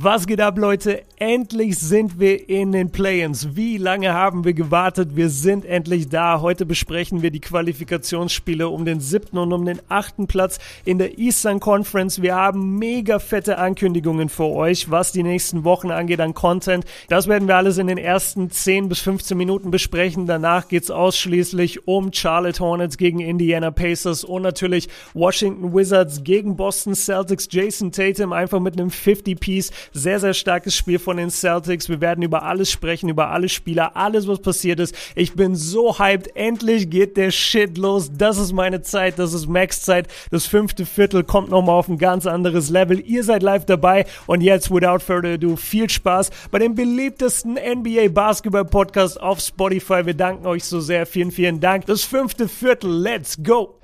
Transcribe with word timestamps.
Was 0.00 0.28
geht 0.28 0.40
ab, 0.40 0.56
Leute? 0.58 1.02
Endlich 1.16 1.76
sind 1.76 2.20
wir 2.20 2.48
in 2.48 2.70
den 2.70 2.92
Play-ins. 2.92 3.56
Wie 3.56 3.78
lange 3.78 4.12
haben 4.12 4.44
wir 4.44 4.54
gewartet? 4.54 5.16
Wir 5.16 5.28
sind 5.28 5.64
endlich 5.64 6.08
da. 6.08 6.40
Heute 6.40 6.66
besprechen 6.66 7.22
wir 7.22 7.32
die 7.32 7.40
Qualifikationsspiele 7.40 8.68
um 8.68 8.84
den 8.84 9.00
siebten 9.00 9.38
und 9.38 9.52
um 9.52 9.66
den 9.66 9.80
achten 9.88 10.28
Platz 10.28 10.60
in 10.84 10.98
der 10.98 11.18
Eastern 11.18 11.58
Conference. 11.58 12.22
Wir 12.22 12.36
haben 12.36 12.78
mega 12.78 13.18
fette 13.18 13.58
Ankündigungen 13.58 14.28
für 14.28 14.44
euch, 14.44 14.88
was 14.88 15.10
die 15.10 15.24
nächsten 15.24 15.64
Wochen 15.64 15.90
angeht 15.90 16.20
an 16.20 16.32
Content. 16.32 16.84
Das 17.08 17.26
werden 17.26 17.48
wir 17.48 17.56
alles 17.56 17.78
in 17.78 17.88
den 17.88 17.98
ersten 17.98 18.52
10 18.52 18.88
bis 18.88 19.00
15 19.00 19.36
Minuten 19.36 19.72
besprechen. 19.72 20.26
Danach 20.26 20.68
geht's 20.68 20.92
ausschließlich 20.92 21.88
um 21.88 22.12
Charlotte 22.12 22.60
Hornets 22.60 22.98
gegen 22.98 23.18
Indiana 23.18 23.72
Pacers 23.72 24.22
und 24.22 24.42
natürlich 24.42 24.88
Washington 25.14 25.74
Wizards 25.74 26.22
gegen 26.22 26.54
Boston 26.54 26.94
Celtics. 26.94 27.48
Jason 27.50 27.90
Tatum 27.90 28.32
einfach 28.32 28.60
mit 28.60 28.78
einem 28.78 28.90
50-Piece 28.90 29.72
sehr, 29.92 30.20
sehr 30.20 30.34
starkes 30.34 30.74
Spiel 30.74 30.98
von 30.98 31.16
den 31.16 31.30
Celtics. 31.30 31.88
Wir 31.88 32.00
werden 32.00 32.22
über 32.22 32.42
alles 32.42 32.70
sprechen, 32.70 33.08
über 33.08 33.30
alle 33.30 33.48
Spieler, 33.48 33.96
alles, 33.96 34.28
was 34.28 34.40
passiert 34.40 34.80
ist. 34.80 34.94
Ich 35.14 35.34
bin 35.34 35.56
so 35.56 35.98
hyped. 35.98 36.34
Endlich 36.36 36.90
geht 36.90 37.16
der 37.16 37.30
Shit 37.30 37.78
los. 37.78 38.10
Das 38.16 38.38
ist 38.38 38.52
meine 38.52 38.82
Zeit. 38.82 39.18
Das 39.18 39.32
ist 39.32 39.48
Max 39.48 39.82
Zeit. 39.82 40.08
Das 40.30 40.46
fünfte 40.46 40.86
Viertel 40.86 41.24
kommt 41.24 41.50
nochmal 41.50 41.76
auf 41.76 41.88
ein 41.88 41.98
ganz 41.98 42.26
anderes 42.26 42.70
Level. 42.70 43.00
Ihr 43.00 43.24
seid 43.24 43.42
live 43.42 43.64
dabei. 43.64 44.06
Und 44.26 44.40
jetzt, 44.40 44.70
without 44.70 45.00
further 45.00 45.34
ado, 45.34 45.56
viel 45.56 45.88
Spaß 45.88 46.30
bei 46.50 46.58
dem 46.58 46.74
beliebtesten 46.74 47.54
NBA 47.54 48.08
Basketball 48.08 48.64
Podcast 48.64 49.20
auf 49.20 49.40
Spotify. 49.40 50.04
Wir 50.04 50.14
danken 50.14 50.46
euch 50.46 50.64
so 50.64 50.80
sehr. 50.80 51.06
Vielen, 51.06 51.30
vielen 51.30 51.60
Dank. 51.60 51.86
Das 51.86 52.04
fünfte 52.04 52.48
Viertel. 52.48 52.90
Let's 52.90 53.36
go. 53.42 53.78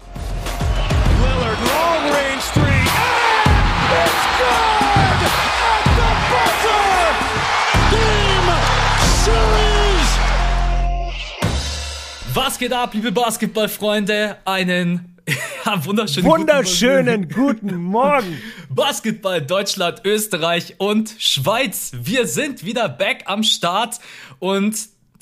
Lillard, 1.20 1.58
long 1.60 2.12
range 2.12 2.42
three. 2.52 2.73
Was 12.34 12.58
geht 12.58 12.72
ab, 12.72 12.94
liebe 12.94 13.12
Basketballfreunde? 13.12 14.38
Einen 14.44 15.20
ja, 15.64 15.84
wunderschönen, 15.84 16.28
wunderschönen 16.28 17.28
guten, 17.28 17.68
guten 17.68 17.76
Morgen. 17.80 18.42
Basketball 18.70 19.40
Deutschland, 19.40 20.00
Österreich 20.04 20.74
und 20.78 21.14
Schweiz. 21.16 21.92
Wir 21.94 22.26
sind 22.26 22.64
wieder 22.64 22.88
back 22.88 23.22
am 23.26 23.44
Start 23.44 24.00
und 24.40 24.76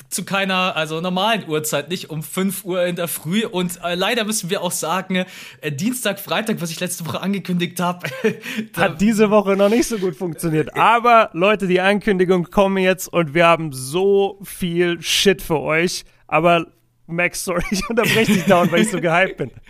zu 0.09 0.25
keiner, 0.25 0.75
also 0.75 1.03
normalen 1.03 1.47
Uhrzeit, 1.47 1.91
nicht 1.91 2.09
um 2.09 2.23
5 2.23 2.65
Uhr 2.65 2.87
in 2.87 2.97
der 2.97 3.09
Früh. 3.09 3.45
Und 3.45 3.79
äh, 3.85 3.95
leider 3.95 4.25
müssen 4.25 4.49
wir 4.49 4.63
auch 4.63 4.73
sagen, 4.73 5.27
äh, 5.61 5.71
Dienstag, 5.71 6.19
Freitag, 6.19 6.63
was 6.63 6.71
ich 6.71 6.81
letzte 6.81 7.05
Woche 7.05 7.21
angekündigt 7.21 7.79
habe, 7.79 8.09
hat 8.75 9.03
diese 9.03 9.29
Woche 9.29 9.55
noch 9.55 9.69
nicht 9.69 9.87
so 9.87 9.99
gut 9.99 10.17
funktioniert. 10.17 10.75
Aber 10.79 11.29
Leute, 11.35 11.67
die 11.67 11.83
Ankündigungen 11.83 12.51
kommen 12.51 12.79
jetzt 12.79 13.13
und 13.13 13.35
wir 13.35 13.47
haben 13.47 13.71
so 13.75 14.39
viel 14.43 15.03
Shit 15.03 15.43
für 15.43 15.61
euch. 15.61 16.07
Aber 16.27 16.69
Max, 17.13 17.45
sorry, 17.45 17.63
ich 17.71 17.89
unterbreche 17.89 18.33
dich 18.33 18.45
dauernd, 18.45 18.73
weil 18.73 18.83
ich 18.83 18.91
so 18.91 19.01
gehypt 19.01 19.37
bin. 19.37 19.51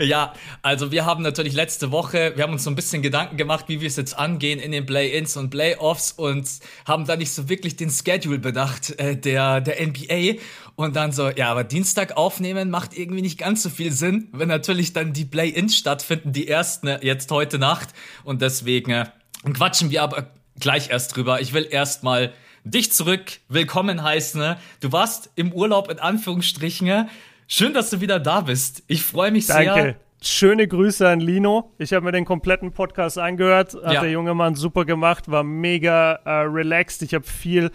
Ja, 0.00 0.32
also 0.62 0.92
wir 0.92 1.04
haben 1.06 1.24
natürlich 1.24 1.54
letzte 1.54 1.90
Woche, 1.90 2.32
wir 2.36 2.44
haben 2.44 2.52
uns 2.52 2.62
so 2.62 2.70
ein 2.70 2.76
bisschen 2.76 3.02
Gedanken 3.02 3.36
gemacht, 3.36 3.64
wie 3.66 3.80
wir 3.80 3.88
es 3.88 3.96
jetzt 3.96 4.16
angehen 4.16 4.60
in 4.60 4.70
den 4.70 4.86
Play-Ins 4.86 5.36
und 5.36 5.50
Play-Offs 5.50 6.12
und 6.12 6.48
haben 6.86 7.04
da 7.04 7.16
nicht 7.16 7.32
so 7.32 7.48
wirklich 7.48 7.74
den 7.74 7.90
Schedule 7.90 8.38
bedacht 8.38 8.98
äh, 9.00 9.16
der, 9.16 9.60
der 9.60 9.84
NBA. 9.84 10.40
Und 10.76 10.94
dann 10.94 11.10
so, 11.10 11.28
ja, 11.30 11.50
aber 11.50 11.64
Dienstag 11.64 12.16
aufnehmen 12.16 12.70
macht 12.70 12.96
irgendwie 12.96 13.22
nicht 13.22 13.38
ganz 13.38 13.64
so 13.64 13.70
viel 13.70 13.90
Sinn, 13.90 14.28
wenn 14.32 14.48
natürlich 14.48 14.92
dann 14.92 15.12
die 15.12 15.24
Play-Ins 15.24 15.76
stattfinden, 15.76 16.32
die 16.32 16.46
ersten 16.46 16.86
äh, 16.86 17.00
jetzt 17.02 17.30
heute 17.32 17.58
Nacht. 17.58 17.88
Und 18.22 18.40
deswegen 18.40 18.92
äh, 18.92 19.06
quatschen 19.52 19.90
wir 19.90 20.04
aber 20.04 20.30
gleich 20.60 20.90
erst 20.90 21.16
drüber. 21.16 21.40
Ich 21.40 21.52
will 21.52 21.66
erst 21.68 22.04
mal 22.04 22.32
dich 22.70 22.92
zurück 22.92 23.40
willkommen 23.48 24.02
heißen. 24.02 24.40
Ne? 24.40 24.58
Du 24.80 24.92
warst 24.92 25.30
im 25.36 25.52
Urlaub 25.52 25.90
in 25.90 25.98
Anführungsstrichen. 25.98 27.08
Schön, 27.46 27.72
dass 27.72 27.90
du 27.90 28.00
wieder 28.00 28.20
da 28.20 28.42
bist. 28.42 28.82
Ich 28.86 29.02
freue 29.02 29.30
mich 29.30 29.46
Danke. 29.46 29.64
sehr. 29.64 29.74
Danke. 29.74 29.96
Schöne 30.20 30.66
Grüße 30.66 31.08
an 31.08 31.20
Lino. 31.20 31.72
Ich 31.78 31.92
habe 31.92 32.04
mir 32.04 32.12
den 32.12 32.24
kompletten 32.24 32.72
Podcast 32.72 33.18
angehört. 33.18 33.74
Hat 33.74 33.94
ja. 33.94 34.00
der 34.00 34.10
junge 34.10 34.34
Mann 34.34 34.56
super 34.56 34.84
gemacht, 34.84 35.30
war 35.30 35.44
mega 35.44 36.14
äh, 36.24 36.30
relaxed. 36.40 37.02
Ich 37.02 37.14
habe 37.14 37.24
viel 37.24 37.70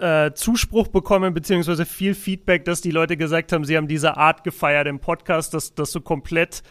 äh, 0.00 0.32
Zuspruch 0.32 0.88
bekommen, 0.88 1.34
beziehungsweise 1.34 1.84
viel 1.84 2.14
Feedback, 2.14 2.64
dass 2.64 2.80
die 2.80 2.90
Leute 2.90 3.16
gesagt 3.16 3.52
haben, 3.52 3.64
sie 3.64 3.76
haben 3.76 3.88
diese 3.88 4.16
Art 4.16 4.42
gefeiert 4.42 4.86
im 4.86 5.00
Podcast, 5.00 5.52
dass 5.54 5.74
das 5.74 5.92
so 5.92 6.00
komplett 6.00 6.62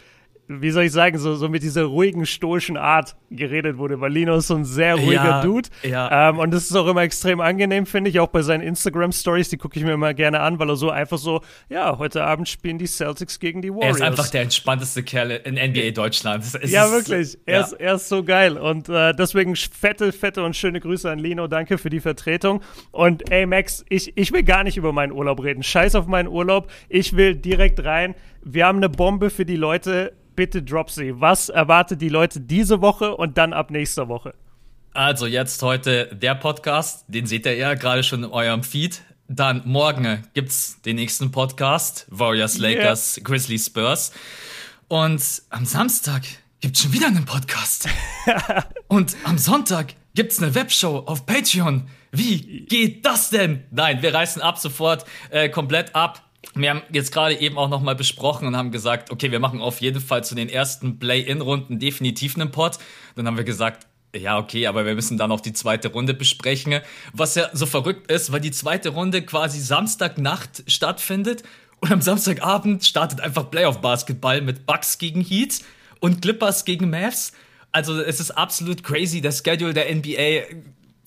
wie 0.48 0.70
soll 0.70 0.84
ich 0.84 0.92
sagen, 0.92 1.18
so, 1.18 1.36
so 1.36 1.50
mit 1.50 1.64
dieser 1.64 1.84
ruhigen, 1.84 2.26
stoischen 2.26 2.78
Art 2.78 3.16
geredet 3.32 3.78
wurde, 3.78 4.00
weil 4.00 4.12
Lino 4.12 4.36
ist 4.36 4.48
so 4.48 4.56
ein 4.56 4.66
sehr 4.66 4.96
ruhiger 4.96 5.26
ja, 5.26 5.42
Dude. 5.42 5.70
Ja. 5.84 6.30
Ähm, 6.30 6.40
und 6.40 6.54
das 6.54 6.66
ist 6.66 6.76
auch 6.76 6.88
immer 6.88 7.02
extrem 7.02 7.42
angenehm, 7.42 7.86
finde 7.86 8.10
ich, 8.12 8.20
auch 8.20 8.28
bei 8.28 8.44
seinen 8.44 8.62
Instagram-Stories, 8.62 9.50
die 9.50 9.58
gucke 9.58 9.80
ich 9.80 9.86
mir 9.86 9.94
immer 9.94 10.14
gerne 10.14 10.42
an, 10.42 10.60
weil 10.60 10.70
er 10.70 10.76
so 10.76 10.92
einfach 10.92 11.18
so, 11.18 11.42
ja, 11.70 11.98
heute 11.98 12.24
Abend 12.24 12.48
spielen 12.48 12.78
die 12.78 12.86
Celtics 12.86 13.40
gegen 13.40 13.62
die 13.62 13.72
Warriors. 13.72 14.00
Er 14.00 14.06
ist 14.06 14.12
einfach 14.12 14.30
der 14.30 14.44
entspannteste 14.44 15.02
Kerl 15.02 15.32
in 15.32 15.56
NBA 15.56 15.92
Deutschland. 15.92 16.44
Es 16.44 16.72
ja, 16.72 16.92
wirklich. 16.92 17.38
Er, 17.46 17.60
ja. 17.60 17.66
Ist, 17.66 17.74
er 17.74 17.96
ist 17.96 18.10
so 18.10 18.24
geil. 18.24 18.58
Und 18.58 18.88
äh, 18.88 19.14
deswegen 19.14 19.56
fette, 19.56 20.12
fette 20.12 20.44
und 20.44 20.56
schöne 20.56 20.80
Grüße 20.80 21.10
an 21.10 21.18
Lino. 21.18 21.48
Danke 21.48 21.80
für 21.80 21.90
die 21.90 22.00
Vertretung. 22.00 22.62
Und 22.92 23.32
ey, 23.32 23.48
Max, 23.48 23.84
ich, 23.90 24.16
ich 24.16 24.32
will 24.32 24.44
gar 24.44 24.64
nicht 24.64 24.78
über 24.78 24.94
meinen 24.94 25.12
Urlaub 25.12 25.42
reden. 25.44 25.64
Scheiß 25.64 25.96
auf 25.96 26.06
meinen 26.06 26.28
Urlaub. 26.28 26.70
Ich 26.88 27.16
will 27.16 27.36
direkt 27.36 27.84
rein. 27.84 28.14
Wir 28.44 28.68
haben 28.68 28.78
eine 28.78 28.90
Bombe 28.90 29.32
für 29.32 29.46
die 29.46 29.56
Leute 29.56 30.14
bitte 30.36 30.64
drop 30.64 30.90
sie. 30.90 31.20
Was 31.20 31.50
erwartet 31.50 32.02
die 32.02 32.10
Leute 32.10 32.40
diese 32.40 32.82
Woche 32.82 33.16
und 33.16 33.38
dann 33.38 33.54
ab 33.54 33.72
nächster 33.72 34.08
Woche? 34.08 34.34
Also 34.94 35.26
jetzt 35.26 35.62
heute 35.62 36.08
der 36.16 36.36
Podcast, 36.36 37.06
den 37.08 37.26
seht 37.26 37.46
ihr 37.46 37.56
ja 37.56 37.74
gerade 37.74 38.04
schon 38.04 38.24
in 38.24 38.32
eurem 38.32 38.64
Feed. 38.64 39.02
Dann 39.28 39.62
morgen 39.66 40.24
gibt's 40.34 40.82
den 40.84 40.96
nächsten 40.96 41.32
Podcast, 41.32 42.06
Warriors, 42.10 42.58
Lakers, 42.58 43.18
yeah. 43.18 43.24
Grizzlies, 43.26 43.66
Spurs. 43.66 44.12
Und 44.88 45.42
am 45.50 45.66
Samstag 45.66 46.24
gibt's 46.62 46.82
schon 46.82 46.94
wieder 46.94 47.08
einen 47.08 47.26
Podcast. 47.26 47.90
und 48.88 49.16
am 49.24 49.38
Sonntag 49.38 49.96
gibt's 50.14 50.42
eine 50.42 50.56
Webshow 50.56 51.04
auf 51.06 51.26
Patreon. 51.26 51.88
Wie 52.12 52.66
geht 52.66 53.06
das 53.06 53.30
denn? 53.30 53.66
Nein, 53.72 54.02
wir 54.02 54.14
reißen 54.14 54.42
ab 54.42 54.58
sofort 54.58 55.06
äh, 55.30 55.50
komplett 55.50 55.94
ab 55.94 56.25
wir 56.54 56.70
haben 56.70 56.82
jetzt 56.92 57.12
gerade 57.12 57.40
eben 57.40 57.58
auch 57.58 57.70
nochmal 57.70 57.96
besprochen 57.96 58.48
und 58.48 58.56
haben 58.56 58.72
gesagt, 58.72 59.12
okay, 59.12 59.32
wir 59.32 59.40
machen 59.40 59.62
auf 59.62 59.82
jeden 59.82 60.02
Fall 60.02 60.24
zu 60.24 60.36
den 60.36 60.50
ersten 60.50 61.00
Play-In-Runden 61.00 61.80
definitiv 61.80 62.36
einen 62.36 62.52
Pod. 62.52 62.78
Dann 63.16 63.28
haben 63.28 63.38
wir 63.38 63.44
gesagt, 63.44 63.88
ja, 64.16 64.38
okay, 64.38 64.68
aber 64.68 64.86
wir 64.86 64.96
müssen 64.96 65.18
dann 65.18 65.32
auch 65.32 65.42
die 65.42 65.54
zweite 65.54 65.90
Runde 65.90 66.14
besprechen. 66.14 66.80
Was 67.14 67.36
ja 67.36 67.50
so 67.54 67.66
verrückt 67.66 68.12
ist, 68.12 68.32
weil 68.32 68.42
die 68.42 68.52
zweite 68.52 68.90
Runde 68.90 69.22
quasi 69.24 69.60
Samstagnacht 69.60 70.64
stattfindet 70.68 71.44
und 71.82 71.92
am 71.92 72.02
Samstagabend 72.02 72.86
startet 72.86 73.22
einfach 73.22 73.52
Playoff-Basketball 73.52 74.42
mit 74.42 74.66
Bucks 74.66 74.98
gegen 74.98 75.22
Heat 75.22 75.62
und 76.00 76.22
Clippers 76.22 76.66
gegen 76.66 76.90
Mavs. 76.90 77.34
Also 77.72 78.00
es 78.02 78.20
ist 78.20 78.32
absolut 78.32 78.84
crazy, 78.84 79.20
der 79.20 79.32
Schedule 79.32 79.74
der 79.74 79.94
NBA 79.94 80.46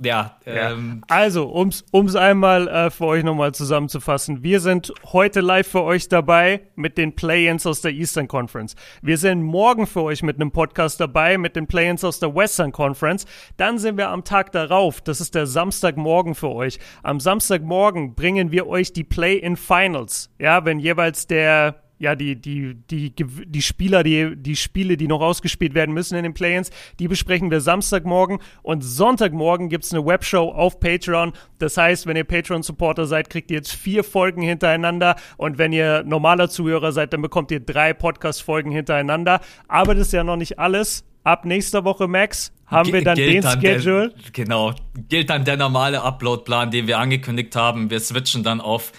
ja, 0.00 0.36
ähm. 0.46 1.02
Also, 1.08 1.52
ums, 1.52 1.84
ums 1.92 2.14
einmal 2.14 2.68
äh, 2.68 2.90
für 2.90 3.06
euch 3.06 3.24
nochmal 3.24 3.52
zusammenzufassen. 3.52 4.42
Wir 4.42 4.60
sind 4.60 4.92
heute 5.12 5.40
live 5.40 5.66
für 5.66 5.82
euch 5.82 6.08
dabei 6.08 6.62
mit 6.76 6.98
den 6.98 7.14
Play-Ins 7.14 7.66
aus 7.66 7.80
der 7.80 7.92
Eastern 7.92 8.28
Conference. 8.28 8.76
Wir 9.02 9.18
sind 9.18 9.42
morgen 9.42 9.86
für 9.86 10.02
euch 10.02 10.22
mit 10.22 10.36
einem 10.36 10.52
Podcast 10.52 11.00
dabei 11.00 11.38
mit 11.38 11.56
den 11.56 11.66
Play-Ins 11.66 12.04
aus 12.04 12.20
der 12.20 12.34
Western 12.34 12.72
Conference. 12.72 13.26
Dann 13.56 13.78
sind 13.78 13.96
wir 13.96 14.08
am 14.10 14.24
Tag 14.24 14.52
darauf, 14.52 15.00
das 15.00 15.20
ist 15.20 15.34
der 15.34 15.46
Samstagmorgen 15.46 16.34
für 16.34 16.50
euch. 16.50 16.78
Am 17.02 17.20
Samstagmorgen 17.20 18.14
bringen 18.14 18.52
wir 18.52 18.66
euch 18.66 18.92
die 18.92 19.04
Play-In 19.04 19.56
Finals. 19.56 20.30
Ja, 20.38 20.64
wenn 20.64 20.78
jeweils 20.78 21.26
der 21.26 21.87
ja, 21.98 22.14
die, 22.14 22.36
die, 22.36 22.74
die, 22.90 23.12
die 23.14 23.62
Spieler, 23.62 24.02
die, 24.02 24.36
die 24.36 24.56
Spiele, 24.56 24.96
die 24.96 25.08
noch 25.08 25.20
ausgespielt 25.20 25.74
werden 25.74 25.92
müssen 25.94 26.16
in 26.16 26.22
den 26.22 26.34
Play-ins, 26.34 26.70
die 26.98 27.08
besprechen 27.08 27.50
wir 27.50 27.60
Samstagmorgen 27.60 28.38
und 28.62 28.82
Sonntagmorgen 28.82 29.68
gibt's 29.68 29.92
eine 29.92 30.04
Webshow 30.04 30.50
auf 30.52 30.80
Patreon. 30.80 31.32
Das 31.58 31.76
heißt, 31.76 32.06
wenn 32.06 32.16
ihr 32.16 32.24
Patreon-Supporter 32.24 33.06
seid, 33.06 33.30
kriegt 33.30 33.50
ihr 33.50 33.58
jetzt 33.58 33.72
vier 33.72 34.04
Folgen 34.04 34.42
hintereinander 34.42 35.16
und 35.36 35.58
wenn 35.58 35.72
ihr 35.72 36.04
normaler 36.04 36.48
Zuhörer 36.48 36.92
seid, 36.92 37.12
dann 37.12 37.22
bekommt 37.22 37.50
ihr 37.50 37.60
drei 37.60 37.92
Podcast-Folgen 37.92 38.70
hintereinander. 38.70 39.40
Aber 39.66 39.94
das 39.94 40.08
ist 40.08 40.12
ja 40.12 40.24
noch 40.24 40.36
nicht 40.36 40.58
alles. 40.58 41.04
Ab 41.24 41.44
nächster 41.44 41.84
Woche, 41.84 42.06
Max, 42.08 42.52
haben 42.66 42.92
wir 42.92 43.02
dann 43.02 43.16
den 43.16 43.42
dann 43.42 43.60
Schedule. 43.60 44.10
Der, 44.10 44.30
genau, 44.32 44.72
gilt 45.08 45.30
dann 45.30 45.44
der 45.44 45.56
normale 45.56 46.02
Upload-Plan, 46.02 46.70
den 46.70 46.86
wir 46.86 46.98
angekündigt 46.98 47.54
haben. 47.56 47.90
Wir 47.90 48.00
switchen 48.00 48.44
dann 48.44 48.60
auf 48.60 48.92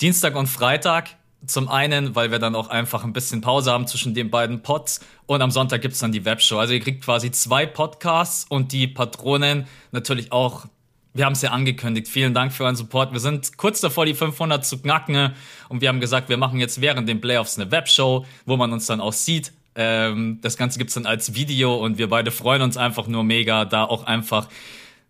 Dienstag 0.00 0.36
und 0.36 0.46
Freitag 0.46 1.16
zum 1.46 1.68
einen, 1.68 2.14
weil 2.14 2.30
wir 2.30 2.38
dann 2.38 2.54
auch 2.54 2.68
einfach 2.68 3.04
ein 3.04 3.12
bisschen 3.12 3.40
Pause 3.40 3.72
haben 3.72 3.86
zwischen 3.86 4.14
den 4.14 4.30
beiden 4.30 4.62
Pods 4.62 5.00
und 5.26 5.42
am 5.42 5.50
Sonntag 5.50 5.82
gibt's 5.82 5.98
dann 6.00 6.12
die 6.12 6.24
Webshow. 6.24 6.58
Also 6.58 6.74
ihr 6.74 6.80
kriegt 6.80 7.04
quasi 7.04 7.30
zwei 7.30 7.66
Podcasts 7.66 8.46
und 8.48 8.72
die 8.72 8.86
Patronen 8.86 9.66
natürlich 9.92 10.32
auch. 10.32 10.66
Wir 11.12 11.24
haben 11.24 11.32
es 11.32 11.42
ja 11.42 11.50
angekündigt. 11.50 12.06
Vielen 12.08 12.34
Dank 12.34 12.52
für 12.52 12.64
euren 12.64 12.76
Support. 12.76 13.12
Wir 13.12 13.20
sind 13.20 13.56
kurz 13.56 13.80
davor, 13.80 14.06
die 14.06 14.14
500 14.14 14.64
zu 14.64 14.78
knacken 14.78 15.32
und 15.68 15.80
wir 15.80 15.88
haben 15.88 16.00
gesagt, 16.00 16.28
wir 16.28 16.36
machen 16.36 16.60
jetzt 16.60 16.80
während 16.80 17.08
den 17.08 17.20
Playoffs 17.20 17.58
eine 17.58 17.70
Webshow, 17.70 18.26
wo 18.46 18.56
man 18.56 18.72
uns 18.72 18.86
dann 18.86 19.00
auch 19.00 19.12
sieht. 19.12 19.52
Ähm, 19.74 20.38
das 20.42 20.56
Ganze 20.56 20.78
gibt's 20.78 20.94
dann 20.94 21.06
als 21.06 21.34
Video 21.34 21.74
und 21.74 21.98
wir 21.98 22.08
beide 22.08 22.30
freuen 22.30 22.62
uns 22.62 22.76
einfach 22.76 23.06
nur 23.06 23.24
mega, 23.24 23.64
da 23.64 23.84
auch 23.84 24.04
einfach 24.04 24.48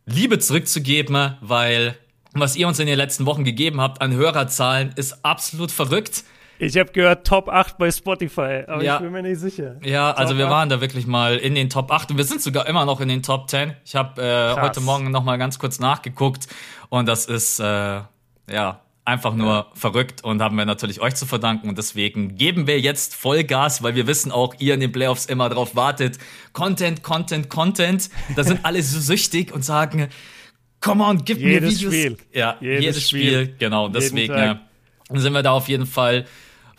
Liebe 0.07 0.39
zurückzugeben, 0.39 1.35
weil 1.41 1.97
was 2.35 2.57
ihr 2.57 2.69
uns 2.69 2.79
in 2.79 2.87
den 2.87 2.97
letzten 2.97 3.27
Wochen 3.27 3.45
gegeben 3.45 3.81
habt 3.81 4.01
an 4.01 4.13
Hörerzahlen 4.13 4.93
ist 4.97 5.25
absolut 5.25 5.71
verrückt. 5.71 6.25
Ich 6.59 6.77
habe 6.77 6.93
gehört 6.93 7.27
Top 7.27 7.49
8 7.49 7.79
bei 7.79 7.91
Spotify, 7.91 8.65
aber 8.67 8.85
ja. 8.85 8.97
ich 8.97 9.03
bin 9.03 9.13
mir 9.13 9.23
nicht 9.23 9.41
sicher. 9.41 9.77
Ja, 9.83 10.13
also 10.13 10.37
wir 10.37 10.47
8. 10.47 10.51
waren 10.51 10.69
da 10.69 10.81
wirklich 10.83 11.07
mal 11.07 11.39
in 11.39 11.55
den 11.55 11.71
Top 11.71 11.91
8 11.91 12.11
und 12.11 12.19
wir 12.19 12.25
sind 12.25 12.43
sogar 12.43 12.67
immer 12.67 12.85
noch 12.85 13.01
in 13.01 13.09
den 13.09 13.23
Top 13.23 13.49
10. 13.49 13.75
Ich 13.85 13.95
habe 13.97 14.23
äh, 14.23 14.61
heute 14.61 14.81
Morgen 14.83 15.11
noch 15.11 15.25
mal 15.25 15.39
ganz 15.39 15.59
kurz 15.59 15.81
nachgeguckt 15.81 16.49
und 16.91 17.09
das 17.09 17.25
ist 17.25 17.61
äh, 17.61 17.65
ja 17.65 18.81
einfach 19.07 19.35
nur 19.35 19.53
ja. 19.55 19.67
verrückt 19.73 20.23
und 20.23 20.43
haben 20.43 20.57
wir 20.57 20.67
natürlich 20.67 21.01
euch 21.01 21.15
zu 21.15 21.25
verdanken 21.25 21.69
und 21.69 21.79
deswegen 21.79 22.37
geben 22.37 22.67
wir 22.67 22.79
jetzt 22.79 23.15
Vollgas, 23.15 23.83
weil 23.83 23.95
wir 23.95 24.07
wissen 24.07 24.31
auch, 24.31 24.55
ihr 24.59 24.75
in 24.75 24.81
den 24.81 24.93
Playoffs 24.93 25.27
immer 25.27 25.49
drauf 25.49 25.75
wartet. 25.75 26.19
Content, 26.53 27.03
Content, 27.03 27.49
Content. 27.49 28.11
Da 28.37 28.45
sind 28.45 28.65
alle 28.65 28.83
so 28.83 29.01
süchtig 29.01 29.53
und 29.53 29.65
sagen, 29.65 30.09
come 30.81 31.05
on, 31.05 31.25
gib 31.25 31.39
jedes 31.39 31.83
mir 31.83 31.91
Videos. 31.91 31.95
Spiel. 31.95 32.17
Ja, 32.33 32.57
jedes, 32.61 32.85
jedes 32.85 33.09
Spiel. 33.09 33.45
Spiel. 33.45 33.57
genau. 33.59 33.89
Deswegen 33.89 34.33
äh, 34.33 34.57
sind 35.15 35.33
wir 35.33 35.43
da 35.43 35.53
auf 35.53 35.69
jeden 35.69 35.87
Fall 35.87 36.27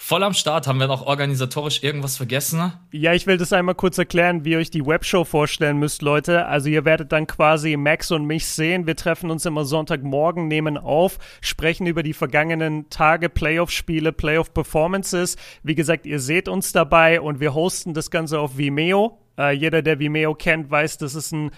voll 0.01 0.23
am 0.23 0.33
Start. 0.33 0.65
Haben 0.65 0.79
wir 0.79 0.87
noch 0.87 1.05
organisatorisch 1.05 1.83
irgendwas 1.83 2.17
vergessen? 2.17 2.73
Ja, 2.91 3.13
ich 3.13 3.27
will 3.27 3.37
das 3.37 3.53
einmal 3.53 3.75
kurz 3.75 3.97
erklären, 3.99 4.43
wie 4.43 4.51
ihr 4.51 4.57
euch 4.57 4.71
die 4.71 4.85
Webshow 4.85 5.23
vorstellen 5.23 5.77
müsst, 5.77 6.01
Leute. 6.01 6.47
Also 6.47 6.69
ihr 6.69 6.85
werdet 6.85 7.11
dann 7.11 7.27
quasi 7.27 7.77
Max 7.77 8.11
und 8.11 8.25
mich 8.25 8.47
sehen. 8.47 8.87
Wir 8.87 8.95
treffen 8.95 9.29
uns 9.29 9.45
immer 9.45 9.63
Sonntagmorgen, 9.63 10.47
nehmen 10.47 10.77
auf, 10.77 11.19
sprechen 11.39 11.85
über 11.85 12.01
die 12.01 12.13
vergangenen 12.13 12.89
Tage, 12.89 13.29
Playoff-Spiele, 13.29 14.11
Playoff-Performances. 14.11 15.37
Wie 15.61 15.75
gesagt, 15.75 16.07
ihr 16.07 16.19
seht 16.19 16.47
uns 16.47 16.71
dabei 16.71 17.21
und 17.21 17.39
wir 17.39 17.53
hosten 17.53 17.93
das 17.93 18.09
Ganze 18.09 18.39
auf 18.39 18.57
Vimeo. 18.57 19.19
Äh, 19.37 19.51
jeder, 19.51 19.83
der 19.83 19.99
Vimeo 19.99 20.33
kennt, 20.33 20.71
weiß, 20.71 20.97
das 20.97 21.13
ist 21.13 21.31
ein 21.31 21.51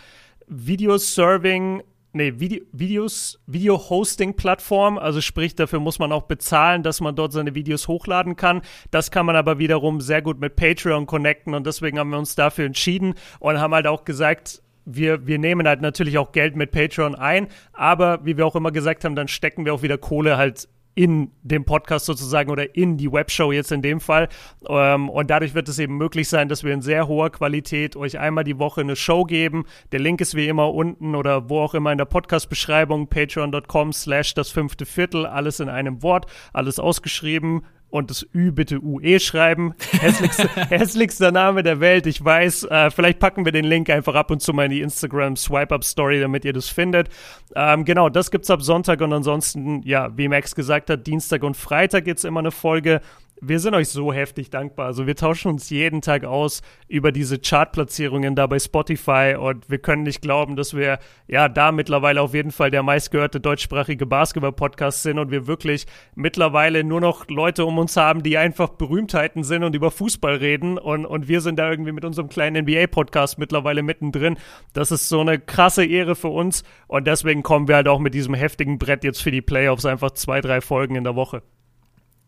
Video-Serving 0.47 1.81
nee, 2.13 2.33
Video, 2.39 2.63
Videos, 2.71 3.39
Video-Hosting-Plattform. 3.47 4.97
Also 4.97 5.21
sprich, 5.21 5.55
dafür 5.55 5.79
muss 5.79 5.99
man 5.99 6.11
auch 6.11 6.23
bezahlen, 6.23 6.83
dass 6.83 7.01
man 7.01 7.15
dort 7.15 7.33
seine 7.33 7.55
Videos 7.55 7.87
hochladen 7.87 8.35
kann. 8.35 8.61
Das 8.91 9.11
kann 9.11 9.25
man 9.25 9.35
aber 9.35 9.59
wiederum 9.59 10.01
sehr 10.01 10.21
gut 10.21 10.39
mit 10.39 10.55
Patreon 10.55 11.05
connecten 11.05 11.53
und 11.53 11.67
deswegen 11.67 11.99
haben 11.99 12.11
wir 12.11 12.17
uns 12.19 12.35
dafür 12.35 12.65
entschieden 12.65 13.15
und 13.39 13.59
haben 13.59 13.73
halt 13.73 13.87
auch 13.87 14.05
gesagt, 14.05 14.61
wir, 14.85 15.27
wir 15.27 15.39
nehmen 15.39 15.67
halt 15.67 15.81
natürlich 15.81 16.17
auch 16.17 16.31
Geld 16.31 16.55
mit 16.55 16.71
Patreon 16.71 17.15
ein, 17.15 17.47
aber 17.71 18.25
wie 18.25 18.37
wir 18.37 18.45
auch 18.45 18.55
immer 18.55 18.71
gesagt 18.71 19.05
haben, 19.05 19.15
dann 19.15 19.27
stecken 19.27 19.65
wir 19.65 19.73
auch 19.73 19.81
wieder 19.81 19.97
Kohle 19.97 20.37
halt 20.37 20.67
in 20.95 21.31
dem 21.41 21.65
Podcast 21.65 22.05
sozusagen 22.05 22.51
oder 22.51 22.75
in 22.75 22.97
die 22.97 23.11
Webshow 23.11 23.51
jetzt 23.51 23.71
in 23.71 23.81
dem 23.81 23.99
Fall. 23.99 24.29
Ähm, 24.67 25.09
und 25.09 25.29
dadurch 25.29 25.53
wird 25.53 25.67
es 25.69 25.79
eben 25.79 25.97
möglich 25.97 26.29
sein, 26.29 26.49
dass 26.49 26.63
wir 26.63 26.73
in 26.73 26.81
sehr 26.81 27.07
hoher 27.07 27.31
Qualität 27.31 27.95
euch 27.95 28.19
einmal 28.19 28.43
die 28.43 28.59
Woche 28.59 28.81
eine 28.81 28.95
Show 28.95 29.23
geben. 29.23 29.65
Der 29.91 29.99
Link 29.99 30.21
ist 30.21 30.35
wie 30.35 30.47
immer 30.47 30.73
unten 30.73 31.15
oder 31.15 31.49
wo 31.49 31.59
auch 31.59 31.73
immer 31.73 31.91
in 31.91 31.97
der 31.97 32.05
Podcast-Beschreibung, 32.05 33.07
patreon.com 33.07 33.93
slash 33.93 34.33
das 34.33 34.49
fünfte 34.49 34.85
Viertel, 34.85 35.25
alles 35.25 35.59
in 35.59 35.69
einem 35.69 36.03
Wort, 36.03 36.27
alles 36.53 36.79
ausgeschrieben 36.79 37.63
und 37.93 38.09
das 38.09 38.25
Ü 38.33 38.51
bitte 38.51 38.83
UE 38.83 39.19
schreiben. 39.19 39.75
Hässlichster, 39.99 40.49
hässlichster 40.69 41.31
Name 41.31 41.61
der 41.61 41.79
Welt, 41.79 42.07
ich 42.07 42.25
weiß. 42.25 42.63
Äh, 42.63 42.89
vielleicht 42.89 43.19
packen 43.19 43.45
wir 43.45 43.51
den 43.51 43.65
Link 43.65 43.87
einfach 43.91 44.15
ab 44.15 44.31
und 44.31 44.41
zu 44.41 44.51
mal 44.51 44.65
in 44.65 44.71
die 44.71 44.81
Instagram 44.81 45.35
Swipe-Up-Story, 45.35 46.19
damit 46.19 46.43
ihr 46.43 46.53
das 46.53 46.69
findet. 46.69 47.09
Ähm, 47.55 47.85
genau, 47.85 48.09
das 48.09 48.31
gibt's 48.31 48.49
ab 48.49 48.63
Sonntag 48.63 48.99
und 49.01 49.13
ansonsten, 49.13 49.83
ja, 49.83 50.09
wie 50.17 50.27
Max 50.27 50.55
gesagt 50.55 50.89
hat, 50.89 51.05
Dienstag 51.05 51.43
und 51.43 51.55
Freitag 51.55 52.05
gibt's 52.05 52.23
immer 52.23 52.39
eine 52.39 52.49
Folge 52.49 52.99
wir 53.45 53.59
sind 53.59 53.73
euch 53.73 53.89
so 53.89 54.13
heftig 54.13 54.49
dankbar. 54.49 54.85
Also 54.85 55.05
wir 55.05 55.15
tauschen 55.15 55.49
uns 55.49 55.69
jeden 55.69 56.01
Tag 56.01 56.23
aus 56.23 56.61
über 56.87 57.11
diese 57.11 57.39
Chartplatzierungen 57.39 58.35
da 58.35 58.47
bei 58.47 58.57
Spotify 58.57 59.35
und 59.37 59.69
wir 59.69 59.79
können 59.79 60.03
nicht 60.03 60.21
glauben, 60.21 60.55
dass 60.55 60.73
wir 60.73 60.99
ja 61.27 61.49
da 61.49 61.73
mittlerweile 61.73 62.21
auf 62.21 62.33
jeden 62.33 62.51
Fall 62.51 62.71
der 62.71 62.83
meistgehörte 62.83 63.41
deutschsprachige 63.41 64.05
Basketball-Podcast 64.05 65.03
sind 65.03 65.19
und 65.19 65.29
wir 65.29 65.45
wirklich 65.45 65.85
mittlerweile 66.15 66.85
nur 66.85 67.01
noch 67.01 67.27
Leute 67.27 67.65
um 67.65 67.77
uns 67.79 67.97
haben, 67.97 68.23
die 68.23 68.37
einfach 68.37 68.69
Berühmtheiten 68.69 69.43
sind 69.43 69.63
und 69.63 69.75
über 69.75 69.91
Fußball 69.91 70.35
reden 70.35 70.77
und, 70.77 71.05
und 71.05 71.27
wir 71.27 71.41
sind 71.41 71.59
da 71.59 71.69
irgendwie 71.69 71.91
mit 71.91 72.05
unserem 72.05 72.29
kleinen 72.29 72.63
NBA-Podcast 72.63 73.39
mittlerweile 73.39 73.83
mittendrin. 73.83 74.37
Das 74.71 74.91
ist 74.91 75.09
so 75.09 75.19
eine 75.19 75.37
krasse 75.37 75.85
Ehre 75.85 76.15
für 76.15 76.29
uns 76.29 76.63
und 76.87 77.07
deswegen 77.07 77.43
kommen 77.43 77.67
wir 77.67 77.75
halt 77.75 77.89
auch 77.89 77.99
mit 77.99 78.13
diesem 78.13 78.35
heftigen 78.35 78.79
Brett 78.79 79.03
jetzt 79.03 79.21
für 79.21 79.31
die 79.31 79.41
Playoffs 79.41 79.85
einfach 79.85 80.11
zwei, 80.11 80.39
drei 80.39 80.61
Folgen 80.61 80.95
in 80.95 81.03
der 81.03 81.15
Woche 81.15 81.43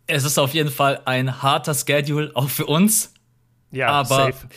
es 0.07 0.24
ist 0.24 0.38
auf 0.38 0.54
jeden 0.54 0.72
Fall 0.72 1.02
ein 1.06 1.42
harter 1.42 1.74
Schedule, 1.74 2.31
auch 2.34 2.50
für 2.50 2.66
uns. 2.66 3.13
Ja, 3.72 3.90
aber 3.90 4.16
safe. 4.16 4.48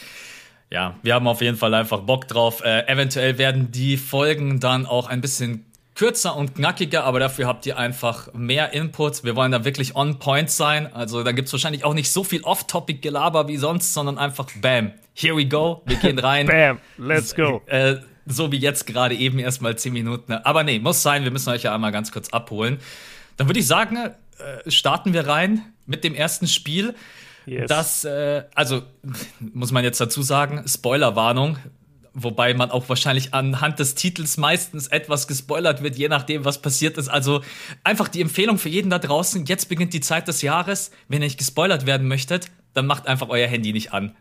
ja, 0.70 0.94
wir 1.02 1.14
haben 1.14 1.26
auf 1.26 1.40
jeden 1.40 1.56
Fall 1.56 1.74
einfach 1.74 2.00
Bock 2.00 2.28
drauf. 2.28 2.62
Äh, 2.64 2.86
eventuell 2.86 3.38
werden 3.38 3.70
die 3.70 3.96
Folgen 3.96 4.60
dann 4.60 4.86
auch 4.86 5.08
ein 5.08 5.20
bisschen 5.20 5.64
kürzer 5.94 6.36
und 6.36 6.54
knackiger, 6.54 7.02
aber 7.02 7.18
dafür 7.18 7.48
habt 7.48 7.66
ihr 7.66 7.76
einfach 7.76 8.32
mehr 8.32 8.72
Input. 8.72 9.24
Wir 9.24 9.34
wollen 9.34 9.50
da 9.50 9.64
wirklich 9.64 9.96
on 9.96 10.20
point 10.20 10.48
sein. 10.48 10.92
Also 10.94 11.24
da 11.24 11.32
gibt's 11.32 11.52
wahrscheinlich 11.52 11.84
auch 11.84 11.94
nicht 11.94 12.12
so 12.12 12.22
viel 12.22 12.42
Off-Topic-Gelaber 12.42 13.48
wie 13.48 13.56
sonst, 13.56 13.94
sondern 13.94 14.16
einfach 14.16 14.46
Bam, 14.60 14.92
here 15.14 15.36
we 15.36 15.46
go, 15.46 15.82
wir 15.86 15.96
gehen 15.96 16.18
rein. 16.20 16.46
Bam, 16.46 16.78
let's 16.98 17.34
go. 17.34 17.62
Äh, 17.66 17.96
so 18.26 18.52
wie 18.52 18.58
jetzt 18.58 18.86
gerade 18.86 19.16
eben 19.16 19.40
erstmal 19.40 19.76
10 19.76 19.92
Minuten. 19.92 20.32
Aber 20.32 20.62
nee, 20.62 20.78
muss 20.78 21.02
sein, 21.02 21.24
wir 21.24 21.32
müssen 21.32 21.48
euch 21.50 21.64
ja 21.64 21.74
einmal 21.74 21.90
ganz 21.90 22.12
kurz 22.12 22.28
abholen. 22.28 22.78
Dann 23.36 23.48
würde 23.48 23.58
ich 23.58 23.66
sagen, 23.66 23.98
äh, 24.38 24.70
starten 24.70 25.12
wir 25.12 25.26
rein 25.26 25.62
mit 25.86 26.04
dem 26.04 26.14
ersten 26.14 26.46
Spiel. 26.46 26.94
Yes. 27.46 27.68
Das, 27.68 28.04
äh, 28.04 28.44
also 28.54 28.82
muss 29.40 29.72
man 29.72 29.84
jetzt 29.84 30.00
dazu 30.00 30.22
sagen, 30.22 30.64
Spoilerwarnung, 30.66 31.56
wobei 32.12 32.52
man 32.54 32.70
auch 32.70 32.88
wahrscheinlich 32.88 33.32
anhand 33.32 33.78
des 33.78 33.94
Titels 33.94 34.36
meistens 34.36 34.88
etwas 34.88 35.26
gespoilert 35.28 35.82
wird, 35.82 35.96
je 35.96 36.08
nachdem, 36.08 36.44
was 36.44 36.60
passiert 36.60 36.98
ist. 36.98 37.08
Also 37.08 37.42
einfach 37.84 38.08
die 38.08 38.20
Empfehlung 38.20 38.58
für 38.58 38.68
jeden 38.68 38.90
da 38.90 38.98
draußen, 38.98 39.46
jetzt 39.46 39.68
beginnt 39.68 39.94
die 39.94 40.00
Zeit 40.00 40.28
des 40.28 40.42
Jahres. 40.42 40.90
Wenn 41.08 41.22
ihr 41.22 41.26
nicht 41.26 41.38
gespoilert 41.38 41.86
werden 41.86 42.06
möchtet, 42.06 42.50
dann 42.74 42.86
macht 42.86 43.06
einfach 43.06 43.28
euer 43.28 43.48
Handy 43.48 43.72
nicht 43.72 43.92
an. 43.92 44.14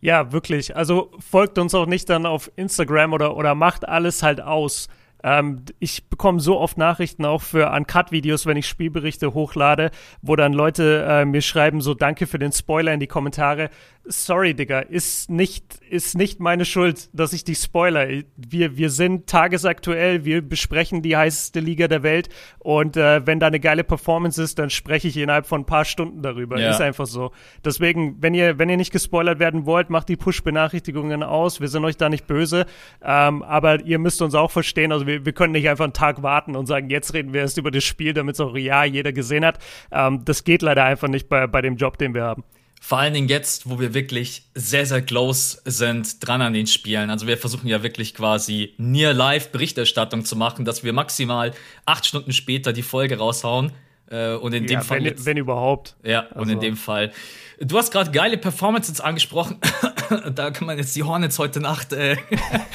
Ja, 0.00 0.32
wirklich. 0.32 0.76
Also 0.76 1.10
folgt 1.18 1.58
uns 1.58 1.74
auch 1.74 1.86
nicht 1.86 2.08
dann 2.10 2.26
auf 2.26 2.50
Instagram 2.56 3.12
oder, 3.12 3.36
oder 3.36 3.54
macht 3.54 3.88
alles 3.88 4.22
halt 4.22 4.40
aus. 4.40 4.88
Ähm, 5.26 5.64
ich 5.80 6.08
bekomme 6.08 6.38
so 6.38 6.60
oft 6.60 6.78
Nachrichten 6.78 7.24
auch 7.24 7.42
für 7.42 7.72
Uncut-Videos, 7.72 8.46
wenn 8.46 8.56
ich 8.56 8.68
Spielberichte 8.68 9.34
hochlade, 9.34 9.90
wo 10.22 10.36
dann 10.36 10.52
Leute 10.52 11.04
äh, 11.06 11.24
mir 11.24 11.42
schreiben, 11.42 11.80
so 11.80 11.94
danke 11.94 12.28
für 12.28 12.38
den 12.38 12.52
Spoiler 12.52 12.94
in 12.94 13.00
die 13.00 13.08
Kommentare. 13.08 13.70
Sorry, 14.08 14.54
Digga, 14.54 14.80
ist 14.80 15.30
nicht, 15.30 15.80
ist 15.90 16.16
nicht 16.16 16.38
meine 16.38 16.64
Schuld, 16.64 17.08
dass 17.12 17.32
ich 17.32 17.42
die 17.42 17.56
Spoiler. 17.56 18.06
Wir, 18.36 18.76
wir 18.76 18.90
sind 18.90 19.26
tagesaktuell, 19.26 20.24
wir 20.24 20.42
besprechen 20.42 21.02
die 21.02 21.16
heißeste 21.16 21.58
Liga 21.58 21.88
der 21.88 22.04
Welt 22.04 22.28
und 22.60 22.96
äh, 22.96 23.26
wenn 23.26 23.40
da 23.40 23.48
eine 23.48 23.58
geile 23.58 23.82
Performance 23.82 24.40
ist, 24.40 24.60
dann 24.60 24.70
spreche 24.70 25.08
ich 25.08 25.16
innerhalb 25.16 25.46
von 25.46 25.62
ein 25.62 25.66
paar 25.66 25.84
Stunden 25.84 26.22
darüber. 26.22 26.58
Ja. 26.60 26.70
Ist 26.70 26.80
einfach 26.80 27.06
so. 27.06 27.32
Deswegen, 27.64 28.22
wenn 28.22 28.32
ihr, 28.34 28.60
wenn 28.60 28.68
ihr 28.68 28.76
nicht 28.76 28.92
gespoilert 28.92 29.40
werden 29.40 29.66
wollt, 29.66 29.90
macht 29.90 30.08
die 30.08 30.16
Push-Benachrichtigungen 30.16 31.24
aus. 31.24 31.60
Wir 31.60 31.68
sind 31.68 31.84
euch 31.84 31.96
da 31.96 32.08
nicht 32.08 32.28
böse. 32.28 32.66
Ähm, 33.02 33.42
aber 33.42 33.84
ihr 33.84 33.98
müsst 33.98 34.22
uns 34.22 34.36
auch 34.36 34.52
verstehen, 34.52 34.92
also 34.92 35.06
wir, 35.08 35.24
wir 35.24 35.32
können 35.32 35.52
nicht 35.52 35.68
einfach 35.68 35.84
einen 35.84 35.92
Tag 35.92 36.22
warten 36.22 36.54
und 36.54 36.66
sagen, 36.66 36.90
jetzt 36.90 37.12
reden 37.12 37.32
wir 37.32 37.40
erst 37.40 37.58
über 37.58 37.72
das 37.72 37.82
Spiel, 37.82 38.12
damit 38.12 38.36
es 38.36 38.40
auch 38.40 38.56
ja 38.56 38.84
jeder 38.84 39.12
gesehen 39.12 39.44
hat. 39.44 39.58
Ähm, 39.90 40.24
das 40.24 40.44
geht 40.44 40.62
leider 40.62 40.84
einfach 40.84 41.08
nicht 41.08 41.28
bei, 41.28 41.48
bei 41.48 41.60
dem 41.60 41.76
Job, 41.76 41.98
den 41.98 42.14
wir 42.14 42.22
haben. 42.22 42.44
Vor 42.80 42.98
allen 42.98 43.14
Dingen 43.14 43.28
jetzt, 43.28 43.68
wo 43.68 43.80
wir 43.80 43.94
wirklich 43.94 44.44
sehr, 44.54 44.86
sehr 44.86 45.02
close 45.02 45.58
sind 45.64 46.26
dran 46.26 46.40
an 46.40 46.52
den 46.52 46.66
Spielen. 46.66 47.10
Also 47.10 47.26
wir 47.26 47.36
versuchen 47.36 47.66
ja 47.66 47.82
wirklich 47.82 48.14
quasi 48.14 48.74
near 48.78 49.12
live 49.12 49.50
Berichterstattung 49.50 50.24
zu 50.24 50.36
machen, 50.36 50.64
dass 50.64 50.84
wir 50.84 50.92
maximal 50.92 51.52
acht 51.84 52.06
Stunden 52.06 52.32
später 52.32 52.72
die 52.72 52.82
Folge 52.82 53.18
raushauen. 53.18 53.72
Äh, 54.08 54.34
und 54.34 54.52
in 54.52 54.64
ja, 54.64 54.78
dem 54.78 54.82
Fall. 54.82 54.98
Wenn, 54.98 55.04
jetzt, 55.04 55.26
wenn 55.26 55.36
überhaupt. 55.36 55.96
Ja, 56.04 56.20
also. 56.20 56.40
und 56.40 56.48
in 56.48 56.56
also 56.56 56.60
dem 56.60 56.76
Fall. 56.76 57.12
Du 57.58 57.78
hast 57.78 57.90
gerade 57.90 58.10
geile 58.10 58.36
Performances 58.36 59.00
angesprochen. 59.00 59.58
da 60.34 60.50
kann 60.50 60.66
man 60.66 60.78
jetzt 60.78 60.94
die 60.94 61.02
Hornets 61.02 61.38
heute 61.38 61.60
Nacht. 61.60 61.92
Äh 61.92 62.16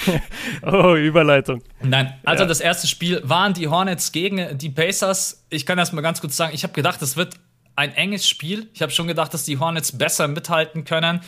oh, 0.63 0.95
Überleitung. 0.95 1.61
Nein, 1.81 2.13
also 2.23 2.43
ja. 2.43 2.47
das 2.47 2.59
erste 2.59 2.87
Spiel 2.87 3.21
waren 3.23 3.53
die 3.53 3.67
Hornets 3.67 4.11
gegen 4.11 4.57
die 4.57 4.69
Pacers. 4.69 5.45
Ich 5.49 5.65
kann 5.65 5.77
erst 5.77 5.93
mal 5.93 6.01
ganz 6.01 6.19
kurz 6.19 6.35
sagen, 6.35 6.53
ich 6.53 6.63
habe 6.63 6.73
gedacht, 6.73 7.01
das 7.01 7.15
wird 7.15 7.35
ein 7.75 7.93
enges 7.93 8.27
Spiel. 8.27 8.69
Ich 8.73 8.81
habe 8.81 8.91
schon 8.91 9.07
gedacht, 9.07 9.33
dass 9.33 9.45
die 9.45 9.59
Hornets 9.59 9.97
besser 9.97 10.27
mithalten 10.27 10.83
können. 10.83 11.21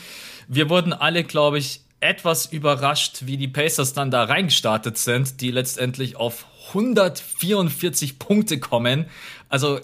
Wir 0.47 0.69
wurden 0.69 0.93
alle, 0.93 1.23
glaube 1.23 1.57
ich, 1.57 1.81
etwas 1.99 2.47
überrascht, 2.47 3.19
wie 3.21 3.37
die 3.37 3.47
Pacers 3.47 3.93
dann 3.93 4.11
da 4.11 4.25
reingestartet 4.25 4.97
sind, 4.97 5.39
die 5.39 5.51
letztendlich 5.51 6.17
auf 6.17 6.45
144 6.69 8.19
Punkte 8.19 8.59
kommen. 8.59 9.05
Also 9.53 9.79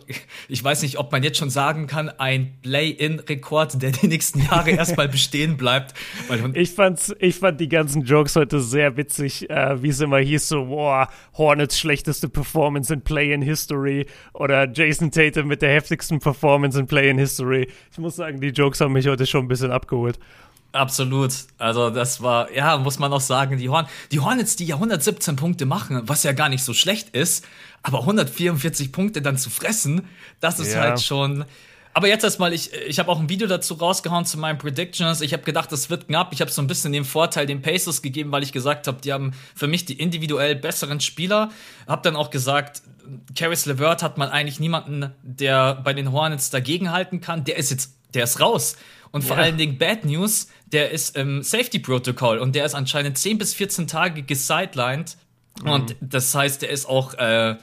ich 0.48 0.64
weiß 0.64 0.82
nicht, 0.82 0.98
ob 0.98 1.12
man 1.12 1.22
jetzt 1.22 1.38
schon 1.38 1.52
sagen 1.52 1.86
kann, 1.86 2.10
ein 2.10 2.56
Play-in-Rekord, 2.64 3.80
der 3.84 3.92
die 3.92 4.08
nächsten 4.08 4.44
Jahre 4.44 4.72
erstmal 4.72 5.08
bestehen 5.08 5.58
bleibt. 5.58 5.94
Ich, 6.56 6.72
fand's, 6.72 7.14
ich 7.20 7.36
fand 7.36 7.62
die 7.62 7.70
ganzen 7.70 8.02
Jokes 8.02 8.36
heute 8.36 8.62
sehr 8.62 8.98
witzig, 8.98 9.48
äh, 9.52 9.80
wie 9.84 9.90
es 9.90 10.00
immer 10.02 10.18
hieß, 10.18 10.48
so, 10.48 10.66
boah, 10.66 11.08
Hornets 11.38 11.78
schlechteste 11.78 12.30
Performance 12.30 12.92
in 12.92 13.02
Play-in-History 13.02 14.08
oder 14.34 14.68
Jason 14.68 15.12
Tatum 15.12 15.48
mit 15.48 15.62
der 15.62 15.72
heftigsten 15.72 16.18
Performance 16.18 16.80
in 16.80 16.88
Play-in-History. 16.88 17.68
Ich 17.92 17.98
muss 18.00 18.16
sagen, 18.16 18.42
die 18.42 18.48
Jokes 18.48 18.82
haben 18.82 18.94
mich 18.94 19.08
heute 19.08 19.28
schon 19.28 19.46
ein 19.46 19.50
bisschen 19.50 19.70
abgeholt. 19.70 20.18
Absolut. 20.72 21.34
Also 21.58 21.90
das 21.90 22.22
war, 22.22 22.52
ja, 22.52 22.78
muss 22.78 23.00
man 23.00 23.12
auch 23.12 23.22
sagen, 23.22 23.58
die, 23.58 23.70
Horn 23.70 23.88
die 24.12 24.20
Hornets, 24.20 24.56
die 24.56 24.66
ja 24.66 24.76
117 24.76 25.36
Punkte 25.36 25.66
machen, 25.66 26.02
was 26.06 26.24
ja 26.24 26.32
gar 26.32 26.50
nicht 26.50 26.64
so 26.64 26.74
schlecht 26.74 27.10
ist, 27.10 27.46
aber 27.82 28.02
144 28.02 28.92
Punkte 28.92 29.22
dann 29.22 29.38
zu 29.38 29.50
fressen, 29.50 30.08
das 30.40 30.60
ist 30.60 30.74
ja. 30.74 30.82
halt 30.82 31.02
schon. 31.02 31.46
Aber 31.94 32.08
jetzt 32.08 32.24
erstmal, 32.24 32.54
ich, 32.54 32.72
ich 32.74 33.00
habe 33.00 33.10
auch 33.10 33.20
ein 33.20 33.30
Video 33.30 33.48
dazu 33.48 33.74
rausgehauen 33.74 34.24
zu 34.24 34.38
meinen 34.38 34.60
Predictions. 34.60 35.22
Ich 35.22 35.34
habe 35.34 35.44
gedacht, 35.44 35.72
das 35.72 35.90
wird 35.90 36.08
knapp. 36.08 36.32
Ich 36.34 36.40
habe 36.40 36.52
so 36.52 36.62
ein 36.62 36.68
bisschen 36.68 36.94
den 36.94 37.04
Vorteil 37.04 37.48
den 37.48 37.62
Pacers 37.62 38.02
gegeben, 38.02 38.32
weil 38.32 38.44
ich 38.44 38.52
gesagt 38.52 38.88
habe, 38.88 39.02
die 39.02 39.12
haben 39.12 39.34
für 39.56 39.68
mich 39.68 39.86
die 39.86 40.00
individuell 40.00 40.56
besseren 40.56 41.00
Spieler. 41.00 41.50
Hab 41.88 42.04
dann 42.04 42.16
auch 42.16 42.30
gesagt, 42.30 42.84
Caris 43.36 43.66
LeVert 43.66 44.04
hat 44.04 44.20
man 44.20 44.30
eigentlich 44.30 44.60
niemanden, 44.60 45.12
der 45.24 45.76
bei 45.76 45.94
den 45.94 46.12
Hornets 46.12 46.52
dagegenhalten 46.52 47.22
kann. 47.22 47.44
Der 47.44 47.58
ist 47.58 47.72
jetzt, 47.72 47.96
der 48.14 48.24
ist 48.26 48.40
raus. 48.40 48.78
Und 49.12 49.24
vor 49.24 49.38
ja. 49.38 49.44
allen 49.44 49.58
Dingen 49.58 49.78
Bad 49.78 50.06
News, 50.06 50.48
der 50.72 50.92
ist 50.92 51.16
im 51.16 51.44
Safety 51.44 51.80
Protocol 51.80 52.38
und 52.38 52.56
der 52.56 52.66
ist 52.66 52.76
anscheinend 52.76 53.18
10 53.18 53.38
bis 53.38 53.54
14 53.54 53.88
Tage 53.88 54.24
gesidelined. 54.24 55.18
Mhm. 55.64 55.70
Und 55.70 55.96
das 56.02 56.34
heißt, 56.34 56.62
der 56.62 56.70
ist 56.70 56.88
auch, 56.88 57.14
äh, 57.16 57.56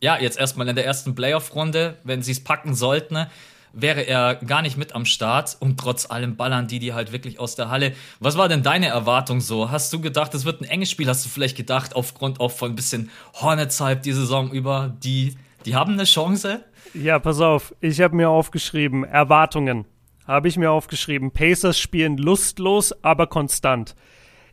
ja, 0.00 0.18
jetzt 0.18 0.38
erstmal 0.38 0.68
in 0.68 0.76
der 0.76 0.86
ersten 0.86 1.14
Playoff-Runde, 1.14 1.98
wenn 2.04 2.22
sie 2.22 2.32
es 2.32 2.42
packen 2.42 2.74
sollten, 2.74 3.26
wäre 3.72 4.02
er 4.02 4.36
gar 4.36 4.62
nicht 4.62 4.76
mit 4.76 4.94
am 4.94 5.04
Start 5.04 5.56
und 5.58 5.80
trotz 5.80 6.08
allem 6.08 6.36
ballern 6.36 6.68
die 6.68 6.78
die 6.78 6.94
halt 6.94 7.10
wirklich 7.10 7.40
aus 7.40 7.56
der 7.56 7.70
Halle. 7.70 7.92
Was 8.20 8.38
war 8.38 8.48
denn 8.48 8.62
deine 8.62 8.86
Erwartung 8.86 9.40
so? 9.40 9.70
Hast 9.70 9.92
du 9.92 10.00
gedacht, 10.00 10.32
es 10.34 10.44
wird 10.44 10.60
ein 10.60 10.64
enges 10.64 10.90
Spiel? 10.90 11.08
Hast 11.08 11.24
du 11.24 11.28
vielleicht 11.28 11.56
gedacht, 11.56 11.96
aufgrund 11.96 12.38
auch 12.38 12.52
von 12.52 12.70
ein 12.70 12.76
bisschen 12.76 13.10
Hornets-Hype 13.34 14.02
die 14.02 14.12
Saison 14.12 14.52
über, 14.52 14.94
die, 15.02 15.34
die 15.66 15.74
haben 15.74 15.94
eine 15.94 16.04
Chance? 16.04 16.64
Ja, 16.94 17.18
pass 17.18 17.40
auf, 17.40 17.74
ich 17.80 18.00
habe 18.00 18.14
mir 18.14 18.30
aufgeschrieben, 18.30 19.02
Erwartungen 19.02 19.86
habe 20.26 20.48
ich 20.48 20.56
mir 20.56 20.70
aufgeschrieben. 20.70 21.30
Pacers 21.30 21.78
spielen 21.78 22.16
lustlos, 22.16 22.92
aber 23.02 23.26
konstant. 23.26 23.94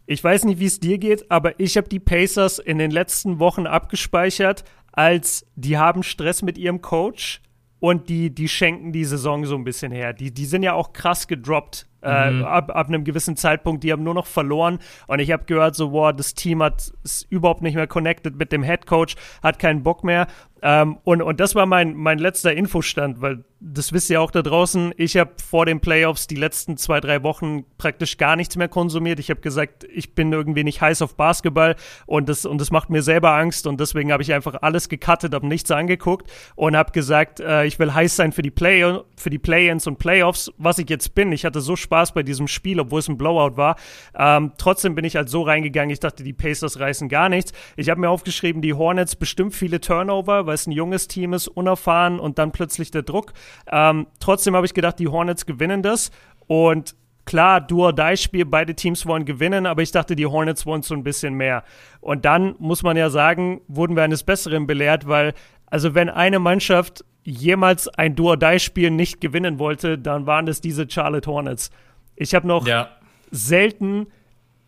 Ich 0.06 0.24
weiß 0.24 0.46
nicht, 0.46 0.60
wie 0.60 0.66
es 0.66 0.80
dir 0.80 0.98
geht, 0.98 1.30
aber 1.32 1.60
ich 1.60 1.78
habe 1.78 1.88
die 1.88 2.00
Pacers 2.00 2.60
in 2.60 2.78
den 2.78 2.92
letzten 2.92 3.40
Wochen 3.40 3.68
abgespeichert, 3.68 4.64
als 4.92 5.46
die 5.56 5.78
haben 5.78 6.04
Stress 6.04 6.42
mit 6.42 6.58
ihrem 6.58 6.82
Coach 6.82 7.42
und 7.80 8.10
die, 8.10 8.34
die 8.34 8.50
schenken 8.50 8.92
die 8.92 9.06
Saison 9.06 9.46
so 9.46 9.56
ein 9.56 9.64
bisschen 9.64 9.92
her. 9.92 10.14
Die, 10.14 10.34
die 10.34 10.46
sind 10.46 10.64
ja 10.64 10.74
auch 10.74 10.94
krass 10.94 11.28
gedroppt 11.28 11.88
äh, 12.02 12.32
mhm. 12.32 12.46
ab, 12.46 12.72
ab 12.76 12.88
einem 12.88 13.04
gewissen 13.04 13.36
Zeitpunkt. 13.36 13.84
Die 13.84 13.92
haben 13.92 14.04
nur 14.04 14.14
noch 14.14 14.26
verloren 14.26 14.80
und 15.08 15.20
ich 15.20 15.32
habe 15.32 15.46
gehört, 15.46 15.76
so, 15.76 15.92
wow, 15.92 16.14
das 16.14 16.34
Team 16.34 16.62
hat 16.64 16.92
ist 17.04 17.32
überhaupt 17.32 17.62
nicht 17.62 17.76
mehr 17.76 17.88
connected 17.88 18.36
mit 18.38 18.52
dem 18.52 18.64
Head 18.64 18.86
Coach, 18.86 19.16
hat 19.42 19.60
keinen 19.60 19.84
Bock 19.84 20.04
mehr. 20.04 20.28
Ähm, 20.64 20.98
und, 21.04 21.22
und 21.22 21.40
das 21.40 21.56
war 21.56 21.66
mein, 21.66 21.96
mein 21.96 22.20
letzter 22.20 22.54
Infostand, 22.54 23.22
weil 23.22 23.44
das 23.60 23.94
wisst 23.94 24.10
ihr 24.10 24.22
auch 24.22 24.32
da 24.32 24.42
draußen. 24.42 24.94
Ich 24.98 25.18
habe 25.18 25.32
vor 25.44 25.66
den 25.66 25.80
Playoffs 25.80 26.28
die 26.28 26.36
letzten 26.36 26.78
zwei, 26.78 27.00
drei 27.00 27.24
Wochen 27.24 27.64
praktisch 27.78 28.18
gar 28.18 28.36
nichts 28.36 28.58
mehr 28.58 28.68
konsumiert. 28.68 29.20
Ich 29.20 29.30
habe 29.30 29.42
gesagt, 29.42 29.86
ich 29.92 30.14
bin 30.14 30.32
irgendwie 30.32 30.64
nicht 30.64 30.82
heiß 30.82 31.02
auf 31.02 31.16
Basketball 31.16 31.76
und 32.06 32.30
das, 32.30 32.46
und 32.46 32.60
das 32.62 32.72
macht 32.72 32.90
mir 32.90 33.02
selber 33.02 33.34
Angst 33.34 33.66
und 33.66 33.80
deswegen 33.80 34.12
habe 34.12 34.24
ich 34.24 34.34
einfach 34.34 34.62
alles 34.62 34.90
gecuttet, 34.90 35.34
habe 35.34 35.48
nichts 35.48 35.70
angeguckt 35.72 36.32
und 36.56 36.76
habe 36.76 36.92
gesagt, 36.92 37.40
äh, 37.40 37.66
ich 37.66 37.80
will 37.80 37.94
heiß 37.94 38.16
sein 38.16 38.32
für 38.32 38.42
die 38.42 38.52
Play 38.52 38.72
für 39.16 39.30
die 39.30 39.40
Play-ins 39.40 39.86
und 39.86 40.00
Playoffs, 40.00 40.52
was 40.58 40.80
ich 40.80 40.90
jetzt 40.90 41.14
bin. 41.14 41.32
Ich 41.32 41.46
hatte 41.46 41.62
so 41.62 41.76
Spaß 41.76 41.91
bei 42.14 42.24
diesem 42.24 42.48
Spiel, 42.48 42.80
obwohl 42.80 43.00
es 43.00 43.08
ein 43.08 43.18
Blowout 43.18 43.58
war. 43.58 43.76
Ähm, 44.18 44.54
trotzdem 44.58 44.96
bin 44.96 45.06
ich 45.06 45.16
halt 45.16 45.30
so 45.30 45.44
reingegangen. 45.44 45.92
Ich 45.92 46.00
dachte, 46.00 46.24
die 46.24 46.34
Pacers 46.34 46.80
reißen 46.80 47.10
gar 47.10 47.30
nichts. 47.30 47.54
Ich 47.76 47.90
habe 47.90 48.02
mir 48.02 48.10
aufgeschrieben, 48.10 48.62
die 48.62 48.74
Hornets 48.74 49.16
bestimmt 49.16 49.54
viele 49.54 49.82
Turnover, 49.82 50.46
weil 50.46 50.56
es 50.56 50.68
ein 50.68 50.72
junges 50.72 51.08
Team 51.08 51.34
ist, 51.34 51.48
unerfahren 51.48 52.20
und 52.20 52.40
dann 52.40 52.52
plötzlich 52.52 52.92
der 52.92 53.04
Druck. 53.04 53.34
Ähm, 53.72 54.08
trotzdem 54.20 54.56
habe 54.56 54.66
ich 54.66 54.74
gedacht, 54.74 55.00
die 55.00 55.08
Hornets 55.08 55.46
gewinnen 55.46 55.84
das 55.84 56.12
und 56.48 56.96
Klar, 57.26 57.62
Do-or-Die-Spiel, 57.62 58.46
beide 58.46 58.74
Teams 58.74 59.06
wollen 59.06 59.26
gewinnen, 59.26 59.66
aber 59.66 59.84
ich 59.84 59.92
dachte, 59.92 60.16
die 60.16 60.26
Hornets 60.26 60.66
wollen 60.66 60.82
so 60.82 60.96
ein 60.96 61.04
bisschen 61.04 61.36
mehr. 61.36 61.64
Und 62.00 62.26
dann, 62.26 62.56
muss 62.58 62.84
man 62.84 62.98
ja 62.98 63.10
sagen, 63.10 63.62
wurden 63.68 63.96
wir 63.96 64.04
eines 64.04 64.24
Besseren 64.24 64.66
belehrt, 64.66 65.08
weil, 65.08 65.34
also 65.68 65.94
wenn 65.94 66.10
eine 66.10 66.40
Mannschaft 66.40 67.06
jemals 67.24 67.88
ein 67.88 68.16
Do-or-Die-Spiel 68.16 68.92
nicht 68.92 69.22
gewinnen 69.22 69.60
wollte, 69.60 69.98
dann 69.98 70.26
waren 70.26 70.48
es 70.48 70.62
diese 70.62 70.90
Charlotte 70.90 71.30
Hornets. 71.30 71.72
Ich 72.16 72.34
habe 72.36 72.48
noch 72.48 72.68
ja. 72.68 72.90
selten, 73.32 74.08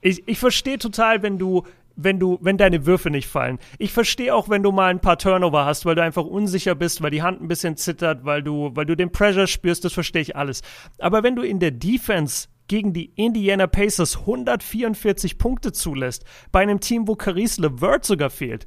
ich, 0.01 0.27
ich 0.27 0.39
verstehe 0.39 0.77
total, 0.77 1.23
wenn 1.23 1.37
du 1.37 1.63
wenn 1.95 2.19
du, 2.19 2.39
wenn 2.41 2.57
deine 2.57 2.85
Würfe 2.85 3.09
nicht 3.09 3.27
fallen. 3.27 3.59
Ich 3.77 3.91
verstehe 3.91 4.33
auch, 4.33 4.49
wenn 4.49 4.63
du 4.63 4.71
mal 4.71 4.89
ein 4.89 4.99
paar 4.99 5.17
Turnover 5.17 5.65
hast, 5.65 5.85
weil 5.85 5.95
du 5.95 6.01
einfach 6.01 6.25
unsicher 6.25 6.75
bist, 6.75 7.01
weil 7.01 7.11
die 7.11 7.21
Hand 7.21 7.41
ein 7.41 7.47
bisschen 7.47 7.77
zittert, 7.77 8.25
weil 8.25 8.41
du, 8.41 8.71
weil 8.73 8.85
du 8.85 8.95
den 8.95 9.11
Pressure 9.11 9.47
spürst, 9.47 9.85
das 9.85 9.93
verstehe 9.93 10.21
ich 10.21 10.35
alles. 10.35 10.61
Aber 10.99 11.23
wenn 11.23 11.35
du 11.35 11.43
in 11.43 11.59
der 11.59 11.71
Defense 11.71 12.47
gegen 12.67 12.93
die 12.93 13.11
Indiana 13.15 13.67
Pacers 13.67 14.21
144 14.21 15.37
Punkte 15.37 15.71
zulässt, 15.71 16.23
bei 16.51 16.61
einem 16.61 16.79
Team, 16.79 17.07
wo 17.07 17.15
Caris 17.15 17.59
LeVert 17.59 18.05
sogar 18.05 18.29
fehlt, 18.29 18.65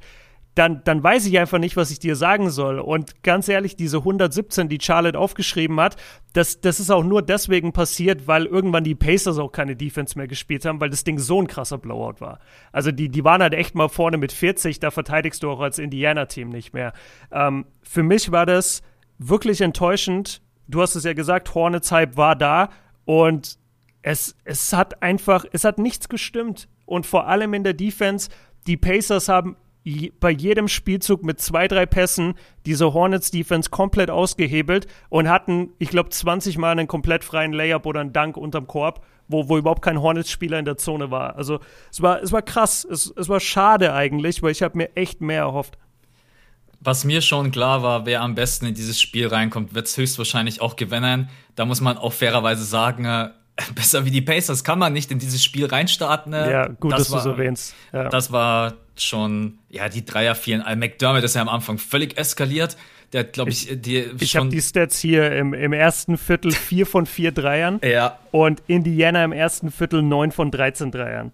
dann, 0.56 0.80
dann 0.84 1.02
weiß 1.02 1.26
ich 1.26 1.38
einfach 1.38 1.58
nicht, 1.58 1.76
was 1.76 1.90
ich 1.90 1.98
dir 1.98 2.16
sagen 2.16 2.48
soll. 2.48 2.78
Und 2.78 3.22
ganz 3.22 3.46
ehrlich, 3.46 3.76
diese 3.76 3.98
117, 3.98 4.70
die 4.70 4.78
Charlotte 4.80 5.18
aufgeschrieben 5.18 5.78
hat, 5.78 5.96
das, 6.32 6.62
das 6.62 6.80
ist 6.80 6.90
auch 6.90 7.04
nur 7.04 7.20
deswegen 7.20 7.74
passiert, 7.74 8.26
weil 8.26 8.46
irgendwann 8.46 8.82
die 8.82 8.94
Pacers 8.94 9.36
auch 9.36 9.52
keine 9.52 9.76
Defense 9.76 10.16
mehr 10.16 10.26
gespielt 10.26 10.64
haben, 10.64 10.80
weil 10.80 10.88
das 10.88 11.04
Ding 11.04 11.18
so 11.18 11.42
ein 11.42 11.46
krasser 11.46 11.76
Blowout 11.76 12.20
war. 12.20 12.40
Also 12.72 12.90
die, 12.90 13.10
die 13.10 13.22
waren 13.22 13.42
halt 13.42 13.52
echt 13.52 13.74
mal 13.74 13.90
vorne 13.90 14.16
mit 14.16 14.32
40, 14.32 14.80
da 14.80 14.90
verteidigst 14.90 15.42
du 15.42 15.50
auch 15.50 15.60
als 15.60 15.78
Indiana-Team 15.78 16.48
nicht 16.48 16.72
mehr. 16.72 16.94
Ähm, 17.30 17.66
für 17.82 18.02
mich 18.02 18.32
war 18.32 18.46
das 18.46 18.80
wirklich 19.18 19.60
enttäuschend. 19.60 20.40
Du 20.68 20.80
hast 20.80 20.94
es 20.94 21.04
ja 21.04 21.12
gesagt, 21.12 21.54
Hornets 21.54 21.92
Hype 21.92 22.16
war 22.16 22.34
da 22.34 22.70
und 23.04 23.58
es, 24.00 24.34
es 24.44 24.72
hat 24.72 25.02
einfach, 25.02 25.44
es 25.52 25.64
hat 25.64 25.78
nichts 25.78 26.08
gestimmt. 26.08 26.66
Und 26.86 27.04
vor 27.04 27.26
allem 27.26 27.52
in 27.52 27.62
der 27.62 27.74
Defense, 27.74 28.30
die 28.66 28.78
Pacers 28.78 29.28
haben 29.28 29.56
bei 30.18 30.30
jedem 30.30 30.66
Spielzug 30.66 31.22
mit 31.22 31.40
zwei, 31.40 31.68
drei 31.68 31.86
Pässen 31.86 32.34
diese 32.64 32.92
Hornets 32.92 33.30
Defense 33.30 33.70
komplett 33.70 34.10
ausgehebelt 34.10 34.88
und 35.10 35.28
hatten, 35.28 35.70
ich 35.78 35.90
glaube, 35.90 36.10
20 36.10 36.58
Mal 36.58 36.72
einen 36.72 36.88
komplett 36.88 37.22
freien 37.22 37.52
Layup 37.52 37.86
oder 37.86 38.00
einen 38.00 38.12
Dank 38.12 38.36
unterm 38.36 38.66
Korb, 38.66 39.04
wo, 39.28 39.48
wo 39.48 39.58
überhaupt 39.58 39.82
kein 39.82 40.02
Hornets-Spieler 40.02 40.58
in 40.58 40.64
der 40.64 40.76
Zone 40.76 41.12
war. 41.12 41.36
Also 41.36 41.60
es 41.92 42.02
war, 42.02 42.20
es 42.20 42.32
war 42.32 42.42
krass, 42.42 42.84
es, 42.84 43.12
es 43.16 43.28
war 43.28 43.38
schade 43.38 43.92
eigentlich, 43.92 44.42
weil 44.42 44.50
ich 44.50 44.62
habe 44.62 44.76
mir 44.76 44.96
echt 44.96 45.20
mehr 45.20 45.42
erhofft. 45.42 45.78
Was 46.80 47.04
mir 47.04 47.22
schon 47.22 47.52
klar 47.52 47.82
war, 47.82 48.06
wer 48.06 48.22
am 48.22 48.34
besten 48.34 48.66
in 48.66 48.74
dieses 48.74 49.00
Spiel 49.00 49.28
reinkommt, 49.28 49.74
wird 49.74 49.86
es 49.86 49.96
höchstwahrscheinlich 49.96 50.60
auch 50.60 50.74
gewinnen. 50.74 51.30
Da 51.54 51.64
muss 51.64 51.80
man 51.80 51.96
auch 51.96 52.12
fairerweise 52.12 52.64
sagen, 52.64 53.04
äh, 53.04 53.30
besser 53.74 54.04
wie 54.04 54.10
die 54.10 54.20
Pacers 54.20 54.64
kann 54.64 54.78
man 54.78 54.92
nicht 54.92 55.10
in 55.10 55.18
dieses 55.18 55.42
Spiel 55.42 55.66
reinstarten. 55.66 56.32
Ne? 56.32 56.50
Ja, 56.50 56.68
gut, 56.68 56.92
das 56.92 57.00
dass 57.00 57.08
du 57.08 57.16
es 57.16 57.26
erwähnst. 57.26 57.74
Ja. 57.92 58.08
Das 58.08 58.32
war 58.32 58.74
schon, 58.96 59.58
ja, 59.68 59.88
die 59.88 60.04
Dreier 60.04 60.34
fielen. 60.34 60.62
McDermott 60.78 61.22
ist 61.22 61.34
ja 61.34 61.42
am 61.42 61.48
Anfang 61.48 61.78
völlig 61.78 62.18
eskaliert. 62.18 62.76
Der 63.12 63.20
hat, 63.20 63.32
glaube 63.32 63.50
ich, 63.50 63.68
die. 63.80 64.10
Ich 64.18 64.36
habe 64.36 64.48
die 64.48 64.60
Stats 64.60 64.98
hier 64.98 65.32
im, 65.32 65.54
im 65.54 65.72
ersten 65.72 66.18
Viertel 66.18 66.52
vier 66.52 66.86
von 66.86 67.06
vier 67.06 67.32
Dreiern. 67.32 67.80
Ja. 67.82 68.18
Und 68.32 68.62
Indiana 68.66 69.24
im 69.24 69.32
ersten 69.32 69.70
Viertel 69.70 70.02
neun 70.02 70.32
von 70.32 70.50
13 70.50 70.90
Dreiern. 70.90 71.32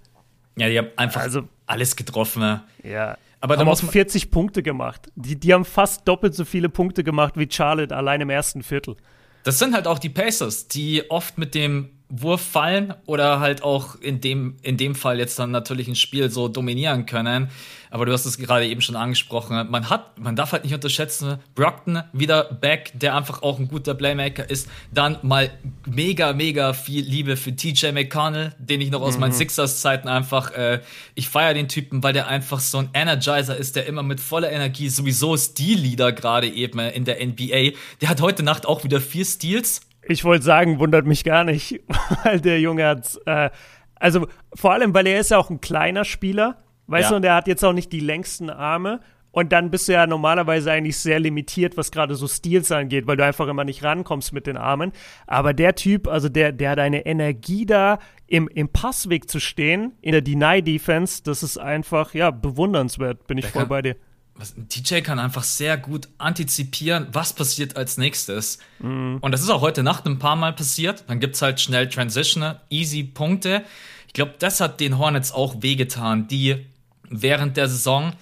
Ja, 0.57 0.69
die 0.69 0.79
haben 0.79 0.89
einfach 0.97 1.23
also, 1.23 1.49
alles 1.67 1.97
getroffen. 1.97 2.41
Ne? 2.41 2.63
Ja. 2.83 3.17
Aber 3.41 3.57
haben 3.57 3.69
auch 3.69 3.77
40 3.77 4.31
Punkte 4.31 4.63
gemacht. 4.63 5.11
Die, 5.17 5.35
die 5.35 5.53
haben 5.53 5.65
fast 5.65 6.07
doppelt 6.07 6.35
so 6.35 6.45
viele 6.45 6.69
Punkte 6.69 7.03
gemacht 7.03 7.35
wie 7.37 7.49
Charlotte 7.51 7.97
allein 7.97 8.21
im 8.21 8.31
ersten 8.31 8.63
Viertel. 8.63 8.97
Das 9.43 9.59
sind 9.59 9.75
halt 9.75 9.89
auch 9.89 9.99
die 9.99 10.11
Pacers, 10.11 10.69
die 10.69 11.11
oft 11.11 11.39
mit 11.39 11.57
dem 11.57 11.91
Wurf 12.15 12.43
fallen 12.43 12.93
oder 13.07 13.41
halt 13.41 13.63
auch 13.63 13.95
in 13.97 14.21
dem, 14.21 14.59
in 14.61 14.77
dem 14.77 14.95
Fall 14.95 15.19
jetzt 15.19 15.39
dann 15.39 15.51
natürlich 15.51 15.89
ein 15.89 15.97
Spiel 15.97 16.31
so 16.31 16.47
dominieren 16.47 17.07
können. 17.07 17.49
Aber 17.91 18.05
du 18.05 18.13
hast 18.13 18.27
es 18.27 18.37
gerade 18.37 18.67
eben 18.67 18.83
schon 18.83 18.97
angesprochen. 18.97 19.71
Man 19.71 19.89
hat, 19.89 20.19
man 20.19 20.37
darf 20.37 20.53
halt 20.53 20.65
nicht 20.65 20.75
unterschätzen, 20.75 21.39
Brockton 21.55 22.03
wieder 22.13 22.45
back, 22.45 22.93
der 22.95 23.17
einfach 23.17 23.43
auch 23.43 23.59
ein 23.59 23.69
guter 23.69 23.95
Playmaker 23.95 24.49
ist. 24.49 24.69
Dann 24.93 25.19
mal 25.23 25.51
mega, 25.87 26.35
mega 26.35 26.75
viel 26.75 27.05
Liebe 27.05 27.37
für 27.37 27.57
TJ 27.57 27.93
McConnell, 27.93 28.55
den 28.59 28.83
ich 28.83 28.91
noch 28.91 29.01
aus 29.01 29.15
mhm. 29.15 29.21
meinen 29.21 29.33
Sixers-Zeiten 29.33 30.09
einfach, 30.09 30.53
äh, 30.53 30.81
ich 31.15 31.29
feiere 31.29 31.55
den 31.55 31.69
Typen, 31.69 32.03
weil 32.03 32.13
der 32.13 32.29
einfach 32.29 32.61
so 32.61 32.79
ein 32.79 32.91
Energizer 32.93 33.57
ist, 33.57 33.77
der 33.77 33.87
immer 33.87 34.03
mit 34.03 34.21
voller 34.21 34.51
Energie, 34.51 34.91
sowieso 34.91 35.37
Stil-Leader 35.37 36.13
gerade 36.13 36.49
eben 36.49 36.79
in 36.79 37.05
der 37.07 37.25
NBA. 37.27 37.77
Der 38.03 38.09
hat 38.09 38.21
heute 38.21 38.43
Nacht 38.43 38.67
auch 38.67 38.85
wieder 38.85 39.01
vier 39.01 39.25
Steals 39.25 39.83
ich 40.05 40.25
wollte 40.25 40.45
sagen, 40.45 40.79
wundert 40.79 41.07
mich 41.07 41.25
gar 41.25 41.45
nicht, 41.45 41.81
weil 42.25 42.41
der 42.41 42.61
Junge 42.61 42.87
hat, 42.87 43.19
äh, 43.27 43.51
also 43.95 44.27
vor 44.55 44.73
allem, 44.73 44.95
weil 44.95 45.07
er 45.07 45.21
ist 45.21 45.31
ja 45.31 45.39
auch 45.39 45.51
ein 45.51 45.61
kleiner 45.61 46.05
Spieler, 46.05 46.59
weißt 46.87 47.05
ja. 47.05 47.11
du, 47.11 47.17
und 47.17 47.25
er 47.25 47.35
hat 47.37 47.47
jetzt 47.47 47.65
auch 47.65 47.73
nicht 47.73 47.93
die 47.93 48.01
längsten 48.01 48.51
Arme. 48.51 49.01
Und 49.35 49.51
dann 49.53 49.71
bist 49.71 49.89
du 49.89 49.93
ja 49.93 50.07
normalerweise 50.07 50.71
eigentlich 50.71 50.99
sehr 50.99 51.19
limitiert, 51.19 51.79
was 51.79 51.91
gerade 51.91 52.17
so 52.17 52.29
Stils 52.29 52.71
angeht, 52.71 53.07
weil 53.07 53.17
du 53.17 53.25
einfach 53.25 53.49
immer 53.49 53.65
nicht 53.65 53.83
rankommst 53.83 54.35
mit 54.35 54.47
den 54.47 54.59
Armen. 54.59 54.93
Aber 55.27 55.55
der 55.55 55.75
Typ, 55.75 56.07
also 56.07 56.29
der, 56.29 56.53
der 56.53 56.71
hat 56.71 56.79
eine 56.79 57.07
Energie 57.07 57.65
da, 57.65 57.99
im, 58.27 58.47
im 58.49 58.69
Passweg 58.69 59.31
zu 59.31 59.41
stehen, 59.41 59.93
in 60.03 60.13
der 60.13 60.21
Deny-Defense, 60.21 61.23
das 61.23 61.43
ist 61.43 61.57
einfach, 61.57 62.13
ja, 62.13 62.31
bewundernswert, 62.31 63.27
bin 63.27 63.39
ich 63.39 63.47
der 63.47 63.53
voll 63.53 63.63
kann, 63.63 63.69
bei 63.71 63.83
dir 63.83 63.97
DJ 64.57 65.01
kann 65.01 65.19
einfach 65.19 65.45
sehr 65.45 65.77
gut 65.77 66.09
antizipieren, 66.19 67.09
was 67.13 67.33
passiert 67.33 67.77
als 67.77 67.99
nächstes. 67.99 68.59
Mhm. 68.79 69.19
Und 69.21 69.33
das 69.33 69.43
ist 69.43 69.51
auch 69.51 69.61
heute 69.61 69.83
Nacht 69.83 70.07
ein 70.07 70.19
paar 70.19 70.37
Mal 70.37 70.53
passiert. 70.53 71.05
Dann 71.07 71.21
gibt 71.21 71.35
es 71.35 71.43
halt 71.43 71.61
schnell 71.61 71.89
Transitioner, 71.89 72.63
easy 72.71 73.03
Punkte. 73.05 73.65
Ich 74.07 74.15
glaube, 74.15 74.35
das 74.39 74.61
hat 74.61 74.81
den 74.81 74.99
Hornets 74.99 75.33
auch 75.33 75.57
wehgetan, 75.61 76.29
die 76.29 76.67
während 77.09 77.57
der 77.57 77.69
Saison 77.69 78.13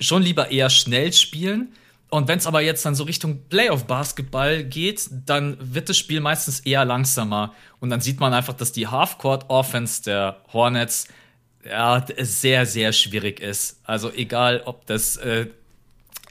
schon 0.00 0.22
lieber 0.22 0.50
eher 0.50 0.70
schnell 0.70 1.12
spielen. 1.12 1.72
Und 2.08 2.26
wenn 2.26 2.38
es 2.38 2.46
aber 2.46 2.60
jetzt 2.60 2.84
dann 2.84 2.96
so 2.96 3.04
Richtung 3.04 3.44
Playoff-Basketball 3.48 4.64
geht, 4.64 5.08
dann 5.26 5.56
wird 5.60 5.88
das 5.88 5.96
Spiel 5.96 6.20
meistens 6.20 6.60
eher 6.60 6.84
langsamer. 6.84 7.54
Und 7.78 7.90
dann 7.90 8.00
sieht 8.00 8.18
man 8.18 8.34
einfach, 8.34 8.54
dass 8.54 8.72
die 8.72 8.88
Half-Court-Offense 8.88 10.02
der 10.02 10.38
Hornets 10.52 11.06
ja, 11.64 12.04
sehr, 12.18 12.66
sehr 12.66 12.92
schwierig 12.92 13.40
ist. 13.40 13.80
Also 13.84 14.12
egal, 14.12 14.62
ob 14.64 14.86
das 14.86 15.16
äh, 15.18 15.46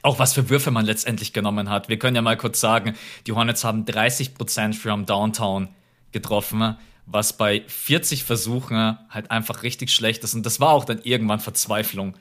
auch 0.02 0.18
was 0.18 0.32
für 0.32 0.48
Würfe 0.48 0.70
man 0.70 0.86
letztendlich 0.86 1.32
genommen 1.32 1.68
hat. 1.68 1.88
Wir 1.88 1.98
können 1.98 2.16
ja 2.16 2.22
mal 2.22 2.36
kurz 2.36 2.60
sagen, 2.60 2.94
die 3.26 3.32
Hornets 3.32 3.64
haben 3.64 3.84
30% 3.84 4.74
from 4.74 5.06
Downtown 5.06 5.68
getroffen, 6.12 6.76
was 7.06 7.36
bei 7.36 7.62
40 7.66 8.24
Versuchen 8.24 8.98
halt 9.10 9.30
einfach 9.30 9.62
richtig 9.62 9.90
schlecht 9.90 10.24
ist. 10.24 10.34
Und 10.34 10.46
das 10.46 10.60
war 10.60 10.70
auch 10.70 10.84
dann 10.84 11.00
irgendwann 11.02 11.40
Verzweiflung. 11.40 12.14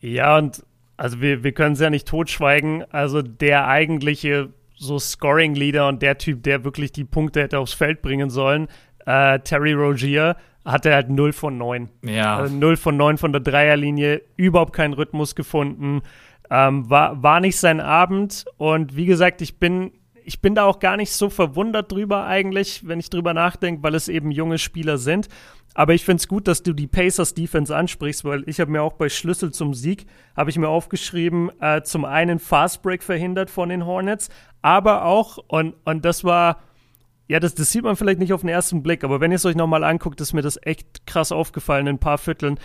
Ja, 0.00 0.36
und 0.36 0.62
also 0.96 1.20
wir, 1.20 1.42
wir 1.42 1.52
können 1.52 1.74
es 1.74 1.80
ja 1.80 1.90
nicht 1.90 2.06
totschweigen. 2.06 2.84
Also 2.92 3.22
der 3.22 3.66
eigentliche 3.68 4.50
so 4.76 4.98
Scoring-Leader 4.98 5.88
und 5.88 6.02
der 6.02 6.18
Typ, 6.18 6.42
der 6.42 6.64
wirklich 6.64 6.92
die 6.92 7.04
Punkte 7.04 7.40
hätte 7.40 7.58
aufs 7.58 7.72
Feld 7.72 8.02
bringen 8.02 8.30
sollen, 8.30 8.68
äh, 9.06 9.38
Terry 9.40 9.72
Rogier, 9.72 10.36
hatte 10.64 10.94
halt 10.94 11.10
0 11.10 11.32
von 11.32 11.58
9. 11.58 11.88
Ja. 12.04 12.36
Also 12.36 12.54
0 12.54 12.76
von 12.76 12.96
9 12.96 13.18
von 13.18 13.32
der 13.32 13.40
Dreierlinie, 13.40 14.22
überhaupt 14.36 14.72
keinen 14.72 14.94
Rhythmus 14.94 15.34
gefunden. 15.34 16.02
Ähm, 16.50 16.88
war, 16.90 17.22
war 17.22 17.40
nicht 17.40 17.56
sein 17.56 17.80
Abend 17.80 18.44
und 18.58 18.94
wie 18.94 19.06
gesagt, 19.06 19.40
ich 19.40 19.58
bin, 19.58 19.92
ich 20.24 20.40
bin 20.40 20.54
da 20.54 20.64
auch 20.64 20.80
gar 20.80 20.96
nicht 20.96 21.12
so 21.12 21.30
verwundert 21.30 21.90
drüber 21.90 22.26
eigentlich, 22.26 22.86
wenn 22.86 23.00
ich 23.00 23.10
drüber 23.10 23.32
nachdenke, 23.32 23.82
weil 23.82 23.94
es 23.94 24.08
eben 24.08 24.30
junge 24.30 24.58
Spieler 24.58 24.98
sind. 24.98 25.28
Aber 25.74 25.94
ich 25.94 26.04
finde 26.04 26.20
es 26.20 26.28
gut, 26.28 26.48
dass 26.48 26.62
du 26.62 26.74
die 26.74 26.86
Pacers 26.86 27.32
Defense 27.32 27.74
ansprichst, 27.74 28.24
weil 28.24 28.44
ich 28.46 28.60
habe 28.60 28.70
mir 28.70 28.82
auch 28.82 28.92
bei 28.92 29.08
Schlüssel 29.08 29.52
zum 29.52 29.72
Sieg, 29.72 30.06
habe 30.36 30.50
ich 30.50 30.58
mir 30.58 30.68
aufgeschrieben, 30.68 31.50
äh, 31.60 31.82
zum 31.82 32.04
einen 32.04 32.38
Fast 32.38 32.82
Break 32.82 33.02
verhindert 33.02 33.48
von 33.48 33.70
den 33.70 33.86
Hornets, 33.86 34.28
aber 34.60 35.06
auch, 35.06 35.38
und, 35.48 35.74
und 35.84 36.04
das 36.04 36.24
war, 36.24 36.58
ja, 37.28 37.40
das, 37.40 37.54
das 37.54 37.70
sieht 37.72 37.84
man 37.84 37.96
vielleicht 37.96 38.18
nicht 38.18 38.32
auf 38.32 38.40
den 38.40 38.50
ersten 38.50 38.82
Blick, 38.82 39.04
aber 39.04 39.20
wenn 39.20 39.30
ihr 39.30 39.36
es 39.36 39.46
euch 39.46 39.56
nochmal 39.56 39.84
anguckt, 39.84 40.20
ist 40.20 40.32
mir 40.32 40.42
das 40.42 40.58
echt 40.62 41.06
krass 41.06 41.32
aufgefallen 41.32 41.86
in 41.86 41.96
ein 41.96 42.00
paar 42.00 42.18
Vierteln. 42.18 42.58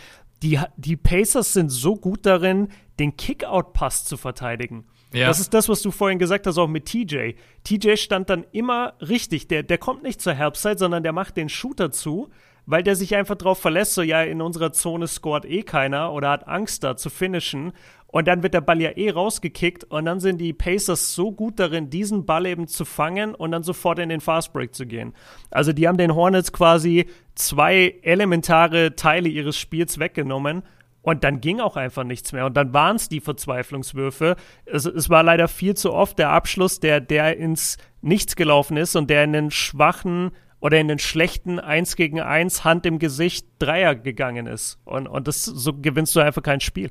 Die, 0.44 0.60
die 0.76 0.98
Pacers 0.98 1.54
sind 1.54 1.70
so 1.70 1.96
gut 1.96 2.26
darin, 2.26 2.70
den 3.00 3.16
Kickout-Pass 3.18 4.04
zu 4.06 4.18
verteidigen. 4.18 4.86
Ja. 5.14 5.28
Das 5.28 5.40
ist 5.40 5.54
das, 5.54 5.70
was 5.70 5.82
du 5.82 5.92
vorhin 5.92 6.20
gesagt 6.20 6.48
hast, 6.48 6.58
auch 6.58 6.68
mit 6.68 6.86
TJ. 6.86 7.34
TJ 7.64 7.96
stand 7.96 8.30
dann 8.30 8.46
immer 8.52 8.94
richtig. 9.00 9.48
Der, 9.48 9.64
der 9.64 9.78
kommt 9.78 10.04
nicht 10.04 10.22
zur 10.22 10.38
Halbzeit, 10.38 10.80
sondern 10.80 11.04
der 11.04 11.14
macht 11.14 11.38
den 11.38 11.50
Shooter 11.50 11.92
zu, 11.92 12.30
weil 12.66 12.84
der 12.84 12.96
sich 12.96 13.16
einfach 13.16 13.36
darauf 13.36 13.60
verlässt, 13.60 13.94
so 13.94 14.02
ja, 14.02 14.22
in 14.24 14.42
unserer 14.42 14.74
Zone 14.74 15.08
scoret 15.08 15.46
eh 15.46 15.64
keiner 15.64 16.12
oder 16.12 16.30
hat 16.30 16.48
Angst 16.48 16.84
da 16.84 16.98
zu 16.98 17.10
finishen. 17.10 17.72
Und 18.08 18.28
dann 18.28 18.42
wird 18.42 18.54
der 18.54 18.62
Ball 18.62 18.82
ja 18.82 18.92
eh 18.96 19.10
rausgekickt 19.10 19.84
und 19.84 20.06
dann 20.06 20.22
sind 20.22 20.40
die 20.40 20.54
Pacers 20.54 21.14
so 21.14 21.32
gut 21.32 21.60
darin, 21.60 21.90
diesen 21.90 22.26
Ball 22.26 22.46
eben 22.46 22.68
zu 22.68 22.86
fangen 22.86 23.36
und 23.36 23.52
dann 23.52 23.64
sofort 23.64 24.00
in 24.00 24.10
den 24.10 24.22
Fastbreak 24.22 24.74
zu 24.74 24.86
gehen. 24.86 25.14
Also 25.52 25.74
die 25.74 25.88
haben 25.88 25.98
den 25.98 26.16
Hornets 26.16 26.54
quasi 26.54 27.08
zwei 27.36 27.96
elementare 28.04 28.96
Teile 28.96 29.28
ihres 29.28 29.58
Spiels 29.58 30.00
weggenommen. 30.00 30.64
Und 31.02 31.24
dann 31.24 31.40
ging 31.40 31.62
auch 31.62 31.78
einfach 31.78 32.04
nichts 32.04 32.34
mehr. 32.34 32.46
Und 32.46 32.58
dann 32.58 32.74
waren 32.74 32.98
es 32.98 33.08
die 33.08 33.22
Verzweiflungswürfe. 33.22 34.36
Es, 34.66 34.86
es, 34.86 35.10
war 35.10 35.24
leider 35.24 35.48
viel 35.48 35.74
zu 35.74 35.94
oft 35.94 36.20
der 36.20 36.32
Abschluss, 36.32 36.82
der, 36.82 37.00
der 37.00 37.38
ins 37.38 37.78
Nichts 38.02 38.36
gelaufen 38.36 38.76
ist 38.76 38.94
und 38.98 39.10
der 39.10 39.24
in 39.24 39.32
den 39.32 39.50
schwachen 39.50 40.32
oder 40.60 40.80
in 40.80 40.90
den 40.90 41.00
schlechten 41.00 41.60
1 41.60 41.96
gegen 41.96 42.20
1 42.20 42.66
Hand 42.66 42.86
im 42.86 43.00
Gesicht 43.00 43.48
Dreier 43.60 43.96
gegangen 43.96 44.48
ist. 44.48 44.80
Und, 44.84 45.08
und 45.08 45.30
das, 45.30 45.46
so 45.46 45.74
gewinnst 45.74 46.14
du 46.14 46.20
einfach 46.20 46.44
kein 46.44 46.60
Spiel. 46.60 46.90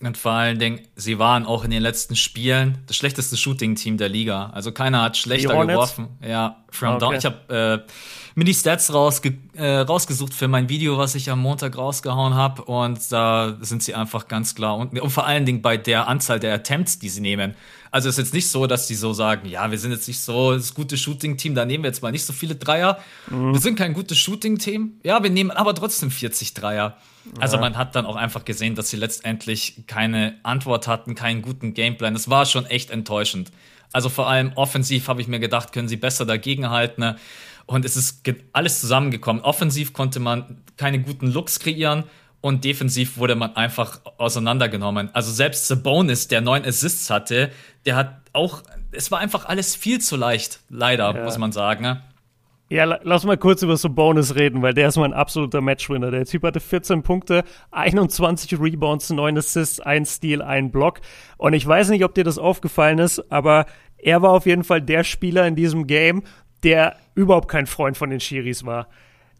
Und 0.00 0.16
vor 0.16 0.32
allen 0.32 0.60
Dingen, 0.60 0.80
sie 0.94 1.18
waren 1.18 1.44
auch 1.44 1.64
in 1.64 1.72
den 1.72 1.82
letzten 1.82 2.14
Spielen 2.14 2.78
das 2.86 2.96
schlechteste 2.96 3.36
Shooting-Team 3.36 3.96
der 3.96 4.08
Liga. 4.08 4.50
Also 4.50 4.70
keiner 4.70 5.02
hat 5.02 5.16
schlechter 5.16 5.66
geworfen. 5.66 6.08
Ja, 6.24 6.62
from 6.70 6.94
okay. 6.94 6.98
down. 7.00 7.14
Ich 7.16 7.24
habe 7.24 7.84
äh, 7.84 7.92
mir 8.36 8.44
die 8.44 8.54
Stats 8.54 8.94
rausge 8.94 9.36
äh, 9.54 9.78
rausgesucht 9.78 10.32
für 10.32 10.46
mein 10.46 10.68
Video, 10.68 10.98
was 10.98 11.16
ich 11.16 11.28
am 11.30 11.40
Montag 11.40 11.76
rausgehauen 11.76 12.34
habe. 12.34 12.62
Und 12.62 13.00
da 13.10 13.56
sind 13.60 13.82
sie 13.82 13.96
einfach 13.96 14.28
ganz 14.28 14.54
klar. 14.54 14.76
Und, 14.76 14.98
und 15.00 15.10
vor 15.10 15.26
allen 15.26 15.44
Dingen 15.44 15.62
bei 15.62 15.76
der 15.76 16.06
Anzahl 16.06 16.38
der 16.38 16.54
Attempts, 16.54 17.00
die 17.00 17.08
sie 17.08 17.20
nehmen. 17.20 17.56
Also 17.90 18.08
es 18.08 18.18
ist 18.18 18.26
jetzt 18.26 18.34
nicht 18.34 18.48
so, 18.48 18.68
dass 18.68 18.86
die 18.86 18.94
so 18.94 19.12
sagen, 19.12 19.48
ja, 19.48 19.68
wir 19.70 19.78
sind 19.78 19.90
jetzt 19.90 20.06
nicht 20.06 20.20
so 20.20 20.52
das 20.52 20.74
gute 20.74 20.96
Shooting-Team, 20.96 21.56
da 21.56 21.64
nehmen 21.64 21.82
wir 21.82 21.88
jetzt 21.88 22.02
mal 22.02 22.12
nicht 22.12 22.24
so 22.24 22.32
viele 22.32 22.54
Dreier. 22.54 22.98
Mhm. 23.28 23.54
Wir 23.54 23.60
sind 23.60 23.76
kein 23.76 23.94
gutes 23.94 24.18
Shooting-Team. 24.18 25.00
Ja, 25.02 25.22
wir 25.22 25.30
nehmen 25.30 25.50
aber 25.50 25.74
trotzdem 25.74 26.12
40 26.12 26.54
Dreier. 26.54 26.96
Also 27.40 27.56
ja. 27.56 27.60
man 27.60 27.76
hat 27.76 27.94
dann 27.94 28.06
auch 28.06 28.16
einfach 28.16 28.44
gesehen, 28.44 28.74
dass 28.74 28.90
sie 28.90 28.96
letztendlich 28.96 29.84
keine 29.86 30.38
Antwort 30.42 30.86
hatten, 30.86 31.14
keinen 31.14 31.42
guten 31.42 31.74
Gameplan. 31.74 32.14
Das 32.14 32.28
war 32.30 32.46
schon 32.46 32.66
echt 32.66 32.90
enttäuschend. 32.90 33.50
Also 33.92 34.08
vor 34.08 34.28
allem 34.28 34.52
offensiv 34.54 35.08
habe 35.08 35.20
ich 35.20 35.28
mir 35.28 35.40
gedacht, 35.40 35.72
können 35.72 35.88
sie 35.88 35.96
besser 35.96 36.26
dagegenhalten. 36.26 37.16
Und 37.66 37.84
es 37.84 37.96
ist 37.96 38.22
alles 38.52 38.80
zusammengekommen. 38.80 39.42
Offensiv 39.42 39.92
konnte 39.92 40.20
man 40.20 40.62
keine 40.76 41.00
guten 41.00 41.26
Looks 41.26 41.60
kreieren 41.60 42.04
und 42.40 42.64
defensiv 42.64 43.18
wurde 43.18 43.34
man 43.34 43.56
einfach 43.56 44.00
auseinandergenommen. 44.18 45.10
Also 45.14 45.32
selbst 45.32 45.66
Sabonis, 45.66 46.28
der 46.28 46.40
neun 46.40 46.64
Assists 46.64 47.10
hatte, 47.10 47.50
der 47.84 47.96
hat 47.96 48.22
auch, 48.32 48.62
es 48.92 49.10
war 49.10 49.18
einfach 49.18 49.46
alles 49.46 49.74
viel 49.74 50.00
zu 50.00 50.16
leicht, 50.16 50.60
leider, 50.68 51.14
ja. 51.14 51.24
muss 51.24 51.38
man 51.38 51.52
sagen. 51.52 51.82
Ne? 51.82 52.02
Ja, 52.70 52.84
lass 52.84 53.24
mal 53.24 53.38
kurz 53.38 53.62
über 53.62 53.76
Sabonis 53.78 54.34
reden, 54.34 54.60
weil 54.60 54.74
der 54.74 54.88
ist 54.88 54.98
mein 54.98 55.14
absoluter 55.14 55.62
Matchwinner. 55.62 56.10
Der 56.10 56.26
Typ 56.26 56.42
hatte 56.42 56.60
14 56.60 57.02
Punkte, 57.02 57.44
21 57.70 58.60
Rebounds, 58.60 59.08
9 59.08 59.38
Assists, 59.38 59.80
1 59.80 60.16
Steal, 60.16 60.42
1 60.42 60.70
Block. 60.70 61.00
Und 61.38 61.54
ich 61.54 61.66
weiß 61.66 61.88
nicht, 61.88 62.04
ob 62.04 62.14
dir 62.14 62.24
das 62.24 62.36
aufgefallen 62.36 62.98
ist, 62.98 63.32
aber 63.32 63.64
er 63.96 64.20
war 64.20 64.32
auf 64.32 64.44
jeden 64.44 64.64
Fall 64.64 64.82
der 64.82 65.02
Spieler 65.02 65.46
in 65.46 65.56
diesem 65.56 65.86
Game, 65.86 66.22
der 66.62 66.96
überhaupt 67.14 67.48
kein 67.48 67.66
Freund 67.66 67.96
von 67.96 68.10
den 68.10 68.20
Schiris 68.20 68.66
war. 68.66 68.88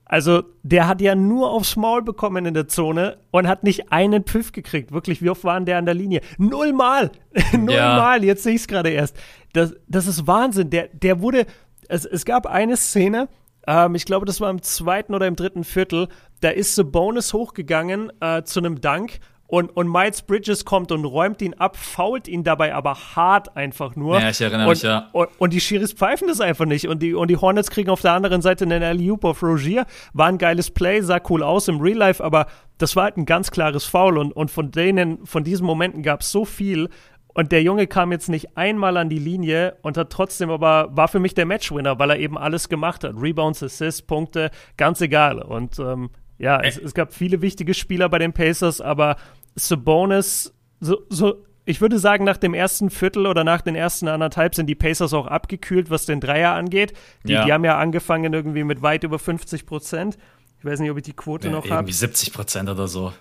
Also, 0.06 0.42
der 0.62 0.88
hat 0.88 1.02
ja 1.02 1.14
nur 1.14 1.50
aufs 1.50 1.76
Maul 1.76 2.02
bekommen 2.02 2.46
in 2.46 2.54
der 2.54 2.66
Zone 2.66 3.18
und 3.30 3.46
hat 3.46 3.62
nicht 3.62 3.92
einen 3.92 4.24
Pfiff 4.24 4.52
gekriegt. 4.52 4.90
Wirklich, 4.90 5.20
wie 5.20 5.28
oft 5.28 5.44
waren 5.44 5.66
der 5.66 5.76
an 5.76 5.84
der 5.84 5.94
Linie? 5.94 6.22
Nullmal! 6.38 7.10
Nullmal! 7.52 8.20
Ja. 8.20 8.28
Jetzt 8.28 8.42
sehe 8.42 8.54
ich 8.54 8.62
es 8.62 8.68
gerade 8.68 8.88
erst. 8.88 9.14
Das, 9.52 9.74
das 9.86 10.06
ist 10.06 10.26
Wahnsinn. 10.26 10.70
Der, 10.70 10.88
der 10.88 11.20
wurde. 11.20 11.44
Es, 11.88 12.04
es 12.04 12.24
gab 12.24 12.46
eine 12.46 12.76
Szene, 12.76 13.28
ähm, 13.66 13.94
ich 13.94 14.04
glaube, 14.04 14.26
das 14.26 14.40
war 14.40 14.50
im 14.50 14.62
zweiten 14.62 15.14
oder 15.14 15.26
im 15.26 15.36
dritten 15.36 15.64
Viertel, 15.64 16.08
da 16.40 16.50
ist 16.50 16.74
Sabonis 16.74 17.32
hochgegangen 17.32 18.12
äh, 18.20 18.42
zu 18.44 18.60
einem 18.60 18.80
Dank 18.80 19.20
und, 19.48 19.74
und 19.74 19.90
Miles 19.90 20.20
Bridges 20.22 20.66
kommt 20.66 20.92
und 20.92 21.06
räumt 21.06 21.40
ihn 21.40 21.54
ab, 21.54 21.78
fault 21.78 22.28
ihn 22.28 22.44
dabei 22.44 22.74
aber 22.74 22.94
hart 23.16 23.56
einfach 23.56 23.96
nur. 23.96 24.20
Ja, 24.20 24.28
ich 24.28 24.40
erinnere 24.42 24.66
und, 24.68 24.74
mich, 24.74 24.82
ja. 24.82 25.08
Und, 25.12 25.30
und, 25.38 25.54
die 25.54 25.60
Schiris 25.60 25.94
pfeifen 25.94 26.28
das 26.28 26.42
einfach 26.42 26.66
nicht. 26.66 26.86
Und 26.86 27.02
die, 27.02 27.14
und 27.14 27.28
die 27.28 27.38
Hornets 27.38 27.70
kriegen 27.70 27.88
auf 27.88 28.02
der 28.02 28.12
anderen 28.12 28.42
Seite 28.42 28.66
einen 28.66 28.82
alley 28.82 29.10
auf 29.10 29.42
Rogier. 29.42 29.86
War 30.12 30.26
ein 30.26 30.36
geiles 30.36 30.70
Play, 30.70 31.00
sah 31.00 31.18
cool 31.30 31.42
aus 31.42 31.66
im 31.66 31.80
Real 31.80 31.96
Life, 31.96 32.22
aber 32.22 32.46
das 32.76 32.94
war 32.94 33.04
halt 33.04 33.16
ein 33.16 33.24
ganz 33.24 33.50
klares 33.50 33.84
Foul. 33.84 34.18
Und, 34.18 34.32
und 34.32 34.50
von 34.50 34.70
denen, 34.70 35.24
von 35.24 35.44
diesen 35.44 35.64
Momenten 35.64 36.02
gab 36.02 36.20
es 36.20 36.30
so 36.30 36.44
viel. 36.44 36.90
Und 37.34 37.52
der 37.52 37.62
Junge 37.62 37.86
kam 37.86 38.10
jetzt 38.10 38.28
nicht 38.28 38.56
einmal 38.56 38.96
an 38.96 39.08
die 39.08 39.18
Linie 39.18 39.76
und 39.82 39.96
hat 39.96 40.10
trotzdem 40.10 40.50
aber, 40.50 40.88
war 40.96 41.08
für 41.08 41.20
mich 41.20 41.34
der 41.34 41.46
Matchwinner, 41.46 41.98
weil 41.98 42.10
er 42.10 42.18
eben 42.18 42.36
alles 42.36 42.68
gemacht 42.68 43.04
hat. 43.04 43.14
Rebounds, 43.16 43.62
Assists, 43.62 44.02
Punkte, 44.02 44.50
ganz 44.76 45.00
egal. 45.00 45.40
Und 45.40 45.78
ähm, 45.78 46.10
ja, 46.38 46.60
es, 46.60 46.78
es, 46.78 46.94
gab 46.94 47.12
viele 47.12 47.42
wichtige 47.42 47.74
Spieler 47.74 48.08
bei 48.08 48.18
den 48.18 48.32
Pacers, 48.32 48.80
aber 48.80 49.16
Sabonis, 49.54 50.52
so, 50.80 51.02
so, 51.08 51.44
ich 51.64 51.80
würde 51.80 51.98
sagen, 51.98 52.24
nach 52.24 52.38
dem 52.38 52.54
ersten 52.54 52.90
Viertel 52.90 53.26
oder 53.26 53.44
nach 53.44 53.60
den 53.60 53.74
ersten 53.74 54.08
anderthalb 54.08 54.54
sind 54.54 54.66
die 54.66 54.74
Pacers 54.74 55.12
auch 55.12 55.26
abgekühlt, 55.26 55.90
was 55.90 56.06
den 56.06 56.20
Dreier 56.20 56.54
angeht. 56.54 56.94
Die, 57.24 57.32
ja. 57.32 57.44
die 57.44 57.52
haben 57.52 57.64
ja 57.64 57.76
angefangen 57.78 58.32
irgendwie 58.32 58.64
mit 58.64 58.80
weit 58.80 59.04
über 59.04 59.18
50 59.18 59.66
Prozent. 59.66 60.16
Ich 60.58 60.64
weiß 60.64 60.80
nicht, 60.80 60.90
ob 60.90 60.96
ich 60.96 61.02
die 61.02 61.12
Quote 61.12 61.48
ja, 61.48 61.52
noch 61.52 61.64
habe. 61.64 61.74
Irgendwie 61.74 61.92
70 61.92 62.32
Prozent 62.32 62.70
oder 62.70 62.88
so. 62.88 63.12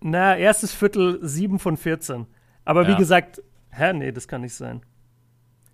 Na, 0.00 0.36
erstes 0.36 0.72
Viertel 0.72 1.18
7 1.22 1.58
von 1.58 1.76
14. 1.76 2.26
Aber 2.66 2.82
ja. 2.82 2.88
wie 2.90 2.96
gesagt, 2.96 3.42
hä, 3.70 3.94
nee, 3.94 4.12
das 4.12 4.28
kann 4.28 4.42
nicht 4.42 4.54
sein. 4.54 4.82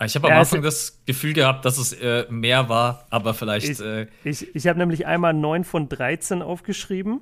Ich 0.04 0.14
habe 0.14 0.28
am 0.28 0.34
ja, 0.34 0.40
Anfang 0.40 0.62
das 0.62 1.00
Gefühl 1.06 1.32
gehabt, 1.32 1.64
dass 1.64 1.78
es 1.78 1.92
äh, 1.92 2.26
mehr 2.28 2.68
war, 2.68 3.06
aber 3.10 3.34
vielleicht. 3.34 3.68
Ich, 3.68 3.80
äh, 3.80 4.06
ich, 4.24 4.54
ich 4.54 4.66
habe 4.66 4.78
nämlich 4.78 5.06
einmal 5.06 5.32
9 5.32 5.64
von 5.64 5.88
13 5.88 6.42
aufgeschrieben 6.42 7.20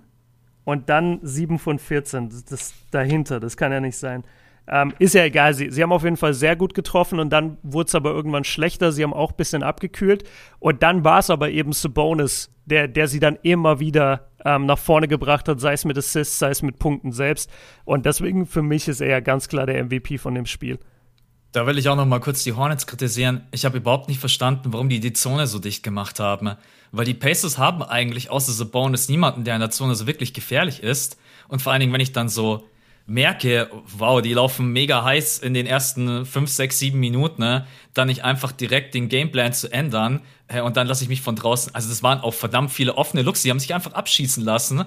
und 0.65 0.89
dann 0.89 1.19
7 1.23 1.59
von 1.59 1.79
14. 1.79 2.31
Das, 2.31 2.45
das 2.45 2.75
dahinter, 2.91 3.41
das 3.41 3.57
kann 3.57 3.73
ja 3.73 3.81
nicht 3.81 3.97
sein. 3.97 4.25
Ähm, 4.67 4.95
ist 4.99 5.15
ja 5.15 5.25
egal, 5.25 5.55
sie, 5.55 5.71
sie 5.71 5.83
haben 5.83 5.93
auf 5.93 6.05
jeden 6.05 6.17
Fall 6.17 6.33
sehr 6.33 6.57
gut 6.57 6.75
getroffen 6.75 7.19
und 7.19 7.31
dann 7.31 7.59
wurde 7.63 7.89
es 7.89 7.95
aber 7.95 8.11
irgendwann 8.11 8.45
schlechter. 8.45 8.93
Sie 8.93 9.03
haben 9.03 9.15
auch 9.15 9.33
ein 9.33 9.37
bisschen 9.37 9.63
abgekühlt 9.63 10.25
und 10.59 10.83
dann 10.83 11.05
war 11.05 11.19
es 11.19 11.29
aber 11.29 11.51
eben 11.51 11.73
Sabonis, 11.73 12.51
der, 12.65 12.89
der 12.89 13.09
sie 13.09 13.21
dann 13.21 13.37
immer 13.43 13.81
wieder 13.81 14.30
ähm, 14.45 14.67
nach 14.67 14.79
vorne 14.79 15.09
gebracht 15.09 15.49
hat, 15.49 15.61
sei 15.61 15.73
es 15.73 15.85
mit 15.85 15.97
Assists, 15.99 16.39
sei 16.39 16.51
es 16.51 16.63
mit 16.63 16.79
Punkten 16.79 17.13
selbst. 17.13 17.51
Und 17.85 18.07
deswegen 18.07 18.47
für 18.47 18.63
mich 18.63 18.89
ist 18.89 19.01
er 19.01 19.23
ganz 19.23 19.49
klar 19.49 19.67
der 19.67 19.85
MVP 19.85 20.19
von 20.19 20.35
dem 20.35 20.47
Spiel. 20.47 20.79
Da 21.53 21.67
will 21.67 21.79
ich 21.79 21.89
auch 21.89 21.97
noch 21.97 22.07
mal 22.07 22.21
kurz 22.21 22.45
die 22.45 22.53
Hornets 22.53 22.87
kritisieren. 22.87 23.43
Ich 23.51 23.65
habe 23.65 23.79
überhaupt 23.79 24.09
nicht 24.09 24.21
verstanden, 24.21 24.73
warum 24.73 24.89
die 24.89 25.01
die 25.01 25.13
Zone 25.13 25.49
so 25.49 25.59
dicht 25.59 25.83
gemacht 25.83 26.21
haben. 26.21 26.53
Weil 26.93 27.05
die 27.05 27.15
Pacers 27.15 27.59
haben 27.59 27.83
eigentlich 27.83 28.31
außer 28.31 28.53
The 28.53 28.65
Bonus 28.65 29.09
niemanden, 29.09 29.43
der 29.45 29.55
in 29.55 29.61
der 29.61 29.71
Zone 29.71 29.97
so 29.97 30.07
wirklich 30.07 30.33
gefährlich 30.33 30.83
ist. 30.83 31.17
Und 31.49 31.61
vor 31.61 31.73
allen 31.73 31.81
Dingen, 31.81 31.93
wenn 31.93 32.01
ich 32.01 32.13
dann 32.13 32.29
so 32.29 32.69
merke, 33.11 33.69
wow, 33.99 34.23
die 34.23 34.33
laufen 34.33 34.73
mega 34.73 35.05
heiß 35.05 35.39
in 35.39 35.53
den 35.53 35.67
ersten 35.67 36.25
5, 36.25 36.49
6, 36.49 36.79
7 36.79 37.01
Minuten, 37.01 37.43
ne? 37.43 37.67
dann 37.93 38.07
nicht 38.07 38.25
einfach 38.25 38.53
direkt 38.53 38.95
den 38.95 39.09
Gameplan 39.09 39.53
zu 39.53 39.71
ändern 39.73 40.21
äh, 40.47 40.61
und 40.61 40.77
dann 40.77 40.87
lasse 40.87 41.03
ich 41.03 41.09
mich 41.09 41.21
von 41.21 41.35
draußen. 41.35 41.75
Also, 41.75 41.89
das 41.89 42.05
waren 42.05 42.21
auch 42.21 42.35
verdammt 42.35 42.71
viele 42.71 42.97
offene 42.97 43.23
Looks, 43.23 43.43
die 43.43 43.51
haben 43.51 43.59
sich 43.59 43.75
einfach 43.75 43.95
abschießen 43.95 44.45
lassen. 44.45 44.85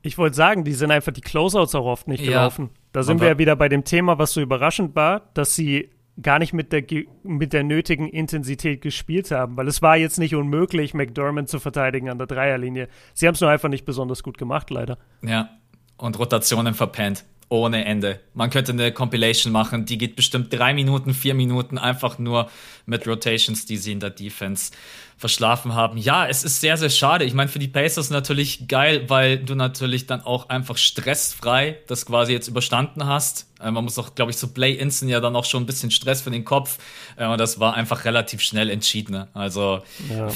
Ich 0.00 0.16
wollte 0.16 0.36
sagen, 0.36 0.64
die 0.64 0.72
sind 0.72 0.90
einfach 0.90 1.12
die 1.12 1.20
Closeouts 1.20 1.74
auch 1.74 1.84
oft 1.84 2.08
nicht 2.08 2.24
gelaufen. 2.24 2.70
Ja, 2.72 2.80
da 2.92 3.02
sind 3.02 3.20
wir 3.20 3.28
ja 3.28 3.38
wieder 3.38 3.54
bei 3.56 3.68
dem 3.68 3.84
Thema, 3.84 4.18
was 4.18 4.32
so 4.32 4.40
überraschend 4.40 4.96
war, 4.96 5.28
dass 5.34 5.54
sie 5.54 5.90
gar 6.22 6.38
nicht 6.38 6.54
mit 6.54 6.72
der, 6.72 6.82
mit 7.22 7.52
der 7.52 7.62
nötigen 7.62 8.08
Intensität 8.08 8.80
gespielt 8.80 9.30
haben, 9.30 9.58
weil 9.58 9.68
es 9.68 9.82
war 9.82 9.98
jetzt 9.98 10.18
nicht 10.18 10.34
unmöglich, 10.34 10.94
McDermott 10.94 11.50
zu 11.50 11.60
verteidigen 11.60 12.08
an 12.08 12.16
der 12.16 12.26
Dreierlinie. 12.26 12.88
Sie 13.12 13.26
haben 13.26 13.34
es 13.34 13.40
nur 13.42 13.50
einfach 13.50 13.68
nicht 13.68 13.84
besonders 13.84 14.22
gut 14.22 14.38
gemacht, 14.38 14.70
leider. 14.70 14.96
Ja, 15.22 15.50
und 15.98 16.18
Rotationen 16.18 16.72
verpennt 16.72 17.26
ohne 17.50 17.84
Ende. 17.84 18.20
Man 18.32 18.48
könnte 18.48 18.72
eine 18.72 18.92
Compilation 18.92 19.52
machen, 19.52 19.84
die 19.84 19.98
geht 19.98 20.14
bestimmt 20.14 20.52
drei 20.52 20.72
Minuten, 20.72 21.12
vier 21.12 21.34
Minuten, 21.34 21.78
einfach 21.78 22.18
nur 22.18 22.48
mit 22.86 23.06
Rotations, 23.06 23.66
die 23.66 23.76
sie 23.76 23.92
in 23.92 24.00
der 24.00 24.10
Defense 24.10 24.70
verschlafen 25.18 25.74
haben. 25.74 25.98
Ja, 25.98 26.26
es 26.26 26.44
ist 26.44 26.60
sehr, 26.60 26.76
sehr 26.76 26.88
schade. 26.90 27.24
Ich 27.24 27.34
meine, 27.34 27.48
für 27.48 27.58
die 27.58 27.68
Pacers 27.68 28.08
natürlich 28.08 28.68
geil, 28.68 29.04
weil 29.08 29.36
du 29.36 29.56
natürlich 29.56 30.06
dann 30.06 30.22
auch 30.22 30.48
einfach 30.48 30.78
stressfrei 30.78 31.78
das 31.88 32.06
quasi 32.06 32.32
jetzt 32.32 32.48
überstanden 32.48 33.04
hast. 33.04 33.48
Äh, 33.60 33.72
man 33.72 33.84
muss 33.84 33.98
auch, 33.98 34.14
glaube 34.14 34.30
ich, 34.30 34.38
so 34.38 34.48
Play-Ins 34.48 35.02
ja 35.02 35.20
dann 35.20 35.34
auch 35.34 35.44
schon 35.44 35.64
ein 35.64 35.66
bisschen 35.66 35.90
Stress 35.90 36.22
für 36.22 36.30
den 36.30 36.44
Kopf. 36.44 36.78
Äh, 37.16 37.26
und 37.26 37.38
das 37.38 37.58
war 37.58 37.74
einfach 37.74 38.04
relativ 38.04 38.40
schnell 38.40 38.70
entschieden. 38.70 39.12
Ne? 39.12 39.28
Also 39.34 39.82
ja 40.08 40.30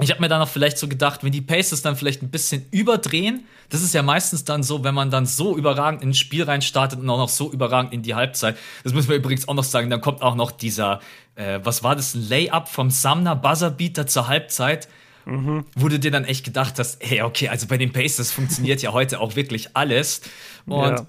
ich 0.00 0.10
habe 0.10 0.20
mir 0.20 0.28
dann 0.28 0.42
auch 0.42 0.48
vielleicht 0.48 0.76
so 0.76 0.88
gedacht, 0.88 1.22
wenn 1.22 1.30
die 1.30 1.40
Pacers 1.40 1.82
dann 1.82 1.94
vielleicht 1.94 2.22
ein 2.22 2.30
bisschen 2.30 2.66
überdrehen, 2.72 3.44
das 3.68 3.80
ist 3.80 3.94
ja 3.94 4.02
meistens 4.02 4.44
dann 4.44 4.64
so, 4.64 4.82
wenn 4.82 4.94
man 4.94 5.10
dann 5.10 5.24
so 5.24 5.56
überragend 5.56 6.02
ins 6.02 6.18
Spiel 6.18 6.42
reinstartet 6.42 6.98
und 6.98 7.08
auch 7.08 7.18
noch 7.18 7.28
so 7.28 7.52
überragend 7.52 7.92
in 7.92 8.02
die 8.02 8.14
Halbzeit. 8.14 8.56
Das 8.82 8.92
müssen 8.92 9.08
wir 9.08 9.16
übrigens 9.16 9.46
auch 9.46 9.54
noch 9.54 9.64
sagen, 9.64 9.90
dann 9.90 10.00
kommt 10.00 10.20
auch 10.22 10.34
noch 10.34 10.50
dieser, 10.50 11.00
äh, 11.36 11.60
was 11.62 11.84
war 11.84 11.94
das, 11.94 12.14
ein 12.14 12.28
Layup 12.28 12.68
vom 12.68 12.90
Sumner 12.90 13.36
Buzzerbeater 13.36 14.06
zur 14.06 14.26
Halbzeit. 14.26 14.88
Mhm. 15.26 15.64
Wo 15.74 15.88
du 15.88 15.98
dir 15.98 16.10
dann 16.10 16.24
echt 16.24 16.44
gedacht 16.44 16.78
hast, 16.78 17.02
hey, 17.02 17.22
okay, 17.22 17.48
also 17.48 17.66
bei 17.66 17.78
den 17.78 17.92
Pacers 17.92 18.30
funktioniert 18.30 18.82
ja 18.82 18.92
heute 18.92 19.20
auch 19.20 19.36
wirklich 19.36 19.74
alles. 19.74 20.20
Und 20.66 20.98
ja. 20.98 21.06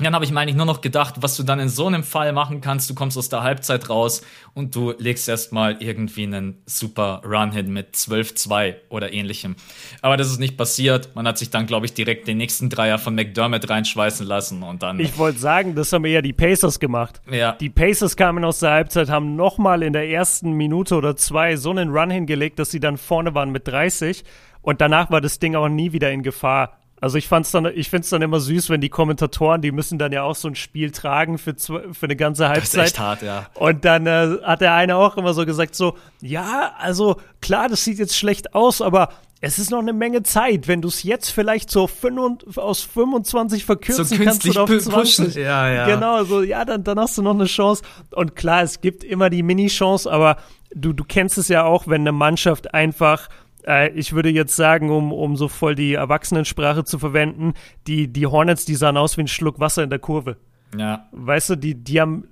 Dann 0.00 0.14
habe 0.14 0.24
ich 0.24 0.30
mir 0.30 0.38
eigentlich 0.38 0.54
nur 0.54 0.64
noch 0.64 0.80
gedacht, 0.80 1.16
was 1.18 1.36
du 1.36 1.42
dann 1.42 1.58
in 1.58 1.68
so 1.68 1.86
einem 1.86 2.04
Fall 2.04 2.32
machen 2.32 2.60
kannst. 2.60 2.88
Du 2.88 2.94
kommst 2.94 3.18
aus 3.18 3.28
der 3.28 3.42
Halbzeit 3.42 3.90
raus 3.90 4.22
und 4.54 4.74
du 4.76 4.94
legst 4.96 5.28
erstmal 5.28 5.82
irgendwie 5.82 6.22
einen 6.22 6.62
super 6.66 7.20
Run 7.24 7.50
hin 7.50 7.72
mit 7.72 7.96
12-2 7.96 8.76
oder 8.90 9.12
ähnlichem. 9.12 9.56
Aber 10.00 10.16
das 10.16 10.30
ist 10.30 10.38
nicht 10.38 10.56
passiert. 10.56 11.16
Man 11.16 11.26
hat 11.26 11.36
sich 11.36 11.50
dann, 11.50 11.66
glaube 11.66 11.86
ich, 11.86 11.94
direkt 11.94 12.28
den 12.28 12.36
nächsten 12.36 12.70
Dreier 12.70 12.98
von 12.98 13.16
McDermott 13.16 13.68
reinschweißen 13.68 14.24
lassen 14.24 14.62
und 14.62 14.84
dann. 14.84 15.00
Ich 15.00 15.18
wollte 15.18 15.40
sagen, 15.40 15.74
das 15.74 15.92
haben 15.92 16.04
eher 16.04 16.22
die 16.22 16.32
Pacers 16.32 16.78
gemacht. 16.78 17.20
Ja. 17.28 17.52
Die 17.52 17.68
Pacers 17.70 18.16
kamen 18.16 18.44
aus 18.44 18.60
der 18.60 18.70
Halbzeit, 18.70 19.08
haben 19.08 19.34
nochmal 19.34 19.82
in 19.82 19.92
der 19.92 20.08
ersten 20.08 20.52
Minute 20.52 20.94
oder 20.94 21.16
zwei 21.16 21.56
so 21.56 21.70
einen 21.70 21.90
Run 21.90 22.10
hingelegt, 22.10 22.60
dass 22.60 22.70
sie 22.70 22.80
dann 22.80 22.98
vorne 22.98 23.34
waren 23.34 23.50
mit 23.50 23.66
30. 23.66 24.22
Und 24.62 24.80
danach 24.80 25.10
war 25.10 25.20
das 25.20 25.40
Ding 25.40 25.56
auch 25.56 25.68
nie 25.68 25.92
wieder 25.92 26.12
in 26.12 26.22
Gefahr. 26.22 26.77
Also 27.00 27.16
ich 27.18 27.28
fand's 27.28 27.50
dann, 27.50 27.66
ich 27.66 27.90
find's 27.90 28.08
dann 28.10 28.22
immer 28.22 28.40
süß, 28.40 28.70
wenn 28.70 28.80
die 28.80 28.88
Kommentatoren, 28.88 29.62
die 29.62 29.70
müssen 29.72 29.98
dann 29.98 30.12
ja 30.12 30.22
auch 30.22 30.34
so 30.34 30.48
ein 30.48 30.54
Spiel 30.54 30.90
tragen 30.90 31.38
für, 31.38 31.54
für 31.56 31.86
eine 32.02 32.16
ganze 32.16 32.48
Halbzeit. 32.48 32.64
Das 32.64 32.74
ist 32.74 32.92
echt 32.92 32.98
hart, 32.98 33.22
ja. 33.22 33.46
Und 33.54 33.84
dann 33.84 34.06
äh, 34.06 34.38
hat 34.42 34.60
der 34.60 34.74
eine 34.74 34.96
auch 34.96 35.16
immer 35.16 35.34
so 35.34 35.46
gesagt 35.46 35.74
so, 35.74 35.96
ja, 36.20 36.72
also 36.78 37.20
klar, 37.40 37.68
das 37.68 37.84
sieht 37.84 37.98
jetzt 37.98 38.16
schlecht 38.16 38.54
aus, 38.54 38.82
aber 38.82 39.10
es 39.40 39.58
ist 39.58 39.70
noch 39.70 39.78
eine 39.78 39.92
Menge 39.92 40.24
Zeit. 40.24 40.66
Wenn 40.66 40.82
du 40.82 40.88
es 40.88 41.04
jetzt 41.04 41.30
vielleicht 41.30 41.70
so 41.70 41.86
5, 41.86 42.58
aus 42.58 42.82
25 42.82 43.64
verkürzen 43.64 44.04
so 44.04 44.24
kannst 44.24 44.44
du 44.44 44.60
auf 44.60 44.68
20. 44.68 44.92
Pushen. 44.92 45.30
Ja, 45.40 45.70
ja. 45.70 45.86
Genau, 45.86 46.24
so, 46.24 46.42
ja, 46.42 46.64
dann, 46.64 46.82
dann 46.82 46.98
hast 46.98 47.16
du 47.16 47.22
noch 47.22 47.34
eine 47.34 47.46
Chance. 47.46 47.82
Und 48.10 48.34
klar, 48.34 48.62
es 48.62 48.80
gibt 48.80 49.04
immer 49.04 49.30
die 49.30 49.44
Mini-Chance, 49.44 50.10
aber 50.10 50.38
du, 50.74 50.92
du 50.92 51.04
kennst 51.04 51.38
es 51.38 51.46
ja 51.48 51.64
auch, 51.64 51.86
wenn 51.86 52.00
eine 52.00 52.12
Mannschaft 52.12 52.74
einfach 52.74 53.28
äh, 53.68 53.90
ich 53.90 54.12
würde 54.12 54.30
jetzt 54.30 54.56
sagen, 54.56 54.90
um, 54.90 55.12
um 55.12 55.36
so 55.36 55.48
voll 55.48 55.74
die 55.74 55.94
Erwachsenensprache 55.94 56.84
zu 56.84 56.98
verwenden, 56.98 57.54
die, 57.86 58.08
die 58.12 58.26
Hornets, 58.26 58.64
die 58.64 58.74
sahen 58.74 58.96
aus 58.96 59.16
wie 59.16 59.22
ein 59.22 59.28
Schluck 59.28 59.60
Wasser 59.60 59.82
in 59.82 59.90
der 59.90 59.98
Kurve. 59.98 60.38
Ja. 60.76 61.08
Weißt 61.12 61.50
du, 61.50 61.56
die, 61.56 61.74
die 61.74 62.00
haben, 62.00 62.24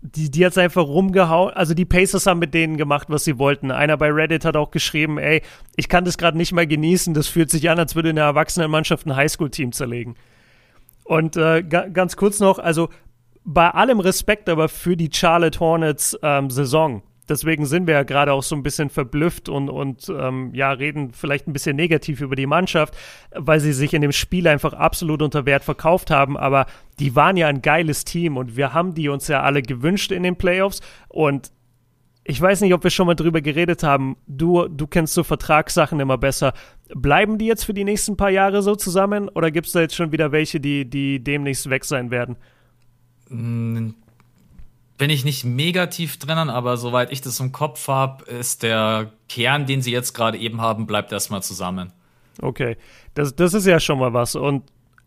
die, 0.00 0.30
die 0.30 0.46
hat's 0.46 0.58
einfach 0.58 0.84
rumgehauen. 0.84 1.52
Also 1.54 1.74
die 1.74 1.84
Pacers 1.84 2.26
haben 2.26 2.38
mit 2.38 2.54
denen 2.54 2.76
gemacht, 2.76 3.08
was 3.10 3.24
sie 3.24 3.38
wollten. 3.38 3.70
Einer 3.70 3.96
bei 3.96 4.10
Reddit 4.10 4.44
hat 4.44 4.56
auch 4.56 4.70
geschrieben, 4.70 5.18
ey, 5.18 5.42
ich 5.76 5.88
kann 5.88 6.04
das 6.04 6.18
gerade 6.18 6.36
nicht 6.36 6.52
mal 6.52 6.66
genießen. 6.66 7.14
Das 7.14 7.28
fühlt 7.28 7.50
sich 7.50 7.68
an, 7.70 7.78
als 7.78 7.94
würde 7.94 8.10
eine 8.10 8.20
Erwachsenenmannschaft 8.20 9.06
ein 9.06 9.16
Highschool-Team 9.16 9.72
zerlegen. 9.72 10.16
Und 11.04 11.36
äh, 11.36 11.62
ganz 11.62 12.16
kurz 12.16 12.40
noch, 12.40 12.58
also 12.58 12.88
bei 13.44 13.68
allem 13.70 14.00
Respekt 14.00 14.48
aber 14.48 14.68
für 14.70 14.96
die 14.96 15.10
Charlotte 15.12 15.60
Hornets 15.60 16.18
ähm, 16.22 16.48
Saison 16.48 17.02
deswegen 17.28 17.66
sind 17.66 17.86
wir 17.86 17.94
ja 17.94 18.02
gerade 18.02 18.32
auch 18.32 18.42
so 18.42 18.54
ein 18.54 18.62
bisschen 18.62 18.90
verblüfft 18.90 19.48
und, 19.48 19.68
und 19.68 20.08
ähm, 20.08 20.50
ja, 20.54 20.70
reden 20.72 21.12
vielleicht 21.12 21.46
ein 21.46 21.52
bisschen 21.52 21.76
negativ 21.76 22.20
über 22.20 22.36
die 22.36 22.46
Mannschaft, 22.46 22.94
weil 23.34 23.60
sie 23.60 23.72
sich 23.72 23.94
in 23.94 24.02
dem 24.02 24.12
Spiel 24.12 24.46
einfach 24.48 24.72
absolut 24.72 25.22
unter 25.22 25.46
Wert 25.46 25.64
verkauft 25.64 26.10
haben. 26.10 26.36
Aber 26.36 26.66
die 26.98 27.16
waren 27.16 27.36
ja 27.36 27.48
ein 27.48 27.62
geiles 27.62 28.04
Team 28.04 28.36
und 28.36 28.56
wir 28.56 28.72
haben 28.72 28.94
die 28.94 29.08
uns 29.08 29.28
ja 29.28 29.42
alle 29.42 29.62
gewünscht 29.62 30.12
in 30.12 30.22
den 30.22 30.36
Playoffs. 30.36 30.80
Und 31.08 31.52
ich 32.24 32.40
weiß 32.40 32.62
nicht, 32.62 32.72
ob 32.72 32.82
wir 32.82 32.90
schon 32.90 33.06
mal 33.06 33.14
drüber 33.14 33.42
geredet 33.42 33.82
haben. 33.82 34.16
Du, 34.26 34.66
du 34.68 34.86
kennst 34.86 35.14
so 35.14 35.22
Vertragssachen 35.24 36.00
immer 36.00 36.16
besser. 36.16 36.54
Bleiben 36.94 37.38
die 37.38 37.46
jetzt 37.46 37.64
für 37.64 37.74
die 37.74 37.84
nächsten 37.84 38.16
paar 38.16 38.30
Jahre 38.30 38.62
so 38.62 38.76
zusammen 38.76 39.28
oder 39.28 39.50
gibt 39.50 39.66
es 39.66 39.72
da 39.72 39.80
jetzt 39.80 39.94
schon 39.94 40.12
wieder 40.12 40.32
welche, 40.32 40.60
die, 40.60 40.88
die 40.88 41.22
demnächst 41.22 41.68
weg 41.68 41.84
sein 41.84 42.10
werden? 42.10 42.36
Bin 44.96 45.10
ich 45.10 45.24
nicht 45.24 45.44
mega 45.44 45.86
tief 45.86 46.18
drinnen, 46.18 46.50
aber 46.50 46.76
soweit 46.76 47.10
ich 47.10 47.20
das 47.20 47.40
im 47.40 47.50
Kopf 47.50 47.88
habe, 47.88 48.24
ist 48.24 48.62
der 48.62 49.10
Kern, 49.28 49.66
den 49.66 49.82
sie 49.82 49.90
jetzt 49.90 50.14
gerade 50.14 50.38
eben 50.38 50.60
haben, 50.60 50.86
bleibt 50.86 51.10
erstmal 51.10 51.42
zusammen. 51.42 51.92
Okay, 52.40 52.76
das, 53.14 53.34
das 53.34 53.54
ist 53.54 53.66
ja 53.66 53.80
schon 53.80 53.98
mal 53.98 54.12
was. 54.12 54.36
Und 54.36 54.62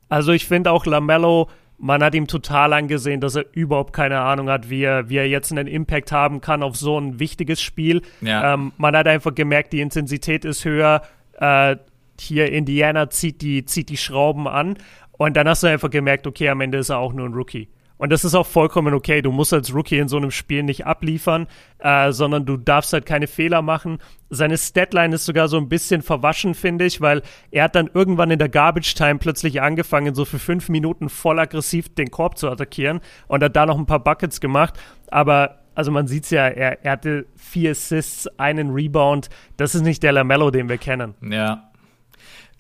also 0.10 0.32
ich 0.32 0.46
finde 0.46 0.72
auch 0.72 0.86
Lamello, 0.86 1.50
man 1.78 2.04
hat 2.04 2.16
ihm 2.16 2.28
total 2.28 2.74
angesehen, 2.74 3.22
dass 3.22 3.36
er 3.36 3.46
überhaupt 3.54 3.94
keine 3.94 4.20
Ahnung 4.20 4.50
hat, 4.50 4.70
wie 4.70 4.84
er, 4.84 5.10
wie 5.10 5.18
er 5.18 5.28
jetzt 5.28 5.52
einen 5.52 5.68
Impact 5.68 6.12
haben 6.12 6.42
kann 6.42 6.64
auf 6.64 6.76
so 6.76 7.00
ein 7.00 7.20
wichtiges 7.20 7.62
Spiel. 7.62 8.02
Ja. 8.22 8.54
Ähm, 8.54 8.74
man 8.78 8.96
hat 8.96 9.08
einfach 9.08 9.36
gemerkt, 9.36 9.74
die 9.74 9.82
Intensität 9.82 10.44
ist 10.44 10.66
höher. 10.66 11.04
Äh, 11.40 11.78
hier 12.20 12.52
Indiana 12.52 13.10
zieht 13.10 13.42
die, 13.42 13.64
zieht 13.66 13.90
die 13.90 13.98
Schrauben 13.98 14.48
an. 14.48 14.78
Und 15.12 15.38
dann 15.38 15.48
hast 15.48 15.64
du 15.64 15.68
einfach 15.68 15.90
gemerkt, 15.90 16.26
okay, 16.26 16.50
am 16.50 16.62
Ende 16.62 16.80
ist 16.80 16.90
er 16.90 16.98
auch 16.98 17.14
nur 17.14 17.28
ein 17.28 17.34
Rookie. 17.34 17.70
Und 17.98 18.12
das 18.12 18.24
ist 18.24 18.36
auch 18.36 18.46
vollkommen 18.46 18.94
okay. 18.94 19.22
Du 19.22 19.32
musst 19.32 19.54
als 19.54 19.74
Rookie 19.74 19.98
in 19.98 20.08
so 20.08 20.18
einem 20.18 20.32
Spiel 20.32 20.64
nicht 20.64 20.86
abliefern, 20.86 21.48
äh, 21.80 22.12
sondern 22.12 22.46
du 22.46 22.58
darfst 22.58 22.94
halt 22.94 23.06
keine 23.06 23.28
Fehler 23.28 23.62
machen. 23.62 24.00
Seine 24.30 24.58
Statline 24.58 25.16
ist 25.16 25.26
sogar 25.26 25.48
so 25.48 25.58
ein 25.58 25.70
bisschen 25.70 26.02
verwaschen, 26.02 26.54
finde 26.54 26.86
ich, 26.86 27.02
weil 27.02 27.22
er 27.52 27.66
hat 27.66 27.76
dann 27.76 27.90
irgendwann 27.94 28.32
in 28.32 28.40
der 28.40 28.50
Garbage 28.50 28.94
Time 28.94 29.18
plötzlich 29.20 29.62
angefangen, 29.62 30.14
so 30.14 30.26
für 30.26 30.40
fünf 30.40 30.70
Minuten 30.70 31.10
voll 31.10 31.40
aggressiv 31.40 31.94
den 31.96 32.12
Korb 32.12 32.38
zu 32.38 32.50
attackieren 32.50 33.02
und 33.28 33.44
hat 33.44 33.56
da 33.56 33.66
noch 33.66 33.78
ein 33.78 33.86
paar 33.86 34.04
Buckets 34.04 34.40
gemacht. 34.40 34.76
Aber 35.10 35.60
also 35.78 35.92
man 35.92 36.08
sieht 36.08 36.24
es 36.24 36.32
ja, 36.32 36.48
er, 36.48 36.84
er 36.84 36.94
hatte 36.94 37.28
vier 37.36 37.72
Assists, 37.72 38.28
einen 38.40 38.72
Rebound. 38.72 39.30
Das 39.58 39.76
ist 39.76 39.84
nicht 39.84 40.02
der 40.02 40.12
Lamello, 40.12 40.50
den 40.50 40.70
wir 40.70 40.80
kennen. 40.80 41.14
Ja. 41.22 41.70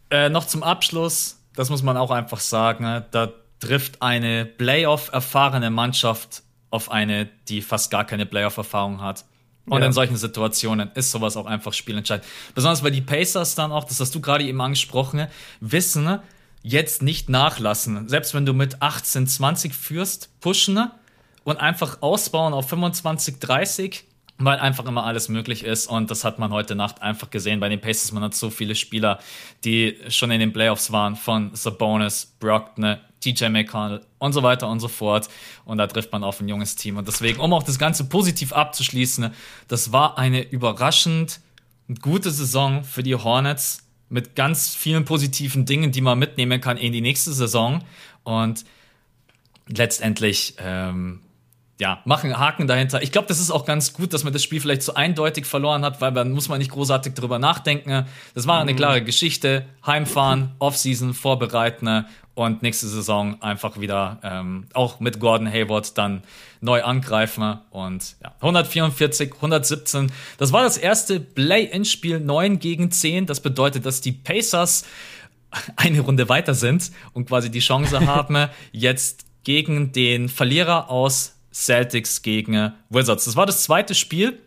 Äh, 0.09 0.29
noch 0.29 0.45
zum 0.45 0.61
Abschluss, 0.63 1.43
das 1.55 1.69
muss 1.69 1.81
man 1.81 1.97
auch 1.97 2.11
einfach 2.11 2.39
sagen, 2.39 2.83
ne? 2.83 3.05
da 3.11 3.29
trifft 3.59 4.01
eine 4.01 4.45
Playoff-erfahrene 4.45 5.69
Mannschaft 5.69 6.43
auf 6.69 6.91
eine, 6.91 7.29
die 7.47 7.61
fast 7.61 7.91
gar 7.91 8.05
keine 8.05 8.25
Playoff-Erfahrung 8.25 9.01
hat. 9.01 9.25
Und 9.65 9.81
ja. 9.81 9.87
in 9.87 9.93
solchen 9.93 10.15
Situationen 10.15 10.91
ist 10.93 11.11
sowas 11.11 11.35
auch 11.35 11.45
einfach 11.45 11.73
spielentscheidend. 11.73 12.25
Besonders 12.55 12.83
weil 12.83 12.91
die 12.91 13.01
Pacers 13.01 13.55
dann 13.55 13.71
auch, 13.71 13.83
das 13.83 13.99
hast 13.99 14.15
du 14.15 14.21
gerade 14.21 14.45
eben 14.45 14.61
angesprochen, 14.61 15.27
wissen, 15.59 16.19
jetzt 16.63 17.01
nicht 17.01 17.29
nachlassen. 17.29 18.07
Selbst 18.07 18.33
wenn 18.33 18.45
du 18.45 18.53
mit 18.53 18.81
18, 18.81 19.27
20 19.27 19.73
führst, 19.73 20.39
pushen 20.39 20.89
und 21.43 21.57
einfach 21.57 22.01
ausbauen 22.01 22.53
auf 22.53 22.69
25, 22.69 23.39
30 23.39 24.05
weil 24.39 24.59
einfach 24.59 24.85
immer 24.85 25.05
alles 25.05 25.29
möglich 25.29 25.63
ist 25.63 25.87
und 25.87 26.11
das 26.11 26.23
hat 26.23 26.37
man 26.37 26.51
heute 26.51 26.75
Nacht 26.75 27.01
einfach 27.01 27.29
gesehen 27.29 27.59
bei 27.59 27.69
den 27.69 27.81
Pacers. 27.81 28.11
Man 28.11 28.23
hat 28.23 28.35
so 28.35 28.49
viele 28.49 28.75
Spieler, 28.75 29.19
die 29.63 29.97
schon 30.09 30.29
in 30.31 30.39
den 30.39 30.53
Playoffs 30.53 30.91
waren, 30.91 31.15
von 31.15 31.55
Sabonis, 31.55 32.35
Brockner, 32.39 32.99
TJ 33.19 33.49
McConnell 33.49 34.01
und 34.19 34.33
so 34.33 34.43
weiter 34.43 34.69
und 34.69 34.79
so 34.79 34.87
fort. 34.87 35.27
Und 35.65 35.79
da 35.79 35.87
trifft 35.87 36.11
man 36.11 36.23
auf 36.23 36.39
ein 36.39 36.47
junges 36.47 36.75
Team. 36.75 36.97
Und 36.97 37.07
deswegen, 37.07 37.39
um 37.39 37.51
auch 37.53 37.63
das 37.63 37.79
Ganze 37.79 38.05
positiv 38.05 38.53
abzuschließen, 38.53 39.33
das 39.67 39.91
war 39.91 40.17
eine 40.17 40.43
überraschend 40.43 41.39
gute 42.01 42.31
Saison 42.31 42.83
für 42.83 43.03
die 43.03 43.15
Hornets. 43.15 43.83
mit 44.09 44.35
ganz 44.35 44.73
vielen 44.73 45.03
positiven 45.03 45.65
Dingen, 45.65 45.91
die 45.91 45.99
man 45.99 46.17
mitnehmen 46.17 46.61
kann 46.61 46.77
in 46.77 46.93
die 46.93 47.01
nächste 47.01 47.33
Saison. 47.33 47.83
Und 48.23 48.63
letztendlich 49.67 50.55
ähm, 50.59 51.19
ja, 51.79 52.01
machen 52.05 52.37
Haken 52.37 52.67
dahinter. 52.67 53.03
Ich 53.03 53.11
glaube, 53.11 53.27
das 53.27 53.39
ist 53.39 53.51
auch 53.51 53.65
ganz 53.65 53.93
gut, 53.93 54.13
dass 54.13 54.23
man 54.23 54.33
das 54.33 54.43
Spiel 54.43 54.59
vielleicht 54.59 54.81
so 54.81 54.95
eindeutig 54.95 55.45
verloren 55.45 55.85
hat, 55.85 56.01
weil 56.01 56.11
dann 56.11 56.31
muss 56.31 56.49
man 56.49 56.57
nicht 56.57 56.71
großartig 56.71 57.13
drüber 57.13 57.37
nachdenken. 57.37 58.07
Das 58.33 58.47
war 58.47 58.59
eine 58.59 58.73
mhm. 58.73 58.77
klare 58.77 59.03
Geschichte. 59.03 59.65
Heimfahren, 59.85 60.55
Offseason 60.59 61.13
vorbereiten 61.13 62.05
und 62.33 62.61
nächste 62.63 62.87
Saison 62.87 63.41
einfach 63.41 63.79
wieder 63.79 64.19
ähm, 64.23 64.65
auch 64.73 64.99
mit 64.99 65.19
Gordon 65.19 65.51
Hayward 65.51 65.97
dann 65.97 66.23
neu 66.61 66.83
angreifen. 66.83 67.59
Und 67.69 68.15
ja, 68.23 68.33
144, 68.41 69.33
117. 69.35 70.11
Das 70.37 70.53
war 70.53 70.63
das 70.63 70.77
erste 70.77 71.19
Play-In-Spiel 71.19 72.19
9 72.19 72.59
gegen 72.59 72.91
10. 72.91 73.27
Das 73.27 73.39
bedeutet, 73.39 73.85
dass 73.85 74.01
die 74.01 74.11
Pacers 74.11 74.85
eine 75.75 75.99
Runde 75.99 76.27
weiter 76.27 76.55
sind 76.55 76.91
und 77.13 77.27
quasi 77.27 77.51
die 77.51 77.59
Chance 77.59 78.05
haben, 78.05 78.49
jetzt 78.71 79.25
gegen 79.43 79.91
den 79.91 80.27
Verlierer 80.27 80.89
aus 80.89 81.36
Celtics 81.57 82.21
gegen 82.21 82.73
Wizards. 82.89 83.25
Das 83.25 83.35
war 83.35 83.45
das 83.45 83.63
zweite 83.63 83.95
Spiel, 83.95 84.39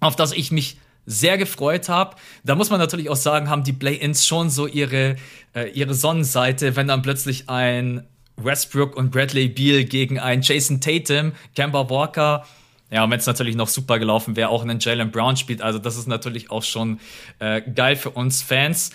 auf 0.00 0.16
das 0.16 0.32
ich 0.32 0.52
mich 0.52 0.78
sehr 1.04 1.36
gefreut 1.36 1.88
habe. 1.88 2.16
Da 2.44 2.54
muss 2.54 2.70
man 2.70 2.78
natürlich 2.78 3.10
auch 3.10 3.16
sagen, 3.16 3.50
haben 3.50 3.64
die 3.64 3.72
Play-ins 3.72 4.26
schon 4.26 4.50
so 4.50 4.66
ihre, 4.66 5.16
äh, 5.54 5.68
ihre 5.70 5.94
Sonnenseite, 5.94 6.76
wenn 6.76 6.86
dann 6.86 7.02
plötzlich 7.02 7.48
ein 7.48 8.06
Westbrook 8.36 8.96
und 8.96 9.10
Bradley 9.10 9.48
Beal 9.48 9.84
gegen 9.84 10.20
einen 10.20 10.42
Jason 10.42 10.80
Tatum, 10.80 11.32
Kemba 11.54 11.90
Walker, 11.90 12.44
ja, 12.92 13.04
und 13.04 13.10
wenn 13.10 13.18
es 13.18 13.26
natürlich 13.26 13.56
noch 13.56 13.68
super 13.68 13.98
gelaufen 13.98 14.36
wäre, 14.36 14.50
auch 14.50 14.62
einen 14.62 14.78
Jalen 14.78 15.10
Brown 15.10 15.38
spielt. 15.38 15.62
Also 15.62 15.78
das 15.78 15.96
ist 15.96 16.06
natürlich 16.06 16.50
auch 16.50 16.62
schon 16.62 17.00
äh, 17.38 17.62
geil 17.62 17.96
für 17.96 18.10
uns 18.10 18.42
Fans. 18.42 18.90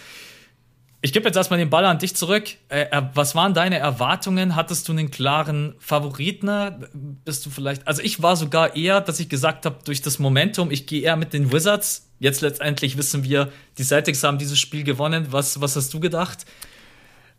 Ich 1.02 1.14
gebe 1.14 1.26
jetzt 1.28 1.36
erstmal 1.36 1.60
den 1.60 1.70
Ball 1.70 1.86
an 1.86 2.00
dich 2.00 2.16
zurück. 2.16 2.46
Äh, 2.70 3.02
was 3.14 3.36
waren 3.36 3.54
deine 3.54 3.78
Erwartungen? 3.78 4.56
Hattest 4.56 4.88
du 4.88 4.94
einen 4.94 5.12
klaren 5.12 5.76
Favoriten? 5.78 6.50
Bist 7.24 7.46
du 7.46 7.52
vielleicht, 7.52 7.88
also 7.88 8.02
ich 8.02 8.24
war 8.24 8.36
sogar 8.36 8.76
eher, 8.76 9.00
dass 9.00 9.20
ich 9.20 9.30
gesagt 9.30 9.66
habe, 9.68 9.78
durch 9.86 10.02
das 10.02 10.18
Momentum, 10.18 10.72
ich 10.72 10.88
gehe 10.88 11.04
eher 11.04 11.16
mit 11.16 11.34
den 11.34 11.52
Wizards. 11.52 12.10
Jetzt 12.20 12.42
letztendlich 12.42 12.98
wissen 12.98 13.24
wir, 13.24 13.52
die 13.78 13.84
Celtics 13.84 14.24
haben 14.24 14.40
dieses 14.40 14.58
Spiel 14.58 14.84
gewonnen. 14.84 15.28
Was, 15.30 15.62
was 15.62 15.76
hast 15.76 15.94
du 15.94 16.00
gedacht? 16.00 16.46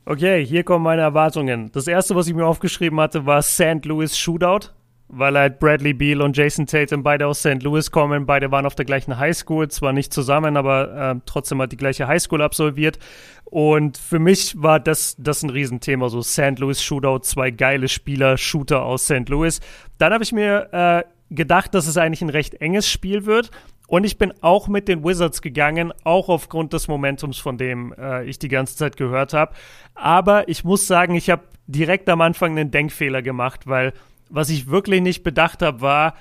Okay, 0.05 0.47
hier 0.47 0.63
kommen 0.63 0.85
meine 0.85 1.03
Erwartungen. 1.03 1.73
Das 1.73 1.89
erste, 1.89 2.15
was 2.15 2.29
ich 2.29 2.35
mir 2.35 2.47
aufgeschrieben 2.47 3.01
hatte, 3.01 3.27
war 3.27 3.43
St. 3.43 3.85
Louis 3.85 4.17
Shootout 4.17 4.71
weil 5.09 5.37
halt 5.39 5.59
Bradley 5.59 5.95
Beal 5.95 6.21
und 6.21 6.37
Jason 6.37 6.67
Tatum 6.67 7.03
beide 7.03 7.27
aus 7.27 7.41
St. 7.41 7.63
Louis 7.63 7.91
kommen. 7.91 8.27
Beide 8.27 8.51
waren 8.51 8.67
auf 8.67 8.75
der 8.75 8.85
gleichen 8.85 9.19
Highschool, 9.19 9.69
zwar 9.69 9.93
nicht 9.93 10.13
zusammen, 10.13 10.57
aber 10.57 11.15
äh, 11.17 11.21
trotzdem 11.25 11.61
hat 11.63 11.73
die 11.73 11.77
gleiche 11.77 12.07
Highschool 12.07 12.43
absolviert. 12.43 12.99
Und 13.45 13.97
für 13.97 14.19
mich 14.19 14.61
war 14.61 14.79
das, 14.79 15.17
das 15.19 15.43
ein 15.43 15.51
Riesenthema, 15.51 16.11
so 16.11 16.21
St. 16.21 16.59
Louis 16.59 16.83
Shootout, 16.83 17.21
zwei 17.21 17.51
geile 17.51 17.89
Spieler, 17.89 18.37
Shooter 18.37 18.83
aus 18.83 19.05
St. 19.05 19.29
Louis. 19.29 19.61
Dann 19.97 20.13
habe 20.13 20.23
ich 20.23 20.33
mir 20.33 20.69
äh, 20.73 21.35
gedacht, 21.35 21.75
dass 21.75 21.87
es 21.87 21.97
eigentlich 21.97 22.23
ein 22.23 22.31
recht 22.31 22.55
enges 22.55 22.89
Spiel 22.89 23.25
wird. 23.25 23.51
Und 23.87 24.05
ich 24.05 24.19
bin 24.19 24.35
auch 24.43 24.69
mit 24.69 24.87
den 24.87 25.03
Wizards 25.03 25.41
gegangen, 25.41 25.95
auch 26.05 26.29
aufgrund 26.29 26.75
des 26.75 26.89
Momentums, 26.89 27.39
von 27.39 27.57
dem 27.57 27.95
äh, 27.99 28.25
ich 28.25 28.39
die 28.39 28.49
ganze 28.49 28.77
Zeit 28.77 28.99
gehört 28.99 29.33
habe. 29.33 29.55
Aber 29.95 30.47
ich 30.49 30.63
muss 30.63 30.87
sagen, 30.87 31.15
ich 31.15 31.31
habe 31.31 31.45
direkt 31.67 32.11
am 32.11 32.21
Anfang 32.21 32.51
einen 32.51 32.71
Denkfehler 32.71 33.23
gemacht, 33.23 33.67
weil 33.67 33.95
was 34.29 34.51
ich 34.51 34.69
wirklich 34.69 35.01
nicht 35.01 35.23
bedacht 35.23 35.63
habe, 35.63 35.81
war, 35.81 36.15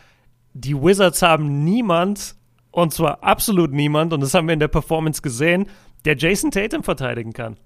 die 0.53 0.75
Wizards 0.75 1.21
haben 1.21 1.63
niemand, 1.63 2.35
und 2.71 2.93
zwar 2.93 3.23
absolut 3.23 3.71
niemand, 3.71 4.13
und 4.13 4.21
das 4.21 4.33
haben 4.33 4.47
wir 4.47 4.53
in 4.53 4.59
der 4.59 4.67
Performance 4.67 5.21
gesehen, 5.21 5.67
der 6.05 6.15
Jason 6.15 6.51
Tatum 6.51 6.83
verteidigen 6.83 7.33
kann. 7.33 7.57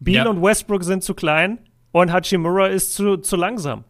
Beal 0.00 0.24
ja. 0.24 0.30
und 0.30 0.42
Westbrook 0.42 0.84
sind 0.84 1.02
zu 1.02 1.14
klein 1.14 1.58
und 1.92 2.12
Hachimura 2.12 2.68
ist 2.68 2.94
zu, 2.94 3.18
zu 3.18 3.36
langsam. 3.36 3.84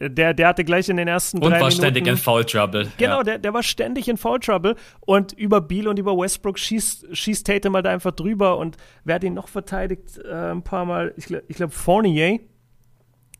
Der, 0.00 0.32
der 0.32 0.46
hatte 0.46 0.64
gleich 0.64 0.88
in 0.88 0.96
den 0.96 1.08
ersten 1.08 1.38
und 1.38 1.50
drei 1.50 1.60
war 1.60 1.68
Minuten, 1.68 1.76
ständig 1.76 2.06
in 2.06 2.16
Foul 2.16 2.44
Trouble. 2.44 2.88
Genau, 2.98 3.16
ja. 3.18 3.22
der, 3.24 3.38
der 3.38 3.52
war 3.52 3.64
ständig 3.64 4.06
in 4.08 4.16
Foul 4.16 4.38
Trouble 4.38 4.76
und 5.00 5.32
über 5.32 5.60
Beal 5.60 5.88
und 5.88 5.98
über 5.98 6.16
Westbrook 6.16 6.56
schießt, 6.56 7.08
schießt 7.16 7.44
Tatum 7.44 7.74
halt 7.74 7.86
einfach 7.86 8.12
drüber 8.12 8.58
und 8.58 8.76
wer 9.02 9.16
hat 9.16 9.24
ihn 9.24 9.34
noch 9.34 9.48
verteidigt 9.48 10.18
äh, 10.18 10.52
ein 10.52 10.62
paar 10.62 10.84
Mal? 10.84 11.14
Ich, 11.16 11.28
ich 11.48 11.56
glaube 11.56 11.72
Fournier. 11.72 12.38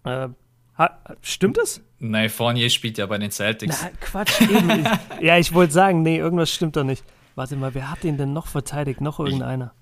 Äh, 0.05 0.29
Ha, 0.78 0.96
stimmt 1.22 1.56
das? 1.56 1.80
Nein, 1.98 2.30
Fournier 2.30 2.70
spielt 2.70 2.98
ja 2.98 3.06
bei 3.06 3.18
den 3.18 3.30
Celtics. 3.32 3.82
Na, 3.82 3.90
Quatsch, 4.00 4.40
eben. 4.42 4.86
ja, 5.20 5.36
ich 5.36 5.52
wollte 5.52 5.72
sagen, 5.72 6.02
nee, 6.02 6.18
irgendwas 6.18 6.50
stimmt 6.50 6.76
da 6.76 6.84
nicht. 6.84 7.04
Warte 7.34 7.56
mal, 7.56 7.74
wer 7.74 7.90
hat 7.90 8.04
den 8.04 8.16
denn 8.16 8.32
noch 8.32 8.46
verteidigt? 8.46 9.00
Noch 9.00 9.18
irgendeiner? 9.18 9.72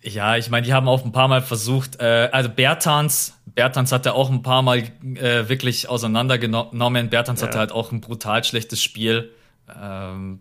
Ich, 0.00 0.14
ja, 0.14 0.36
ich 0.36 0.50
meine, 0.50 0.66
die 0.66 0.72
haben 0.72 0.88
auch 0.88 1.04
ein 1.04 1.12
paar 1.12 1.28
Mal 1.28 1.42
versucht, 1.42 2.00
äh, 2.00 2.28
also 2.32 2.48
Bertans, 2.48 3.38
Bertans 3.46 3.92
hat 3.92 4.06
ja 4.06 4.12
auch 4.12 4.30
ein 4.30 4.42
paar 4.42 4.62
Mal 4.62 4.84
äh, 5.02 5.48
wirklich 5.48 5.88
auseinandergenommen. 5.88 7.10
Bertans 7.10 7.40
ja. 7.40 7.48
hatte 7.48 7.58
halt 7.58 7.72
auch 7.72 7.92
ein 7.92 8.00
brutal 8.00 8.44
schlechtes 8.44 8.82
Spiel. 8.82 9.32
Ähm, 9.80 10.40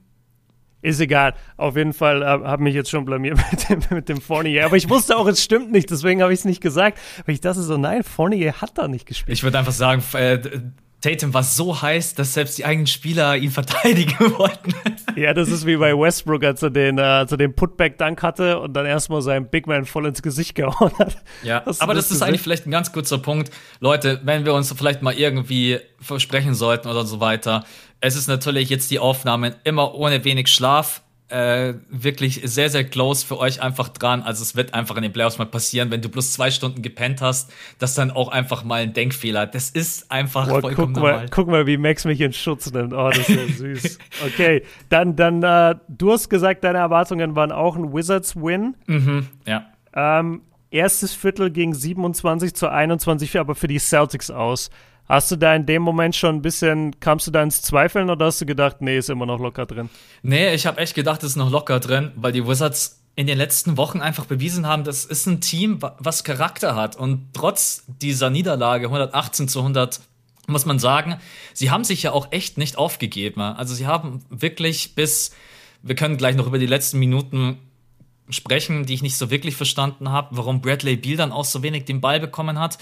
ist 0.86 1.00
egal. 1.00 1.34
Auf 1.58 1.76
jeden 1.76 1.94
Fall 1.94 2.22
äh, 2.22 2.26
habe 2.26 2.64
mich 2.64 2.76
jetzt 2.76 2.90
schon 2.90 3.06
blamiert 3.06 3.38
mit 3.52 3.70
dem, 3.70 3.96
mit 3.96 4.10
dem 4.10 4.22
Fournier. 4.22 4.66
Aber 4.66 4.78
ich 4.78 4.90
wusste 4.90 5.18
auch, 5.18 5.28
es 5.28 5.44
stimmt 5.44 5.72
nicht, 5.72 5.90
deswegen 5.90 6.22
habe 6.22 6.34
ich 6.34 6.40
es 6.40 6.46
nicht 6.46 6.62
gesagt. 6.62 7.00
Weil 7.26 7.36
ich 7.36 7.42
dachte 7.42 7.62
so, 7.62 7.78
nein, 7.78 8.04
Fournier 8.04 8.62
hat 8.62 8.78
da 8.78 8.88
nicht 8.88 9.06
gespielt. 9.06 9.36
Ich 9.38 9.44
würde 9.44 9.58
einfach 9.60 9.72
sagen, 9.72 10.04
äh, 10.14 10.40
Tatum 11.06 11.36
war 11.36 11.44
so 11.44 11.84
heiß, 11.84 12.16
dass 12.16 12.34
selbst 12.34 12.58
die 12.58 12.66
eigenen 12.66 12.88
Spieler 12.88 13.38
ihn 13.38 13.52
verteidigen 13.52 14.18
wollten. 14.38 14.74
Ja, 15.16 15.36
das 15.36 15.50
ist 15.50 15.68
wie 15.68 15.78
bei 15.78 15.94
Westbrook, 15.94 16.44
als 16.44 16.64
er 16.64 16.72
den, 16.72 16.98
äh, 16.98 17.02
als 17.02 17.32
er 17.32 17.38
den 17.38 17.56
Putback-Dunk 17.56 18.24
hatte 18.24 18.60
und 18.60 18.74
dann 18.74 18.88
erstmal 18.88 19.22
seinen 19.22 19.48
Big 19.48 19.68
Man 19.68 19.86
voll 19.86 20.08
ins 20.08 20.24
Gesicht 20.24 20.56
gehauen 20.56 20.92
hat. 20.98 21.18
Ja, 21.44 21.64
aber 21.80 21.94
das, 21.94 22.10
das 22.10 22.18
ist 22.18 22.22
eigentlich 22.24 22.42
vielleicht 22.42 22.66
ein 22.66 22.72
ganz 22.72 22.92
kurzer 22.92 23.20
Punkt. 23.20 23.52
Leute, 23.80 24.20
wenn 24.24 24.46
wir 24.46 24.56
uns 24.56 24.74
vielleicht 24.76 25.04
mal 25.04 25.14
irgendwie 25.14 25.80
versprechen 26.02 26.56
sollten 26.56 26.88
oder 26.88 27.06
so 27.06 27.20
weiter, 27.20 27.66
es 28.02 28.16
ist 28.16 28.28
natürlich 28.28 28.70
jetzt 28.70 28.90
die 28.90 28.98
Aufnahmen 28.98 29.56
immer 29.64 29.94
ohne 29.94 30.24
wenig 30.24 30.48
Schlaf. 30.48 31.04
Äh, 31.28 31.74
wirklich 31.90 32.42
sehr, 32.44 32.70
sehr 32.70 32.84
close 32.84 33.26
für 33.26 33.40
euch 33.40 33.60
einfach 33.60 33.90
dran. 33.90 34.22
Also 34.22 34.44
es 34.44 34.56
wird 34.56 34.76
einfach 34.76 34.96
in 34.96 35.02
den 35.02 35.12
Playoffs 35.12 35.40
mal 35.40 35.46
passieren, 35.46 35.90
wenn 35.90 36.02
du 36.02 36.08
bloß 36.08 36.34
zwei 36.34 36.52
Stunden 36.52 36.84
gepennt 36.84 37.20
hast, 37.20 37.52
dass 37.80 37.96
dann 37.96 38.12
auch 38.12 38.28
einfach 38.28 38.64
mal 38.64 38.84
ein 38.84 38.94
Denkfehler. 38.94 39.48
Das 39.48 39.72
ist 39.72 40.12
einfach 40.12 40.48
Boah, 40.48 40.62
vollkommen 40.62 40.94
guck 40.94 41.02
normal. 41.02 41.22
Mal, 41.22 41.30
guck 41.32 41.48
mal, 41.48 41.66
wie 41.66 41.78
Max 41.78 42.06
mich 42.06 42.22
in 42.22 42.32
Schutz 42.32 42.72
nimmt. 42.72 42.94
Oh, 42.94 43.10
das 43.10 43.28
ist 43.28 43.30
ja 43.30 43.48
süß. 43.58 43.98
Okay, 44.28 44.62
dann, 44.90 45.16
dann 45.16 45.42
äh, 45.42 45.76
du 45.88 46.12
hast 46.12 46.30
gesagt, 46.30 46.64
deine 46.64 46.78
Erwartungen 46.78 47.36
waren 47.36 47.52
auch 47.52 47.76
ein 47.76 47.92
Wizards-Win. 47.92 48.76
Mhm, 48.86 49.28
ja. 49.48 49.66
Ähm, 49.96 50.42
erstes 50.70 51.16
Viertel 51.16 51.50
ging 51.50 51.74
27 51.74 52.54
zu 52.54 52.70
21, 52.70 53.40
aber 53.40 53.56
für 53.56 53.68
die 53.68 53.80
Celtics 53.80 54.30
aus. 54.30 54.70
Hast 55.08 55.30
du 55.30 55.36
da 55.36 55.56
in 55.56 55.66
dem 55.66 55.84
Moment 55.84 56.16
schon 56.16 56.36
ein 56.36 56.42
bisschen, 56.42 57.00
kamst 57.00 57.28
du 57.28 57.32
da 57.32 57.44
ins 57.44 57.62
Zweifeln 57.62 58.10
oder 58.10 58.26
hast 58.26 58.42
du 58.42 58.46
gedacht, 58.46 58.78
nee, 58.82 58.98
ist 58.98 59.10
immer 59.10 59.26
noch 59.26 59.40
locker 59.40 59.66
drin? 59.66 59.90
Nee, 60.24 60.54
ich 60.54 60.66
habe 60.66 60.80
echt 60.80 60.96
gedacht, 60.96 61.24
ist 61.24 61.36
noch 61.36 61.52
locker 61.52 61.80
drin, 61.80 62.12
weil 62.16 62.32
die 62.32 62.48
Wizards 62.48 63.02
in 63.16 63.28
den 63.28 63.38
letzten 63.38 63.78
Wochen 63.78 64.02
einfach 64.02 64.26
bewiesen 64.26 64.68
haben, 64.68 64.84
das 64.84 65.06
ist 65.06 65.26
ein 65.26 65.42
Team, 65.42 65.80
was 66.00 66.24
Charakter 66.24 66.76
hat. 66.76 66.96
Und 66.96 67.30
trotz 67.34 67.86
dieser 67.88 68.30
Niederlage 68.30 68.88
118 68.88 69.48
zu 69.48 69.60
100 69.60 70.02
muss 70.48 70.66
man 70.66 70.80
sagen, 70.80 71.18
sie 71.54 71.72
haben 71.72 71.84
sich 71.84 72.04
ja 72.04 72.12
auch 72.12 72.32
echt 72.32 72.58
nicht 72.58 72.78
aufgegeben. 72.78 73.42
Also 73.42 73.74
sie 73.74 73.88
haben 73.88 74.24
wirklich 74.30 74.96
bis, 74.96 75.32
wir 75.82 75.96
können 75.96 76.18
gleich 76.18 76.36
noch 76.36 76.48
über 76.48 76.60
die 76.60 76.66
letzten 76.66 77.00
Minuten 77.00 77.58
sprechen, 78.30 78.86
die 78.86 78.96
ich 78.96 79.04
nicht 79.04 79.18
so 79.18 79.30
wirklich 79.30 79.56
verstanden 79.56 80.10
habe, 80.10 80.30
warum 80.32 80.62
Bradley 80.62 80.98
Beal 80.98 81.16
dann 81.16 81.32
auch 81.32 81.46
so 81.46 81.64
wenig 81.64 81.86
den 81.86 82.02
Ball 82.02 82.20
bekommen 82.20 82.60
hat. 82.60 82.78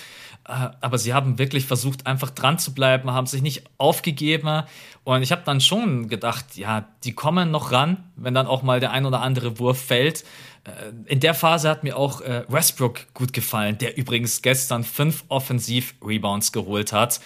Äh, 0.48 0.70
aber 0.82 0.98
sie 0.98 1.14
haben 1.14 1.40
wirklich 1.40 1.66
versucht, 1.66 2.08
einfach 2.08 2.30
dran 2.30 2.60
zu 2.60 2.74
bleiben, 2.74 3.12
haben 3.12 3.28
sich 3.28 3.42
nicht 3.42 3.64
aufgegeben. 3.78 4.64
Und 5.04 5.22
ich 5.22 5.32
habe 5.32 5.44
dann 5.46 5.62
schon 5.62 6.08
gedacht, 6.08 6.56
ja, 6.56 6.88
die 7.04 7.14
kommen 7.14 7.52
noch 7.52 7.72
ran, 7.72 8.04
wenn 8.16 8.34
dann 8.34 8.48
auch 8.48 8.64
mal 8.64 8.80
der 8.80 8.92
ein 8.92 9.06
oder 9.06 9.22
andere 9.22 9.60
Wurf 9.60 9.82
fällt. 9.82 10.24
Äh, 10.64 10.92
in 11.06 11.20
der 11.20 11.34
Phase 11.34 11.70
hat 11.70 11.84
mir 11.84 11.98
auch 11.98 12.22
äh, 12.22 12.44
Westbrook 12.48 13.14
gut 13.14 13.34
gefallen, 13.34 13.78
der 13.78 13.98
übrigens 13.98 14.42
gestern 14.42 14.84
fünf 14.84 15.24
Offensiv-Rebounds 15.30 16.52
geholt 16.52 16.94
hat 16.94 17.20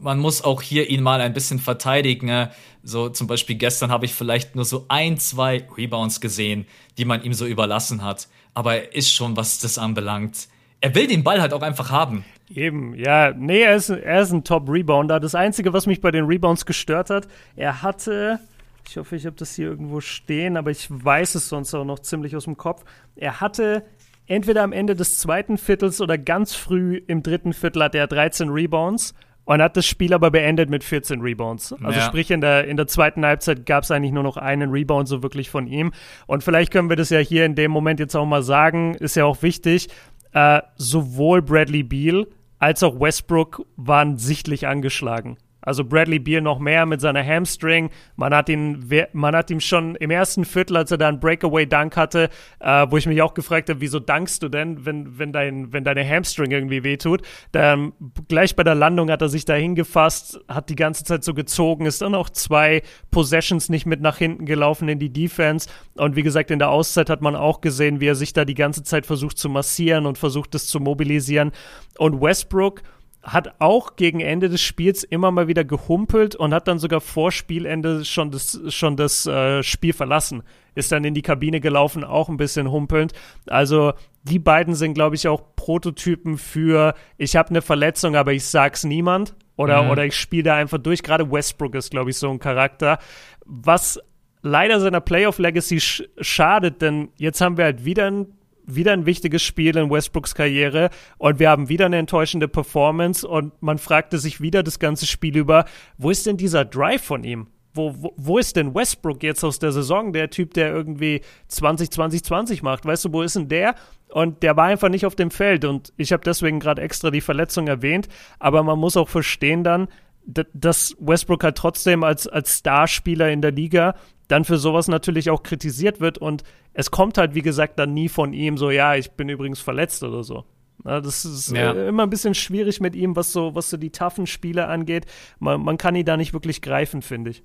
man 0.00 0.18
muss 0.18 0.42
auch 0.42 0.62
hier 0.62 0.88
ihn 0.88 1.02
mal 1.02 1.20
ein 1.20 1.32
bisschen 1.32 1.58
verteidigen. 1.58 2.48
So 2.82 3.08
zum 3.08 3.26
Beispiel 3.26 3.56
gestern 3.56 3.90
habe 3.90 4.06
ich 4.06 4.14
vielleicht 4.14 4.56
nur 4.56 4.64
so 4.64 4.86
ein, 4.88 5.18
zwei 5.18 5.66
Rebounds 5.76 6.20
gesehen, 6.20 6.66
die 6.98 7.04
man 7.04 7.22
ihm 7.22 7.34
so 7.34 7.46
überlassen 7.46 8.02
hat. 8.02 8.28
Aber 8.54 8.74
er 8.74 8.94
ist 8.94 9.12
schon, 9.12 9.36
was 9.36 9.58
das 9.58 9.78
anbelangt. 9.78 10.48
Er 10.80 10.94
will 10.94 11.06
den 11.06 11.22
Ball 11.22 11.40
halt 11.40 11.52
auch 11.52 11.62
einfach 11.62 11.90
haben. 11.90 12.24
Eben, 12.48 12.94
ja. 12.94 13.32
Nee, 13.32 13.62
er 13.62 13.76
ist, 13.76 13.90
er 13.90 14.22
ist 14.22 14.32
ein 14.32 14.44
Top-Rebounder. 14.44 15.20
Das 15.20 15.34
Einzige, 15.34 15.72
was 15.72 15.86
mich 15.86 16.00
bei 16.00 16.10
den 16.10 16.24
Rebounds 16.24 16.66
gestört 16.66 17.10
hat, 17.10 17.28
er 17.54 17.82
hatte, 17.82 18.40
ich 18.88 18.96
hoffe, 18.96 19.14
ich 19.16 19.26
habe 19.26 19.36
das 19.36 19.54
hier 19.54 19.66
irgendwo 19.66 20.00
stehen, 20.00 20.56
aber 20.56 20.70
ich 20.70 20.88
weiß 20.90 21.34
es 21.36 21.48
sonst 21.48 21.74
auch 21.74 21.84
noch 21.84 22.00
ziemlich 22.00 22.34
aus 22.34 22.44
dem 22.44 22.56
Kopf. 22.56 22.84
Er 23.14 23.40
hatte 23.40 23.84
entweder 24.26 24.62
am 24.62 24.72
Ende 24.72 24.94
des 24.94 25.18
zweiten 25.18 25.58
Viertels 25.58 26.00
oder 26.00 26.16
ganz 26.16 26.54
früh 26.54 27.00
im 27.06 27.22
dritten 27.22 27.52
Viertel 27.52 27.84
hat 27.84 27.94
er 27.94 28.06
13 28.06 28.48
Rebounds 28.48 29.14
und 29.44 29.60
hat 29.60 29.76
das 29.76 29.86
Spiel 29.86 30.14
aber 30.14 30.30
beendet 30.30 30.70
mit 30.70 30.84
14 30.84 31.20
Rebounds. 31.20 31.72
Also 31.82 31.98
ja. 31.98 32.06
sprich, 32.06 32.30
in 32.30 32.40
der, 32.40 32.68
in 32.68 32.76
der 32.76 32.86
zweiten 32.86 33.26
Halbzeit 33.26 33.66
gab 33.66 33.82
es 33.82 33.90
eigentlich 33.90 34.12
nur 34.12 34.22
noch 34.22 34.36
einen 34.36 34.70
Rebound 34.70 35.08
so 35.08 35.24
wirklich 35.24 35.50
von 35.50 35.66
ihm. 35.66 35.92
Und 36.28 36.44
vielleicht 36.44 36.72
können 36.72 36.88
wir 36.88 36.94
das 36.94 37.10
ja 37.10 37.18
hier 37.18 37.44
in 37.44 37.56
dem 37.56 37.72
Moment 37.72 37.98
jetzt 37.98 38.14
auch 38.14 38.26
mal 38.26 38.44
sagen, 38.44 38.94
ist 38.94 39.16
ja 39.16 39.24
auch 39.24 39.42
wichtig, 39.42 39.88
äh, 40.32 40.62
sowohl 40.76 41.42
Bradley 41.42 41.82
Beal 41.82 42.26
als 42.58 42.82
auch 42.82 43.00
Westbrook 43.00 43.66
waren 43.76 44.18
sichtlich 44.18 44.66
angeschlagen. 44.66 45.38
Also 45.62 45.84
Bradley 45.84 46.18
Beal 46.18 46.40
noch 46.40 46.58
mehr 46.58 46.86
mit 46.86 47.00
seiner 47.00 47.24
Hamstring. 47.24 47.90
Man 48.16 48.34
hat 48.34 48.48
ihn, 48.48 48.88
man 49.12 49.36
hat 49.36 49.50
ihm 49.50 49.60
schon 49.60 49.94
im 49.96 50.10
ersten 50.10 50.44
Viertel, 50.44 50.76
als 50.76 50.90
er 50.90 50.98
da 50.98 51.08
einen 51.08 51.20
Breakaway-Dunk 51.20 51.96
hatte, 51.96 52.30
äh, 52.60 52.86
wo 52.88 52.96
ich 52.96 53.06
mich 53.06 53.20
auch 53.22 53.34
gefragt 53.34 53.68
habe, 53.68 53.80
wieso 53.80 54.00
dankst 54.00 54.42
du 54.42 54.48
denn, 54.48 54.84
wenn, 54.86 55.18
wenn, 55.18 55.32
dein, 55.32 55.72
wenn 55.72 55.84
deine 55.84 56.08
Hamstring 56.08 56.50
irgendwie 56.50 56.84
wehtut? 56.84 57.22
Dann 57.52 57.92
gleich 58.28 58.56
bei 58.56 58.64
der 58.64 58.74
Landung 58.74 59.10
hat 59.10 59.22
er 59.22 59.28
sich 59.28 59.44
da 59.44 59.54
hingefasst, 59.54 60.40
hat 60.48 60.70
die 60.70 60.76
ganze 60.76 61.04
Zeit 61.04 61.24
so 61.24 61.34
gezogen, 61.34 61.86
ist 61.86 62.02
dann 62.02 62.14
auch 62.14 62.30
zwei 62.30 62.82
Possessions 63.10 63.68
nicht 63.68 63.86
mit 63.86 64.00
nach 64.00 64.18
hinten 64.18 64.46
gelaufen 64.46 64.88
in 64.88 64.98
die 64.98 65.12
Defense. 65.12 65.68
Und 65.96 66.16
wie 66.16 66.22
gesagt, 66.22 66.50
in 66.50 66.58
der 66.58 66.70
Auszeit 66.70 67.10
hat 67.10 67.20
man 67.20 67.36
auch 67.36 67.60
gesehen, 67.60 68.00
wie 68.00 68.06
er 68.06 68.14
sich 68.14 68.32
da 68.32 68.44
die 68.44 68.54
ganze 68.54 68.82
Zeit 68.82 69.06
versucht 69.06 69.38
zu 69.38 69.48
massieren 69.48 70.06
und 70.06 70.18
versucht 70.18 70.54
es 70.54 70.66
zu 70.66 70.80
mobilisieren. 70.80 71.52
Und 71.98 72.20
Westbrook, 72.20 72.82
hat 73.22 73.54
auch 73.58 73.96
gegen 73.96 74.20
Ende 74.20 74.48
des 74.48 74.62
Spiels 74.62 75.04
immer 75.04 75.30
mal 75.30 75.46
wieder 75.46 75.64
gehumpelt 75.64 76.34
und 76.36 76.54
hat 76.54 76.68
dann 76.68 76.78
sogar 76.78 77.00
vor 77.00 77.32
Spielende 77.32 78.04
schon 78.04 78.30
das, 78.30 78.60
schon 78.68 78.96
das 78.96 79.26
äh, 79.26 79.62
Spiel 79.62 79.92
verlassen. 79.92 80.42
Ist 80.74 80.90
dann 80.92 81.04
in 81.04 81.14
die 81.14 81.22
Kabine 81.22 81.60
gelaufen, 81.60 82.02
auch 82.02 82.28
ein 82.28 82.38
bisschen 82.38 82.70
humpelnd. 82.70 83.12
Also 83.46 83.92
die 84.22 84.38
beiden 84.38 84.74
sind, 84.74 84.94
glaube 84.94 85.16
ich, 85.16 85.28
auch 85.28 85.54
Prototypen 85.54 86.38
für, 86.38 86.94
ich 87.18 87.36
habe 87.36 87.50
eine 87.50 87.62
Verletzung, 87.62 88.16
aber 88.16 88.32
ich 88.32 88.46
sag's 88.46 88.84
niemand. 88.84 89.34
Oder, 89.56 89.82
mhm. 89.82 89.90
oder 89.90 90.06
ich 90.06 90.16
spiele 90.16 90.44
da 90.44 90.54
einfach 90.54 90.78
durch. 90.78 91.02
Gerade 91.02 91.30
Westbrook 91.30 91.74
ist, 91.74 91.90
glaube 91.90 92.08
ich, 92.08 92.16
so 92.16 92.30
ein 92.30 92.38
Charakter. 92.38 92.98
Was 93.44 94.00
leider 94.40 94.80
seiner 94.80 95.02
Playoff-Legacy 95.02 95.80
sch 95.80 96.02
schadet, 96.20 96.80
denn 96.80 97.10
jetzt 97.18 97.42
haben 97.42 97.58
wir 97.58 97.64
halt 97.64 97.84
wieder 97.84 98.10
ein 98.10 98.39
wieder 98.74 98.92
ein 98.92 99.06
wichtiges 99.06 99.42
Spiel 99.42 99.76
in 99.76 99.90
Westbrooks 99.90 100.34
Karriere 100.34 100.90
und 101.18 101.38
wir 101.38 101.50
haben 101.50 101.68
wieder 101.68 101.86
eine 101.86 101.98
enttäuschende 101.98 102.48
Performance 102.48 103.26
und 103.26 103.60
man 103.62 103.78
fragte 103.78 104.18
sich 104.18 104.40
wieder 104.40 104.62
das 104.62 104.78
ganze 104.78 105.06
Spiel 105.06 105.36
über, 105.36 105.64
wo 105.98 106.10
ist 106.10 106.26
denn 106.26 106.36
dieser 106.36 106.64
Drive 106.64 107.02
von 107.02 107.24
ihm? 107.24 107.48
Wo, 107.72 107.94
wo, 107.96 108.12
wo 108.16 108.38
ist 108.38 108.56
denn 108.56 108.74
Westbrook 108.74 109.22
jetzt 109.22 109.44
aus 109.44 109.60
der 109.60 109.70
Saison, 109.70 110.12
der 110.12 110.30
Typ, 110.30 110.54
der 110.54 110.72
irgendwie 110.72 111.20
20, 111.46 111.90
20, 111.90 112.24
20 112.24 112.62
macht? 112.62 112.84
Weißt 112.84 113.04
du, 113.04 113.12
wo 113.12 113.22
ist 113.22 113.36
denn 113.36 113.48
der? 113.48 113.76
Und 114.08 114.42
der 114.42 114.56
war 114.56 114.64
einfach 114.64 114.88
nicht 114.88 115.06
auf 115.06 115.14
dem 115.14 115.30
Feld 115.30 115.64
und 115.64 115.92
ich 115.96 116.12
habe 116.12 116.24
deswegen 116.24 116.58
gerade 116.58 116.82
extra 116.82 117.12
die 117.12 117.20
Verletzung 117.20 117.68
erwähnt, 117.68 118.08
aber 118.40 118.64
man 118.64 118.78
muss 118.78 118.96
auch 118.96 119.08
verstehen 119.08 119.62
dann, 119.62 119.86
dass 120.24 120.94
Westbrook 120.98 121.44
halt 121.44 121.56
trotzdem 121.56 122.04
als, 122.04 122.26
als 122.26 122.58
Starspieler 122.58 123.30
in 123.30 123.42
der 123.42 123.52
Liga 123.52 123.94
dann 124.28 124.44
für 124.44 124.58
sowas 124.58 124.86
natürlich 124.88 125.30
auch 125.30 125.42
kritisiert 125.42 126.00
wird 126.00 126.18
und 126.18 126.44
es 126.72 126.90
kommt 126.90 127.18
halt, 127.18 127.34
wie 127.34 127.42
gesagt, 127.42 127.78
dann 127.78 127.94
nie 127.94 128.08
von 128.08 128.32
ihm 128.32 128.56
so, 128.56 128.70
ja, 128.70 128.94
ich 128.94 129.10
bin 129.12 129.28
übrigens 129.28 129.60
verletzt 129.60 130.02
oder 130.04 130.22
so. 130.22 130.44
Das 130.84 131.24
ist 131.24 131.50
ja. 131.50 131.72
Äh, 131.72 131.88
immer 131.88 132.04
ein 132.04 132.10
bisschen 132.10 132.34
schwierig 132.34 132.80
mit 132.80 132.94
ihm, 132.94 133.16
was 133.16 133.32
so, 133.32 133.54
was 133.54 133.68
so 133.70 133.76
die 133.76 133.90
taffen 133.90 134.26
Spiele 134.26 134.66
angeht. 134.66 135.06
Man, 135.38 135.60
man 135.62 135.76
kann 135.76 135.94
ihn 135.94 136.06
da 136.06 136.16
nicht 136.16 136.32
wirklich 136.32 136.62
greifen, 136.62 137.02
finde 137.02 137.30
ich. 137.32 137.42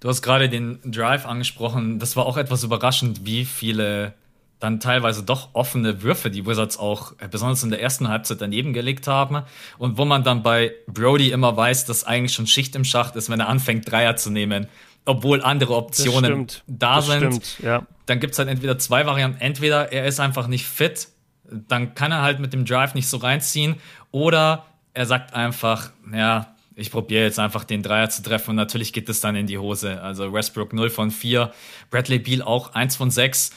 Du 0.00 0.08
hast 0.08 0.20
gerade 0.20 0.48
den 0.48 0.78
Drive 0.84 1.26
angesprochen. 1.26 1.98
Das 1.98 2.16
war 2.16 2.26
auch 2.26 2.36
etwas 2.36 2.64
überraschend, 2.64 3.24
wie 3.24 3.44
viele 3.44 4.14
dann 4.64 4.80
teilweise 4.80 5.22
doch 5.22 5.50
offene 5.52 6.02
Würfe 6.02 6.30
die 6.30 6.46
Wizards 6.46 6.78
auch 6.78 7.12
äh, 7.18 7.28
besonders 7.28 7.62
in 7.62 7.70
der 7.70 7.82
ersten 7.82 8.08
Halbzeit 8.08 8.40
daneben 8.40 8.72
gelegt 8.72 9.06
haben 9.06 9.42
und 9.78 9.98
wo 9.98 10.04
man 10.04 10.24
dann 10.24 10.42
bei 10.42 10.72
Brody 10.86 11.30
immer 11.30 11.56
weiß, 11.56 11.84
dass 11.84 12.04
eigentlich 12.04 12.32
schon 12.32 12.46
Schicht 12.46 12.74
im 12.74 12.84
Schacht 12.84 13.14
ist, 13.16 13.28
wenn 13.28 13.40
er 13.40 13.48
anfängt 13.48 13.90
Dreier 13.90 14.16
zu 14.16 14.30
nehmen 14.30 14.66
obwohl 15.06 15.42
andere 15.42 15.76
Optionen 15.76 16.46
da 16.66 16.96
das 16.96 17.06
sind. 17.08 17.44
Stimmt, 17.44 17.58
ja. 17.62 17.86
Dann 18.06 18.20
gibt 18.20 18.32
es 18.32 18.38
halt 18.38 18.48
entweder 18.48 18.78
zwei 18.78 19.04
Varianten. 19.04 19.38
Entweder 19.38 19.92
er 19.92 20.06
ist 20.06 20.18
einfach 20.18 20.46
nicht 20.46 20.64
fit, 20.64 21.08
dann 21.44 21.94
kann 21.94 22.10
er 22.10 22.22
halt 22.22 22.40
mit 22.40 22.54
dem 22.54 22.64
Drive 22.64 22.94
nicht 22.94 23.06
so 23.06 23.18
reinziehen, 23.18 23.76
oder 24.12 24.64
er 24.94 25.04
sagt 25.04 25.34
einfach, 25.34 25.90
ja, 26.10 26.54
ich 26.74 26.90
probiere 26.90 27.24
jetzt 27.24 27.38
einfach 27.38 27.64
den 27.64 27.82
Dreier 27.82 28.08
zu 28.08 28.22
treffen 28.22 28.50
und 28.50 28.56
natürlich 28.56 28.92
geht 28.92 29.08
es 29.08 29.20
dann 29.20 29.36
in 29.36 29.46
die 29.46 29.58
Hose. 29.58 30.00
Also 30.02 30.32
Westbrook 30.32 30.72
0 30.72 30.90
von 30.90 31.10
4, 31.10 31.52
Bradley 31.90 32.18
Beal 32.18 32.42
auch 32.42 32.74
1 32.74 32.96
von 32.96 33.10
6. 33.10 33.50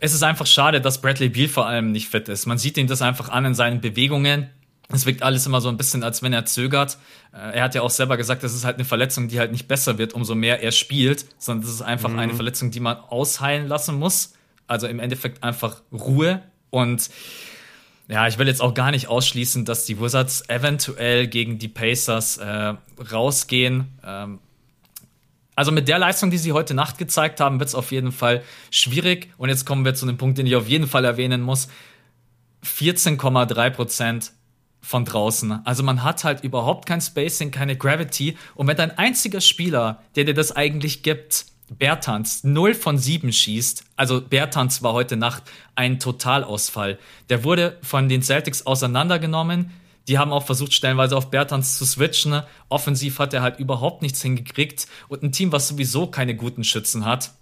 Es 0.00 0.12
ist 0.12 0.22
einfach 0.22 0.46
schade, 0.46 0.80
dass 0.80 1.00
Bradley 1.00 1.28
Beal 1.28 1.48
vor 1.48 1.66
allem 1.66 1.92
nicht 1.92 2.08
fit 2.08 2.28
ist. 2.28 2.46
Man 2.46 2.58
sieht 2.58 2.76
ihm 2.76 2.86
das 2.86 3.02
einfach 3.02 3.28
an 3.28 3.44
in 3.46 3.54
seinen 3.54 3.80
Bewegungen. 3.80 4.50
Es 4.90 5.06
wirkt 5.06 5.22
alles 5.22 5.46
immer 5.46 5.60
so 5.60 5.68
ein 5.70 5.76
bisschen, 5.76 6.02
als 6.02 6.22
wenn 6.22 6.32
er 6.32 6.44
zögert. 6.44 6.98
Äh, 7.32 7.56
er 7.56 7.64
hat 7.64 7.74
ja 7.74 7.82
auch 7.82 7.90
selber 7.90 8.16
gesagt, 8.16 8.42
das 8.42 8.54
ist 8.54 8.64
halt 8.64 8.76
eine 8.76 8.84
Verletzung, 8.84 9.28
die 9.28 9.38
halt 9.38 9.50
nicht 9.50 9.66
besser 9.66 9.96
wird, 9.98 10.12
umso 10.12 10.34
mehr 10.34 10.62
er 10.62 10.72
spielt, 10.72 11.24
sondern 11.38 11.62
das 11.64 11.74
ist 11.74 11.82
einfach 11.82 12.10
mhm. 12.10 12.18
eine 12.18 12.34
Verletzung, 12.34 12.70
die 12.70 12.80
man 12.80 12.96
ausheilen 12.96 13.66
lassen 13.66 13.98
muss. 13.98 14.34
Also 14.66 14.86
im 14.86 14.98
Endeffekt 14.98 15.42
einfach 15.42 15.80
Ruhe. 15.92 16.42
Und 16.70 17.08
ja, 18.08 18.26
ich 18.26 18.38
will 18.38 18.46
jetzt 18.46 18.60
auch 18.60 18.74
gar 18.74 18.90
nicht 18.90 19.08
ausschließen, 19.08 19.64
dass 19.64 19.86
die 19.86 19.98
Wizards 20.00 20.48
eventuell 20.48 21.26
gegen 21.26 21.58
die 21.58 21.68
Pacers 21.68 22.36
äh, 22.36 22.74
rausgehen. 23.10 23.86
Ähm, 24.04 24.38
also 25.56 25.72
mit 25.72 25.88
der 25.88 25.98
Leistung, 25.98 26.30
die 26.30 26.38
sie 26.38 26.52
heute 26.52 26.74
Nacht 26.74 26.98
gezeigt 26.98 27.40
haben, 27.40 27.58
wird 27.58 27.68
es 27.68 27.74
auf 27.74 27.92
jeden 27.92 28.12
Fall 28.12 28.42
schwierig. 28.70 29.32
Und 29.36 29.48
jetzt 29.48 29.64
kommen 29.64 29.84
wir 29.84 29.94
zu 29.94 30.06
einem 30.06 30.16
Punkt, 30.16 30.38
den 30.38 30.46
ich 30.46 30.56
auf 30.56 30.68
jeden 30.68 30.86
Fall 30.86 31.04
erwähnen 31.04 31.42
muss. 31.42 31.68
14,3 32.64 33.70
Prozent 33.70 34.32
von 34.80 35.04
draußen. 35.04 35.64
Also 35.64 35.82
man 35.82 36.02
hat 36.02 36.24
halt 36.24 36.44
überhaupt 36.44 36.86
kein 36.86 37.00
Spacing, 37.00 37.50
keine 37.50 37.76
Gravity. 37.76 38.36
Und 38.54 38.66
wenn 38.66 38.76
dein 38.76 38.96
einziger 38.98 39.40
Spieler, 39.40 40.02
der 40.16 40.24
dir 40.24 40.34
das 40.34 40.52
eigentlich 40.52 41.02
gibt, 41.02 41.46
Bertans 41.70 42.44
0 42.44 42.74
von 42.74 42.98
7 42.98 43.32
schießt, 43.32 43.84
also 43.96 44.20
Bertans 44.20 44.82
war 44.82 44.92
heute 44.92 45.16
Nacht 45.16 45.44
ein 45.74 45.98
Totalausfall. 45.98 46.98
Der 47.30 47.44
wurde 47.44 47.78
von 47.82 48.08
den 48.08 48.22
Celtics 48.22 48.66
auseinandergenommen. 48.66 49.70
Die 50.08 50.18
haben 50.18 50.32
auch 50.32 50.44
versucht, 50.44 50.74
stellenweise 50.74 51.16
auf 51.16 51.30
Bertans 51.30 51.78
zu 51.78 51.84
switchen. 51.84 52.42
Offensiv 52.68 53.18
hat 53.18 53.32
er 53.32 53.42
halt 53.42 53.58
überhaupt 53.58 54.02
nichts 54.02 54.20
hingekriegt. 54.22 54.86
Und 55.08 55.22
ein 55.22 55.32
Team, 55.32 55.52
was 55.52 55.68
sowieso 55.68 56.06
keine 56.06 56.36
guten 56.36 56.64
Schützen 56.64 57.04
hat, 57.04 57.32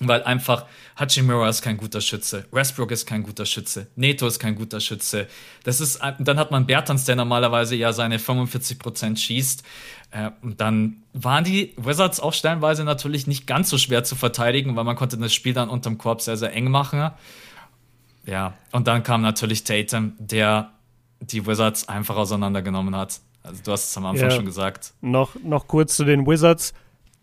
weil 0.00 0.22
einfach 0.22 0.66
Hachimura 0.96 1.48
ist 1.48 1.62
kein 1.62 1.76
guter 1.76 2.00
Schütze, 2.00 2.46
Westbrook 2.50 2.90
ist 2.90 3.06
kein 3.06 3.22
guter 3.22 3.46
Schütze, 3.46 3.88
Neto 3.96 4.26
ist 4.26 4.38
kein 4.38 4.54
guter 4.54 4.80
Schütze. 4.80 5.28
Das 5.64 5.80
ist, 5.80 6.00
dann 6.18 6.38
hat 6.38 6.50
man 6.50 6.66
Bertans, 6.66 7.04
der 7.04 7.16
normalerweise 7.16 7.76
ja 7.76 7.92
seine 7.92 8.18
45% 8.18 9.16
schießt. 9.16 9.62
Äh, 10.10 10.30
und 10.42 10.60
dann 10.60 11.02
waren 11.12 11.44
die 11.44 11.74
Wizards 11.76 12.20
auch 12.20 12.32
stellenweise 12.32 12.84
natürlich 12.84 13.26
nicht 13.26 13.46
ganz 13.46 13.70
so 13.70 13.78
schwer 13.78 14.04
zu 14.04 14.16
verteidigen, 14.16 14.76
weil 14.76 14.84
man 14.84 14.96
konnte 14.96 15.18
das 15.18 15.32
Spiel 15.32 15.54
dann 15.54 15.68
unterm 15.68 15.98
Korb 15.98 16.20
sehr, 16.20 16.36
sehr 16.36 16.52
eng 16.52 16.70
machen. 16.70 17.10
Ja, 18.24 18.54
und 18.70 18.86
dann 18.86 19.02
kam 19.02 19.22
natürlich 19.22 19.64
Tatum, 19.64 20.14
der 20.18 20.72
die 21.22 21.46
Wizards 21.46 21.88
einfach 21.88 22.16
auseinandergenommen 22.16 22.96
hat. 22.96 23.20
Also 23.42 23.62
du 23.62 23.72
hast 23.72 23.90
es 23.90 23.96
am 23.96 24.06
Anfang 24.06 24.30
ja, 24.30 24.36
schon 24.36 24.44
gesagt. 24.44 24.94
Noch, 25.00 25.36
noch 25.42 25.66
kurz 25.66 25.96
zu 25.96 26.04
den 26.04 26.26
Wizards. 26.26 26.74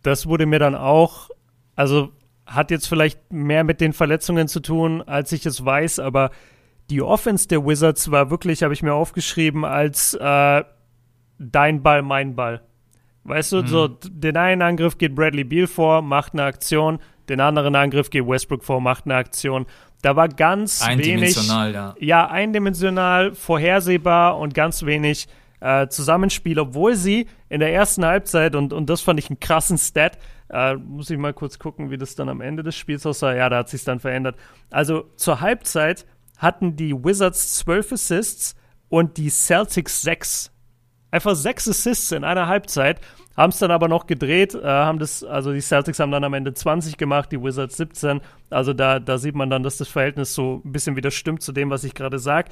Das 0.03 0.25
wurde 0.25 0.45
mir 0.45 0.59
dann 0.59 0.75
auch, 0.75 1.29
also 1.75 2.11
hat 2.45 2.71
jetzt 2.71 2.87
vielleicht 2.87 3.31
mehr 3.31 3.63
mit 3.63 3.81
den 3.81 3.93
Verletzungen 3.93 4.47
zu 4.47 4.59
tun, 4.59 5.01
als 5.01 5.31
ich 5.31 5.45
es 5.45 5.63
weiß, 5.63 5.99
aber 5.99 6.31
die 6.89 7.01
Offense 7.01 7.47
der 7.47 7.65
Wizards 7.65 8.09
war 8.09 8.31
wirklich, 8.31 8.63
habe 8.63 8.73
ich 8.73 8.81
mir 8.81 8.93
aufgeschrieben, 8.93 9.63
als 9.63 10.15
äh, 10.15 10.63
dein 11.37 11.83
Ball, 11.83 12.01
mein 12.01 12.35
Ball. 12.35 12.61
Weißt 13.23 13.51
du, 13.51 13.61
mhm. 13.61 13.67
so 13.67 13.87
den 13.87 14.37
einen 14.37 14.61
Angriff 14.61 14.97
geht 14.97 15.13
Bradley 15.13 15.43
Beal 15.43 15.67
vor, 15.67 16.01
macht 16.01 16.33
eine 16.33 16.43
Aktion, 16.43 16.99
den 17.27 17.39
anderen 17.41 17.75
Angriff 17.75 18.09
geht 18.09 18.27
Westbrook 18.27 18.63
vor, 18.63 18.81
macht 18.81 19.05
eine 19.05 19.15
Aktion. 19.15 19.67
Da 20.01 20.15
war 20.15 20.29
ganz 20.29 20.81
eindimensional, 20.81 21.73
wenig, 21.73 21.75
ja. 21.75 21.95
ja, 21.99 22.27
eindimensional, 22.27 23.35
vorhersehbar 23.35 24.37
und 24.37 24.53
ganz 24.53 24.85
wenig 24.85 25.27
äh, 25.59 25.87
Zusammenspiel, 25.87 26.57
obwohl 26.59 26.95
sie 26.95 27.27
in 27.49 27.59
der 27.59 27.73
ersten 27.73 28.05
Halbzeit, 28.05 28.55
und, 28.55 28.71
und 28.71 28.89
das 28.89 29.01
fand 29.01 29.19
ich 29.19 29.29
einen 29.29 29.39
krassen 29.39 29.77
Stat, 29.77 30.17
äh, 30.49 30.75
muss 30.75 31.09
ich 31.09 31.17
mal 31.17 31.33
kurz 31.33 31.59
gucken, 31.59 31.91
wie 31.91 31.97
das 31.97 32.15
dann 32.15 32.29
am 32.29 32.41
Ende 32.41 32.63
des 32.63 32.75
Spiels 32.75 33.05
aussah. 33.05 33.35
Ja, 33.35 33.49
da 33.49 33.57
hat 33.57 33.69
sich 33.69 33.83
dann 33.83 33.99
verändert. 33.99 34.35
Also 34.69 35.05
zur 35.15 35.41
Halbzeit 35.41 36.05
hatten 36.37 36.75
die 36.75 36.93
Wizards 36.93 37.57
12 37.57 37.91
Assists 37.91 38.55
und 38.87 39.17
die 39.17 39.29
Celtics 39.29 40.01
6. 40.01 40.51
Einfach 41.11 41.35
6 41.35 41.69
Assists 41.69 42.11
in 42.11 42.23
einer 42.23 42.47
Halbzeit. 42.47 43.01
Haben 43.35 43.51
es 43.51 43.59
dann 43.59 43.71
aber 43.71 43.87
noch 43.87 44.05
gedreht, 44.05 44.53
äh, 44.53 44.67
haben 44.67 44.99
das, 44.99 45.23
also 45.23 45.53
die 45.53 45.61
Celtics 45.61 45.99
haben 45.99 46.11
dann 46.11 46.25
am 46.25 46.33
Ende 46.33 46.53
20 46.53 46.97
gemacht, 46.97 47.31
die 47.31 47.41
Wizards 47.41 47.77
17. 47.77 48.19
Also 48.49 48.73
da, 48.73 48.99
da 48.99 49.17
sieht 49.17 49.35
man 49.35 49.49
dann, 49.49 49.63
dass 49.63 49.77
das 49.77 49.87
Verhältnis 49.87 50.33
so 50.33 50.61
ein 50.65 50.71
bisschen 50.73 50.97
wieder 50.97 51.09
stimmt 51.09 51.41
zu 51.41 51.53
dem, 51.53 51.69
was 51.69 51.85
ich 51.85 51.93
gerade 51.93 52.19
sage. 52.19 52.51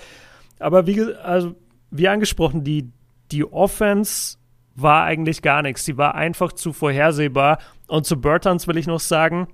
Aber 0.59 0.87
wie, 0.87 1.13
also, 1.15 1.55
wie 1.91 2.07
angesprochen, 2.07 2.63
die, 2.63 2.91
die 3.31 3.43
Offense 3.43 4.37
war 4.75 5.03
eigentlich 5.03 5.41
gar 5.41 5.61
nichts. 5.61 5.83
Sie 5.83 5.97
war 5.97 6.15
einfach 6.15 6.53
zu 6.53 6.71
vorhersehbar. 6.71 7.57
Und 7.87 8.05
zu 8.05 8.21
Bertans 8.21 8.67
will 8.67 8.77
ich 8.77 8.87
noch 8.87 8.99
sagen, 8.99 9.47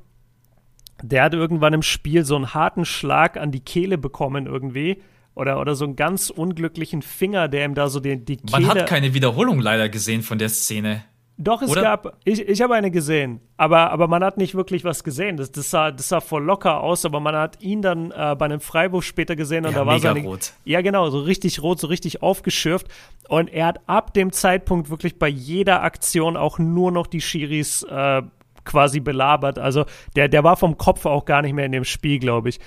der 1.01 1.23
hat 1.23 1.33
irgendwann 1.33 1.73
im 1.73 1.81
Spiel 1.81 2.25
so 2.25 2.35
einen 2.35 2.53
harten 2.53 2.85
Schlag 2.85 3.37
an 3.37 3.51
die 3.51 3.59
Kehle 3.61 3.97
bekommen 3.97 4.45
irgendwie. 4.45 5.01
Oder, 5.35 5.59
oder 5.59 5.75
so 5.75 5.85
einen 5.85 5.95
ganz 5.95 6.29
unglücklichen 6.29 7.01
Finger, 7.01 7.47
der 7.47 7.65
ihm 7.65 7.75
da 7.75 7.89
so 7.89 7.99
die, 7.99 8.23
die 8.23 8.37
Kehle... 8.37 8.67
Man 8.67 8.67
hat 8.67 8.87
keine 8.87 9.13
Wiederholung 9.13 9.59
leider 9.59 9.89
gesehen 9.89 10.21
von 10.21 10.37
der 10.37 10.49
Szene. 10.49 11.03
Doch, 11.35 11.63
es 11.63 11.71
Oder? 11.71 11.81
gab, 11.81 12.17
ich, 12.25 12.47
ich 12.47 12.61
habe 12.61 12.75
eine 12.75 12.91
gesehen, 12.91 13.39
aber, 13.57 13.89
aber 13.89 14.07
man 14.07 14.23
hat 14.23 14.37
nicht 14.37 14.53
wirklich 14.53 14.83
was 14.83 15.03
gesehen. 15.03 15.35
Das, 15.37 15.51
das, 15.51 15.71
sah, 15.71 15.89
das 15.89 16.09
sah 16.09 16.21
voll 16.21 16.43
locker 16.43 16.81
aus, 16.81 17.05
aber 17.05 17.19
man 17.19 17.35
hat 17.35 17.61
ihn 17.63 17.81
dann 17.81 18.11
äh, 18.11 18.35
bei 18.37 18.45
einem 18.45 18.59
Freiwurf 18.59 19.03
später 19.03 19.35
gesehen 19.35 19.65
und 19.65 19.71
ja, 19.71 19.79
da 19.79 19.85
war 19.87 19.99
seine. 19.99 20.21
Rot. 20.21 20.53
Ja, 20.63 20.81
genau, 20.81 21.09
so 21.09 21.19
richtig 21.19 21.63
rot, 21.63 21.79
so 21.79 21.87
richtig 21.87 22.21
aufgeschürft. 22.21 22.87
Und 23.29 23.51
er 23.51 23.65
hat 23.65 23.81
ab 23.87 24.13
dem 24.13 24.31
Zeitpunkt 24.31 24.91
wirklich 24.91 25.17
bei 25.17 25.27
jeder 25.27 25.81
Aktion 25.81 26.37
auch 26.37 26.59
nur 26.59 26.91
noch 26.91 27.07
die 27.07 27.21
Schiris 27.21 27.81
äh, 27.81 28.21
quasi 28.63 28.99
belabert. 28.99 29.57
Also 29.57 29.85
der, 30.15 30.29
der 30.29 30.43
war 30.43 30.55
vom 30.55 30.77
Kopf 30.77 31.07
auch 31.07 31.25
gar 31.25 31.41
nicht 31.41 31.53
mehr 31.53 31.65
in 31.65 31.71
dem 31.71 31.83
Spiel, 31.83 32.19
glaube 32.19 32.49
ich. 32.49 32.59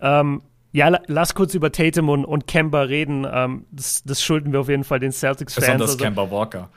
Ähm, 0.00 0.42
ja, 0.72 0.98
lass 1.06 1.34
kurz 1.34 1.54
über 1.54 1.72
Tatum 1.72 2.08
und, 2.08 2.24
und 2.24 2.46
Kemba 2.46 2.82
reden. 2.82 3.26
Ähm, 3.30 3.66
das, 3.72 4.02
das 4.04 4.22
schulden 4.22 4.52
wir 4.52 4.60
auf 4.60 4.68
jeden 4.68 4.84
Fall 4.84 5.00
den 5.00 5.12
Celtics-Fans. 5.12 5.66
Besonders 5.66 5.90
also, 5.90 6.04
Kemba 6.04 6.30
Walker. 6.30 6.68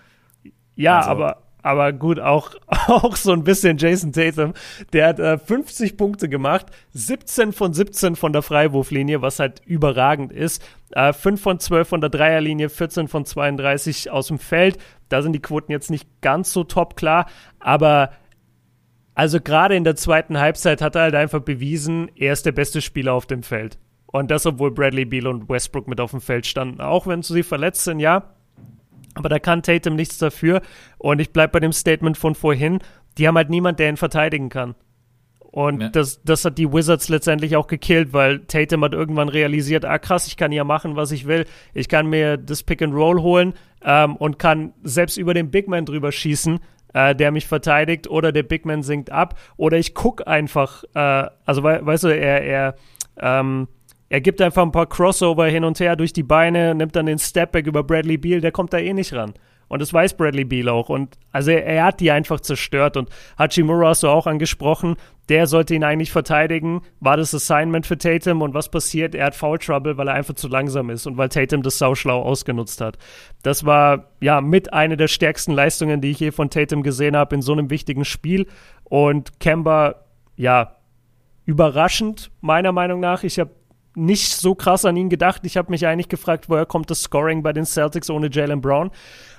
Ja, 0.75 0.97
also. 0.97 1.11
aber, 1.11 1.37
aber 1.61 1.93
gut, 1.93 2.19
auch, 2.19 2.55
auch 2.87 3.15
so 3.15 3.33
ein 3.33 3.43
bisschen 3.43 3.77
Jason 3.77 4.11
Tatum. 4.11 4.53
Der 4.93 5.07
hat 5.07 5.19
äh, 5.19 5.37
50 5.37 5.95
Punkte 5.95 6.27
gemacht, 6.27 6.67
17 6.93 7.53
von 7.53 7.73
17 7.73 8.15
von 8.15 8.33
der 8.33 8.41
Freiwurflinie, 8.41 9.21
was 9.21 9.39
halt 9.39 9.61
überragend 9.65 10.31
ist. 10.31 10.63
Äh, 10.91 11.13
5 11.13 11.39
von 11.39 11.59
12 11.59 11.87
von 11.87 12.01
der 12.01 12.09
Dreierlinie, 12.09 12.69
14 12.69 13.07
von 13.07 13.25
32 13.25 14.09
aus 14.09 14.27
dem 14.27 14.39
Feld. 14.39 14.79
Da 15.09 15.21
sind 15.21 15.33
die 15.33 15.41
Quoten 15.41 15.71
jetzt 15.71 15.91
nicht 15.91 16.07
ganz 16.21 16.51
so 16.51 16.63
top 16.63 16.95
klar, 16.95 17.27
aber 17.59 18.09
also 19.15 19.39
gerade 19.39 19.75
in 19.75 19.83
der 19.83 19.95
zweiten 19.95 20.39
Halbzeit 20.39 20.81
hat 20.81 20.95
er 20.95 21.03
halt 21.03 21.15
einfach 21.15 21.41
bewiesen, 21.41 22.09
er 22.15 22.33
ist 22.33 22.47
der 22.47 22.51
beste 22.51 22.81
Spieler 22.81 23.13
auf 23.13 23.27
dem 23.27 23.43
Feld. 23.43 23.77
Und 24.13 24.29
das, 24.29 24.45
obwohl 24.45 24.69
Bradley 24.69 25.05
Beal 25.05 25.25
und 25.25 25.49
Westbrook 25.49 25.87
mit 25.87 25.99
auf 25.99 26.11
dem 26.11 26.21
Feld 26.21 26.45
standen. 26.45 26.81
Auch 26.81 27.07
wenn 27.07 27.23
sie 27.23 27.41
verletzt 27.41 27.83
sind, 27.83 27.99
ja, 27.99 28.35
aber 29.15 29.27
da 29.27 29.39
kann 29.39 29.63
Tatum 29.63 29.95
nichts 29.95 30.19
dafür. 30.19 30.61
Und 30.99 31.19
ich 31.19 31.33
bleibe 31.33 31.53
bei 31.53 31.59
dem 31.59 31.73
Statement 31.73 32.15
von 32.15 32.35
vorhin. 32.35 32.77
Die 33.17 33.27
haben 33.27 33.35
halt 33.35 33.49
niemand, 33.49 33.79
der 33.79 33.89
ihn 33.89 33.97
verteidigen 33.97 34.49
kann. 34.49 34.75
Und 35.39 35.81
ja. 35.81 35.89
das, 35.89 36.21
das 36.23 36.45
hat 36.45 36.59
die 36.59 36.71
Wizards 36.71 37.09
letztendlich 37.09 37.55
auch 37.55 37.65
gekillt, 37.65 38.13
weil 38.13 38.41
Tatum 38.41 38.83
hat 38.83 38.93
irgendwann 38.93 39.29
realisiert, 39.29 39.83
ah 39.83 39.97
krass, 39.97 40.27
ich 40.27 40.37
kann 40.37 40.51
ja 40.51 40.63
machen, 40.63 40.95
was 40.95 41.11
ich 41.11 41.25
will. 41.25 41.45
Ich 41.73 41.89
kann 41.89 42.05
mir 42.05 42.37
das 42.37 42.61
Pick 42.61 42.83
and 42.83 42.93
Roll 42.93 43.19
holen 43.19 43.55
ähm, 43.83 44.15
und 44.15 44.37
kann 44.37 44.73
selbst 44.83 45.17
über 45.17 45.33
den 45.33 45.49
Big 45.49 45.67
Man 45.67 45.85
drüber 45.85 46.11
schießen, 46.11 46.59
äh, 46.93 47.15
der 47.15 47.31
mich 47.31 47.47
verteidigt, 47.47 48.07
oder 48.07 48.31
der 48.31 48.43
Big 48.43 48.65
Man 48.65 48.83
sinkt 48.83 49.11
ab, 49.11 49.39
oder 49.57 49.77
ich 49.79 49.95
guck 49.95 50.27
einfach, 50.27 50.83
äh, 50.93 51.27
also 51.45 51.63
we 51.63 51.79
weißt 51.83 52.03
du, 52.03 52.07
er, 52.09 52.43
er 52.43 52.75
ähm, 53.17 53.67
er 54.13 54.21
gibt 54.21 54.41
einfach 54.41 54.61
ein 54.61 54.71
paar 54.71 54.85
Crossover 54.85 55.47
hin 55.47 55.63
und 55.63 55.79
her 55.79 55.95
durch 55.95 56.13
die 56.13 56.21
Beine, 56.21 56.75
nimmt 56.75 56.95
dann 56.95 57.07
den 57.07 57.17
Stepback 57.17 57.65
über 57.65 57.81
Bradley 57.81 58.17
Beal, 58.17 58.41
der 58.41 58.51
kommt 58.51 58.71
da 58.71 58.77
eh 58.77 58.93
nicht 58.93 59.11
ran. 59.13 59.33
Und 59.69 59.81
das 59.81 59.91
weiß 59.91 60.17
Bradley 60.17 60.43
Beal 60.43 60.69
auch. 60.69 60.89
Und 60.89 61.17
also 61.31 61.49
er, 61.49 61.65
er, 61.65 61.85
hat 61.85 61.99
die 61.99 62.11
einfach 62.11 62.39
zerstört. 62.39 62.95
Und 62.95 63.09
Hachimura 63.39 63.87
hast 63.87 64.03
du 64.03 64.09
auch 64.09 64.27
angesprochen, 64.27 64.97
der 65.29 65.47
sollte 65.47 65.73
ihn 65.73 65.83
eigentlich 65.83 66.11
verteidigen. 66.11 66.83
War 66.99 67.17
das 67.17 67.33
Assignment 67.33 67.87
für 67.87 67.97
Tatum? 67.97 68.43
Und 68.43 68.53
was 68.53 68.69
passiert? 68.69 69.15
Er 69.15 69.25
hat 69.25 69.35
Foul 69.35 69.57
Trouble, 69.57 69.97
weil 69.97 70.07
er 70.07 70.13
einfach 70.13 70.35
zu 70.35 70.47
langsam 70.47 70.91
ist 70.91 71.07
und 71.07 71.17
weil 71.17 71.29
Tatum 71.29 71.63
das 71.63 71.79
sauschlau 71.79 72.21
ausgenutzt 72.21 72.81
hat. 72.81 72.99
Das 73.41 73.65
war 73.65 74.11
ja 74.21 74.41
mit 74.41 74.73
einer 74.73 74.95
der 74.95 75.07
stärksten 75.07 75.53
Leistungen, 75.53 76.01
die 76.01 76.11
ich 76.11 76.19
je 76.19 76.29
von 76.29 76.51
Tatum 76.51 76.83
gesehen 76.83 77.17
habe 77.17 77.33
in 77.33 77.41
so 77.41 77.53
einem 77.53 77.71
wichtigen 77.71 78.05
Spiel. 78.05 78.45
Und 78.83 79.39
Kemba, 79.39 80.05
ja, 80.35 80.75
überraschend, 81.45 82.29
meiner 82.41 82.71
Meinung 82.71 82.99
nach. 82.99 83.23
Ich 83.23 83.39
habe 83.39 83.49
nicht 83.95 84.35
so 84.35 84.55
krass 84.55 84.85
an 84.85 84.97
ihn 84.97 85.09
gedacht. 85.09 85.41
Ich 85.45 85.57
habe 85.57 85.71
mich 85.71 85.85
eigentlich 85.85 86.09
gefragt, 86.09 86.49
woher 86.49 86.65
kommt 86.65 86.89
das 86.89 87.01
Scoring 87.01 87.43
bei 87.43 87.53
den 87.53 87.65
Celtics 87.65 88.09
ohne 88.09 88.29
Jalen 88.31 88.61
Brown? 88.61 88.91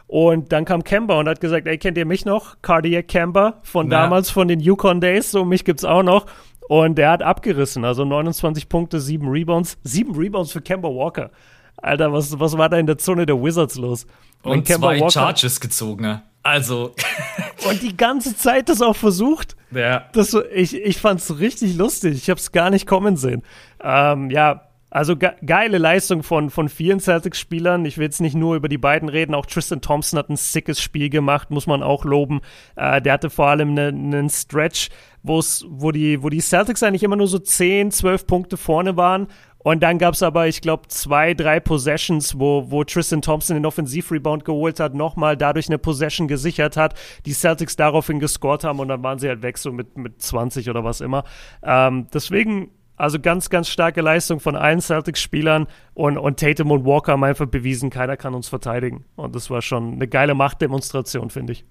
Und 0.07 0.53
dann 0.53 0.65
kam 0.65 0.85
Kemba 0.85 1.19
und 1.19 1.29
hat 1.29 1.41
gesagt, 1.41 1.67
ey, 1.67 1.79
kennt 1.79 1.97
ihr 1.97 2.07
mich 2.07 2.25
noch? 2.25 2.57
Cardiac 2.63 3.09
Kemba 3.09 3.61
von 3.63 3.91
ja. 3.91 4.03
damals, 4.03 4.31
von 4.31 4.49
den 4.49 4.61
Yukon 4.61 5.01
Days, 5.01 5.31
so 5.31 5.45
mich 5.45 5.65
gibt's 5.65 5.85
auch 5.85 6.03
noch. 6.03 6.27
Und 6.69 6.97
der 6.97 7.11
hat 7.11 7.23
abgerissen, 7.23 7.85
also 7.85 8.05
29 8.05 8.69
Punkte, 8.69 9.01
7 9.01 9.29
Rebounds. 9.29 9.79
7 9.85 10.15
Rebounds 10.15 10.53
für 10.53 10.61
Kemba 10.63 10.89
Walker. 10.89 11.31
Alter, 11.77 12.13
was, 12.13 12.39
was 12.39 12.57
war 12.57 12.69
da 12.69 12.79
in 12.79 12.87
der 12.87 12.99
Zone 12.99 13.27
der 13.27 13.43
Wizards 13.43 13.77
los? 13.77 14.07
Und 14.43 14.65
Kemba 14.65 14.89
zwei 14.89 15.01
Walker, 15.01 15.11
Charges 15.11 15.61
gezogen, 15.61 16.03
ne? 16.03 16.23
Also. 16.45 16.95
und 17.69 17.83
die 17.83 17.97
ganze 17.97 18.37
Zeit 18.37 18.69
das 18.69 18.81
auch 18.81 18.97
versucht. 18.97 19.57
Ja. 19.73 20.09
Das, 20.13 20.37
ich, 20.55 20.77
ich 20.77 20.99
fand's 20.99 21.39
richtig 21.41 21.75
lustig. 21.77 22.17
Ich 22.17 22.31
hab's 22.31 22.53
gar 22.53 22.71
nicht 22.71 22.87
kommen 22.87 23.17
sehen. 23.17 23.43
Ähm, 23.83 24.31
ja, 24.31 24.69
also 24.95 25.17
ge 25.17 25.33
geile 25.45 25.79
Leistung 25.79 26.23
von, 26.23 26.49
von 26.49 26.69
vielen 26.69 27.01
Celtics-Spielern. 27.01 27.85
Ich 27.85 27.99
will 27.99 28.05
jetzt 28.05 28.21
nicht 28.21 28.35
nur 28.37 28.57
über 28.57 28.69
die 28.69 28.79
beiden 28.79 29.09
reden. 29.09 29.35
Auch 29.35 29.47
Tristan 29.47 29.81
Thompson 29.81 30.19
hat 30.19 30.31
ein 30.31 30.37
sickes 30.37 30.81
Spiel 30.81 31.11
gemacht, 31.11 31.51
muss 31.51 31.67
man 31.67 31.83
auch 31.83 32.05
loben. 32.05 32.41
Äh, 32.77 33.03
der 33.03 33.15
hatte 33.15 33.29
vor 33.29 33.49
allem 33.49 33.77
einen 33.79 34.09
ne, 34.09 34.31
Stretch, 34.31 34.89
wo 35.23 35.43
die, 35.91 36.23
wo 36.23 36.29
die 36.29 36.41
Celtics 36.41 36.83
eigentlich 36.83 37.03
immer 37.03 37.17
nur 37.17 37.29
so 37.29 37.39
10, 37.39 37.91
12 37.91 38.27
Punkte 38.27 38.57
vorne 38.57 38.97
waren 38.97 39.29
und 39.65 39.83
dann 39.83 39.99
gab 39.99 40.13
es 40.13 40.23
aber, 40.23 40.47
ich 40.47 40.61
glaube, 40.61 40.89
zwei, 40.89 41.33
drei 41.33 41.59
Possessions, 41.59 42.39
wo, 42.39 42.71
wo 42.71 42.85
Tristan 42.85 43.23
Thompson 43.23 43.57
den 43.57 43.65
Offensivrebound 43.65 44.45
geholt 44.45 44.79
hat, 44.79 44.95
nochmal 44.95 45.39
dadurch 45.39 45.69
eine 45.69 45.79
Possession 45.79 46.29
gesichert 46.29 46.77
hat, 46.77 46.95
die 47.25 47.33
Celtics 47.33 47.75
daraufhin 47.75 48.21
gescored 48.21 48.63
haben 48.63 48.79
und 48.79 48.89
dann 48.89 49.03
waren 49.03 49.19
sie 49.19 49.27
halt 49.27 49.43
weg, 49.43 49.57
so 49.57 49.73
mit, 49.73 49.97
mit 49.97 50.21
20 50.21 50.69
oder 50.69 50.85
was 50.85 51.01
immer. 51.01 51.25
Ähm, 51.63 52.09
deswegen, 52.13 52.73
also 52.97 53.19
ganz, 53.19 53.51
ganz 53.51 53.69
starke 53.69 54.01
Leistung 54.01 54.41
von 54.41 54.57
allen 54.57 54.81
Celtics-Spielern 54.81 55.67
und, 55.95 56.19
und 56.19 56.39
Tatum 56.39 56.71
und 56.71 56.85
Walker 56.85 57.13
haben 57.13 57.25
einfach 57.25 57.47
bewiesen, 57.47 57.91
keiner 57.91 58.17
kann 58.17 58.35
uns 58.35 58.49
verteidigen. 58.49 59.05
Und 59.17 59.35
das 59.35 59.51
war 59.51 59.63
schon 59.63 59.95
eine 59.95 60.09
geile 60.09 60.35
Machtdemonstration, 60.35 61.31
finde 61.31 61.55
ich. 61.55 61.65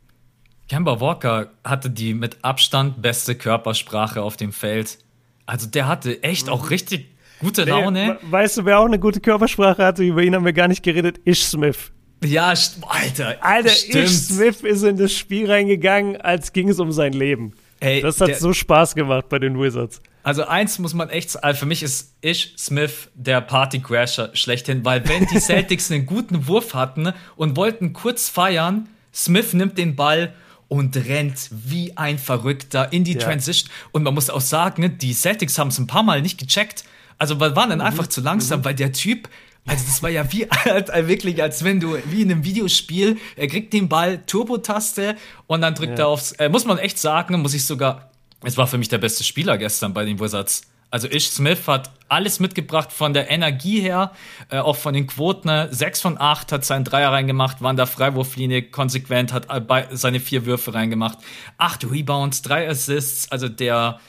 Kemba 0.70 1.00
Walker 1.00 1.52
hatte 1.64 1.90
die 1.90 2.14
mit 2.14 2.38
Abstand 2.44 3.02
beste 3.02 3.36
Körpersprache 3.36 4.22
auf 4.22 4.38
dem 4.38 4.52
Feld. 4.52 4.98
Also 5.46 5.68
der 5.68 5.88
hatte 5.88 6.24
echt 6.24 6.50
auch 6.50 6.70
richtig 6.70 7.14
Gute 7.44 7.66
Laune. 7.66 8.18
Nee, 8.22 8.32
weißt 8.32 8.58
du, 8.58 8.66
wer 8.66 8.80
auch 8.80 8.86
eine 8.86 9.00
gute 9.00 9.20
Körpersprache 9.20 9.84
hatte? 9.84 10.04
Über 10.04 10.24
ihn 10.24 10.34
haben 10.34 10.46
wir 10.46 10.54
gar 10.54 10.70
nicht 10.70 10.82
geredet. 10.82 11.20
Ish 11.26 11.44
Smith. 11.44 11.92
Ja, 12.24 12.54
Alter. 12.88 13.36
Alter, 13.42 13.70
stimmt. 13.70 14.06
Ish 14.06 14.12
Smith 14.12 14.62
ist 14.62 14.84
in 14.84 14.96
das 14.96 15.12
Spiel 15.12 15.52
reingegangen, 15.52 16.22
als 16.22 16.54
ging 16.54 16.70
es 16.70 16.80
um 16.80 16.94
sein 16.94 17.12
Leben. 17.12 17.54
Ey, 17.82 18.02
das 18.02 18.22
hat 18.22 18.30
der, 18.30 18.38
so 18.38 18.54
Spaß 18.54 18.96
gemacht 18.96 19.28
bei 19.28 19.40
den 19.40 19.60
Wizards. 19.60 20.02
Also 20.24 20.46
eins 20.46 20.80
muss 20.80 20.94
man 20.94 21.10
echt, 21.10 21.44
also 21.44 21.60
für 21.60 21.66
mich 21.66 21.84
ist 21.84 22.16
Ish 22.22 22.54
Smith 22.58 23.10
der 23.14 23.42
Partycrasher 23.42 24.30
schlechthin, 24.34 24.86
weil 24.86 25.08
wenn 25.08 25.28
die 25.28 25.40
Celtics 25.40 25.92
einen 25.92 26.06
guten 26.06 26.48
Wurf 26.48 26.74
hatten 26.74 27.14
und 27.36 27.58
wollten 27.58 27.92
kurz 27.92 28.30
feiern, 28.30 28.88
Smith 29.14 29.54
nimmt 29.54 29.78
den 29.78 29.98
Ball 29.98 30.34
und 30.70 30.96
rennt 30.96 31.50
wie 31.52 31.98
ein 31.98 32.18
Verrückter 32.18 32.92
in 32.94 33.04
die 33.04 33.14
ja. 33.14 33.20
Transition. 33.20 33.70
Und 33.92 34.04
man 34.04 34.14
muss 34.14 34.30
auch 34.30 34.42
sagen, 34.42 34.98
die 34.98 35.14
Celtics 35.14 35.60
haben 35.60 35.68
es 35.68 35.78
ein 35.78 35.88
paar 35.88 36.04
Mal 36.04 36.22
nicht 36.22 36.40
gecheckt. 36.40 36.86
Also 37.20 37.40
wir 37.40 37.56
waren 37.56 37.70
dann 37.70 37.80
mhm. 37.80 37.86
einfach 37.86 38.08
zu 38.08 38.22
langsam, 38.22 38.62
mhm. 38.62 38.66
weil 38.66 38.76
der 38.76 38.94
Typ, 38.94 39.28
also 39.66 39.84
das 39.86 40.02
war 40.02 40.10
ja 40.10 40.32
wie 40.32 40.48
wirklich, 41.08 41.44
als 41.44 41.66
wenn 41.66 41.82
du 41.82 41.98
wie 42.06 42.22
in 42.22 42.32
einem 42.32 42.46
Videospiel, 42.46 43.18
er 43.36 43.48
kriegt 43.48 43.74
den 43.74 43.90
Ball, 43.90 44.24
Turbo-Taste 44.26 45.18
und 45.48 45.62
dann 45.62 45.76
drückt 45.76 46.00
ja. 46.00 46.06
er 46.06 46.08
aufs, 46.08 46.32
äh, 46.34 46.48
muss 46.48 46.66
man 46.66 46.78
echt 46.78 46.98
sagen, 46.98 47.42
muss 47.42 47.54
ich 47.54 47.66
sogar, 47.66 48.10
es 48.44 48.58
war 48.58 48.68
für 48.68 48.78
mich 48.78 48.90
der 48.90 48.98
beste 48.98 49.24
Spieler 49.24 49.58
gestern 49.58 49.94
bei 49.94 50.06
den 50.06 50.20
Wizards. 50.20 50.64
Also 50.94 51.08
Ish 51.08 51.32
Smith 51.32 51.68
hat 51.68 51.90
alles 52.08 52.40
mitgebracht 52.40 52.94
von 52.94 53.16
der 53.16 53.32
Energie 53.32 53.80
her, 53.80 54.12
äh, 54.52 54.60
auch 54.60 54.76
von 54.76 54.94
den 54.94 55.08
Quoten. 55.08 55.48
Ne? 55.48 55.68
Sechs 55.72 56.00
von 56.00 56.22
acht 56.22 56.52
hat 56.52 56.64
seinen 56.64 56.84
Dreier 56.84 57.12
reingemacht, 57.12 57.64
war 57.64 57.72
in 57.72 57.78
der 57.78 57.88
Freiwurflinie 57.88 58.62
konsequent, 58.62 59.34
hat 59.34 59.48
seine 59.92 60.20
vier 60.20 60.46
Würfe 60.46 60.76
reingemacht. 60.76 61.18
Acht 61.58 61.90
Rebounds, 61.90 62.44
drei 62.44 62.70
Assists. 62.70 63.32
Also 63.32 63.50
der 63.50 64.00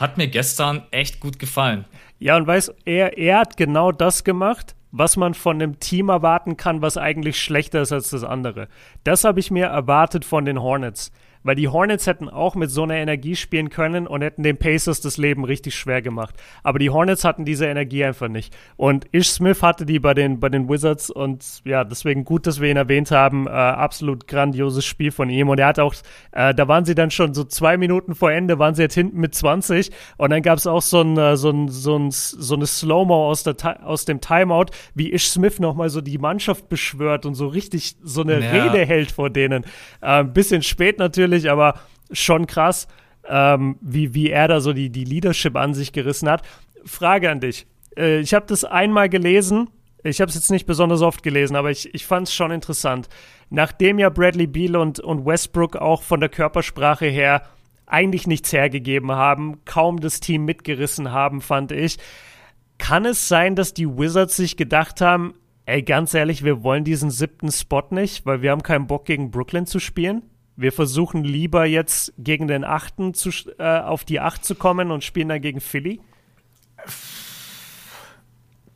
hat 0.00 0.18
mir 0.18 0.26
gestern 0.26 0.82
echt 0.90 1.20
gut 1.20 1.38
gefallen. 1.38 1.84
Ja, 2.18 2.36
und 2.36 2.48
weißt, 2.48 2.74
er, 2.86 3.16
er 3.16 3.38
hat 3.38 3.56
genau 3.56 3.92
das 3.92 4.24
gemacht, 4.24 4.74
was 4.90 5.16
man 5.16 5.34
von 5.34 5.62
einem 5.62 5.78
Team 5.78 6.08
erwarten 6.08 6.56
kann, 6.56 6.82
was 6.82 6.96
eigentlich 6.96 7.40
schlechter 7.40 7.82
ist 7.82 7.92
als 7.92 8.10
das 8.10 8.24
andere. 8.24 8.66
Das 9.04 9.22
habe 9.22 9.38
ich 9.38 9.52
mir 9.52 9.66
erwartet 9.66 10.24
von 10.24 10.44
den 10.44 10.60
Hornets 10.60 11.12
weil 11.42 11.54
die 11.54 11.68
Hornets 11.68 12.06
hätten 12.06 12.28
auch 12.28 12.54
mit 12.54 12.70
so 12.70 12.82
einer 12.82 12.94
Energie 12.94 13.36
spielen 13.36 13.70
können 13.70 14.06
und 14.06 14.22
hätten 14.22 14.42
den 14.42 14.56
Pacers 14.56 15.00
das 15.00 15.16
Leben 15.16 15.44
richtig 15.44 15.74
schwer 15.74 16.02
gemacht. 16.02 16.34
Aber 16.62 16.78
die 16.78 16.90
Hornets 16.90 17.24
hatten 17.24 17.44
diese 17.44 17.66
Energie 17.66 18.04
einfach 18.04 18.28
nicht. 18.28 18.56
Und 18.76 19.06
Ish 19.12 19.30
Smith 19.30 19.62
hatte 19.62 19.86
die 19.86 19.98
bei 19.98 20.14
den, 20.14 20.40
bei 20.40 20.48
den 20.48 20.68
Wizards 20.68 21.10
und 21.10 21.62
ja, 21.64 21.84
deswegen 21.84 22.24
gut, 22.24 22.46
dass 22.46 22.60
wir 22.60 22.70
ihn 22.70 22.76
erwähnt 22.76 23.10
haben. 23.10 23.46
Äh, 23.46 23.50
absolut 23.50 24.26
grandioses 24.26 24.84
Spiel 24.84 25.10
von 25.10 25.30
ihm. 25.30 25.48
Und 25.48 25.58
er 25.58 25.66
hat 25.66 25.78
auch, 25.78 25.94
äh, 26.32 26.54
da 26.54 26.68
waren 26.68 26.84
sie 26.84 26.94
dann 26.94 27.10
schon 27.10 27.34
so 27.34 27.44
zwei 27.44 27.76
Minuten 27.76 28.14
vor 28.14 28.30
Ende, 28.32 28.58
waren 28.58 28.74
sie 28.74 28.82
jetzt 28.82 28.94
hinten 28.94 29.20
mit 29.20 29.34
20 29.34 29.90
und 30.16 30.30
dann 30.30 30.42
gab 30.42 30.58
es 30.58 30.66
auch 30.66 30.82
so, 30.82 31.00
ein, 31.00 31.16
äh, 31.16 31.36
so, 31.36 31.50
ein, 31.50 31.68
so, 31.68 31.96
ein, 31.96 32.10
so 32.10 32.54
eine 32.54 32.66
Slow-Mo 32.66 33.28
aus, 33.28 33.44
aus 33.82 34.04
dem 34.04 34.20
Timeout, 34.20 34.66
wie 34.94 35.12
Ish 35.12 35.30
Smith 35.30 35.58
nochmal 35.58 35.90
so 35.90 36.00
die 36.00 36.18
Mannschaft 36.18 36.68
beschwört 36.68 37.26
und 37.26 37.34
so 37.34 37.46
richtig 37.46 37.96
so 38.02 38.22
eine 38.22 38.40
ja. 38.40 38.50
Rede 38.50 38.84
hält 38.84 39.12
vor 39.12 39.30
denen. 39.30 39.64
Äh, 40.00 40.22
ein 40.22 40.32
bisschen 40.32 40.62
spät 40.62 40.98
natürlich 40.98 41.31
natürlich, 41.32 41.50
aber 41.50 41.80
schon 42.12 42.46
krass, 42.46 42.86
ähm, 43.28 43.78
wie, 43.80 44.14
wie 44.14 44.30
er 44.30 44.48
da 44.48 44.60
so 44.60 44.72
die, 44.72 44.90
die 44.90 45.04
Leadership 45.04 45.56
an 45.56 45.74
sich 45.74 45.92
gerissen 45.92 46.28
hat. 46.28 46.42
Frage 46.84 47.30
an 47.30 47.40
dich. 47.40 47.66
Äh, 47.96 48.20
ich 48.20 48.34
habe 48.34 48.46
das 48.46 48.64
einmal 48.64 49.08
gelesen. 49.08 49.70
Ich 50.04 50.20
habe 50.20 50.28
es 50.28 50.34
jetzt 50.34 50.50
nicht 50.50 50.66
besonders 50.66 51.00
oft 51.00 51.22
gelesen, 51.22 51.56
aber 51.56 51.70
ich, 51.70 51.94
ich 51.94 52.06
fand 52.06 52.26
es 52.26 52.34
schon 52.34 52.50
interessant. 52.50 53.08
Nachdem 53.50 53.98
ja 53.98 54.10
Bradley 54.10 54.46
Beal 54.46 54.76
und, 54.76 54.98
und 54.98 55.24
Westbrook 55.24 55.76
auch 55.76 56.02
von 56.02 56.20
der 56.20 56.28
Körpersprache 56.28 57.06
her 57.06 57.42
eigentlich 57.86 58.26
nichts 58.26 58.52
hergegeben 58.52 59.12
haben, 59.12 59.64
kaum 59.64 60.00
das 60.00 60.20
Team 60.20 60.44
mitgerissen 60.44 61.12
haben, 61.12 61.40
fand 61.40 61.72
ich. 61.72 61.98
Kann 62.78 63.04
es 63.04 63.28
sein, 63.28 63.54
dass 63.54 63.74
die 63.74 63.86
Wizards 63.86 64.36
sich 64.36 64.56
gedacht 64.56 65.00
haben, 65.00 65.34
ey, 65.66 65.82
ganz 65.82 66.14
ehrlich, 66.14 66.42
wir 66.42 66.64
wollen 66.64 66.84
diesen 66.84 67.10
siebten 67.10 67.52
Spot 67.52 67.84
nicht, 67.90 68.26
weil 68.26 68.42
wir 68.42 68.50
haben 68.50 68.62
keinen 68.62 68.88
Bock 68.88 69.04
gegen 69.04 69.30
Brooklyn 69.30 69.66
zu 69.66 69.78
spielen? 69.78 70.22
Wir 70.62 70.72
versuchen 70.72 71.24
lieber 71.24 71.64
jetzt 71.66 72.12
gegen 72.18 72.46
den 72.46 72.64
achten 72.64 73.14
zu, 73.14 73.30
äh, 73.58 73.80
auf 73.80 74.04
die 74.04 74.20
acht 74.20 74.44
zu 74.44 74.54
kommen 74.54 74.90
und 74.90 75.02
spielen 75.02 75.28
dann 75.28 75.42
gegen 75.42 75.60
Philly? 75.60 76.00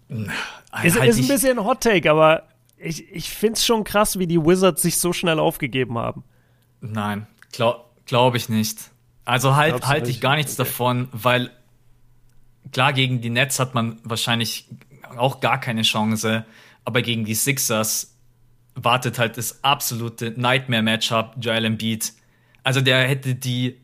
Ist, 0.08 0.98
halt 0.98 1.08
ist 1.08 1.18
ein 1.18 1.28
bisschen 1.28 1.64
Hot 1.64 1.82
Take, 1.82 2.10
aber 2.10 2.42
ich, 2.76 3.10
ich 3.10 3.30
finde 3.30 3.54
es 3.54 3.64
schon 3.64 3.84
krass, 3.84 4.18
wie 4.18 4.26
die 4.26 4.40
Wizards 4.40 4.82
sich 4.82 4.98
so 4.98 5.12
schnell 5.12 5.38
aufgegeben 5.38 5.96
haben. 5.96 6.24
Nein, 6.80 7.26
glaube 7.52 7.84
glaub 8.04 8.34
ich 8.34 8.48
nicht. 8.48 8.90
Also 9.24 9.56
halt, 9.56 9.86
halte 9.86 10.10
ich 10.10 10.20
gar 10.20 10.36
nichts 10.36 10.58
okay. 10.58 10.68
davon, 10.68 11.08
weil 11.12 11.50
klar, 12.72 12.92
gegen 12.92 13.20
die 13.20 13.30
Nets 13.30 13.58
hat 13.58 13.74
man 13.74 14.00
wahrscheinlich 14.02 14.68
auch 15.16 15.40
gar 15.40 15.60
keine 15.60 15.82
Chance, 15.82 16.44
aber 16.84 17.02
gegen 17.02 17.24
die 17.24 17.34
Sixers 17.34 18.15
wartet 18.76 19.18
halt 19.18 19.36
das 19.36 19.64
absolute 19.64 20.32
Nightmare-Matchup 20.36 21.34
Joel 21.40 21.64
Embiid. 21.64 22.12
Also 22.62 22.80
der 22.80 23.08
hätte 23.08 23.34
die 23.34 23.78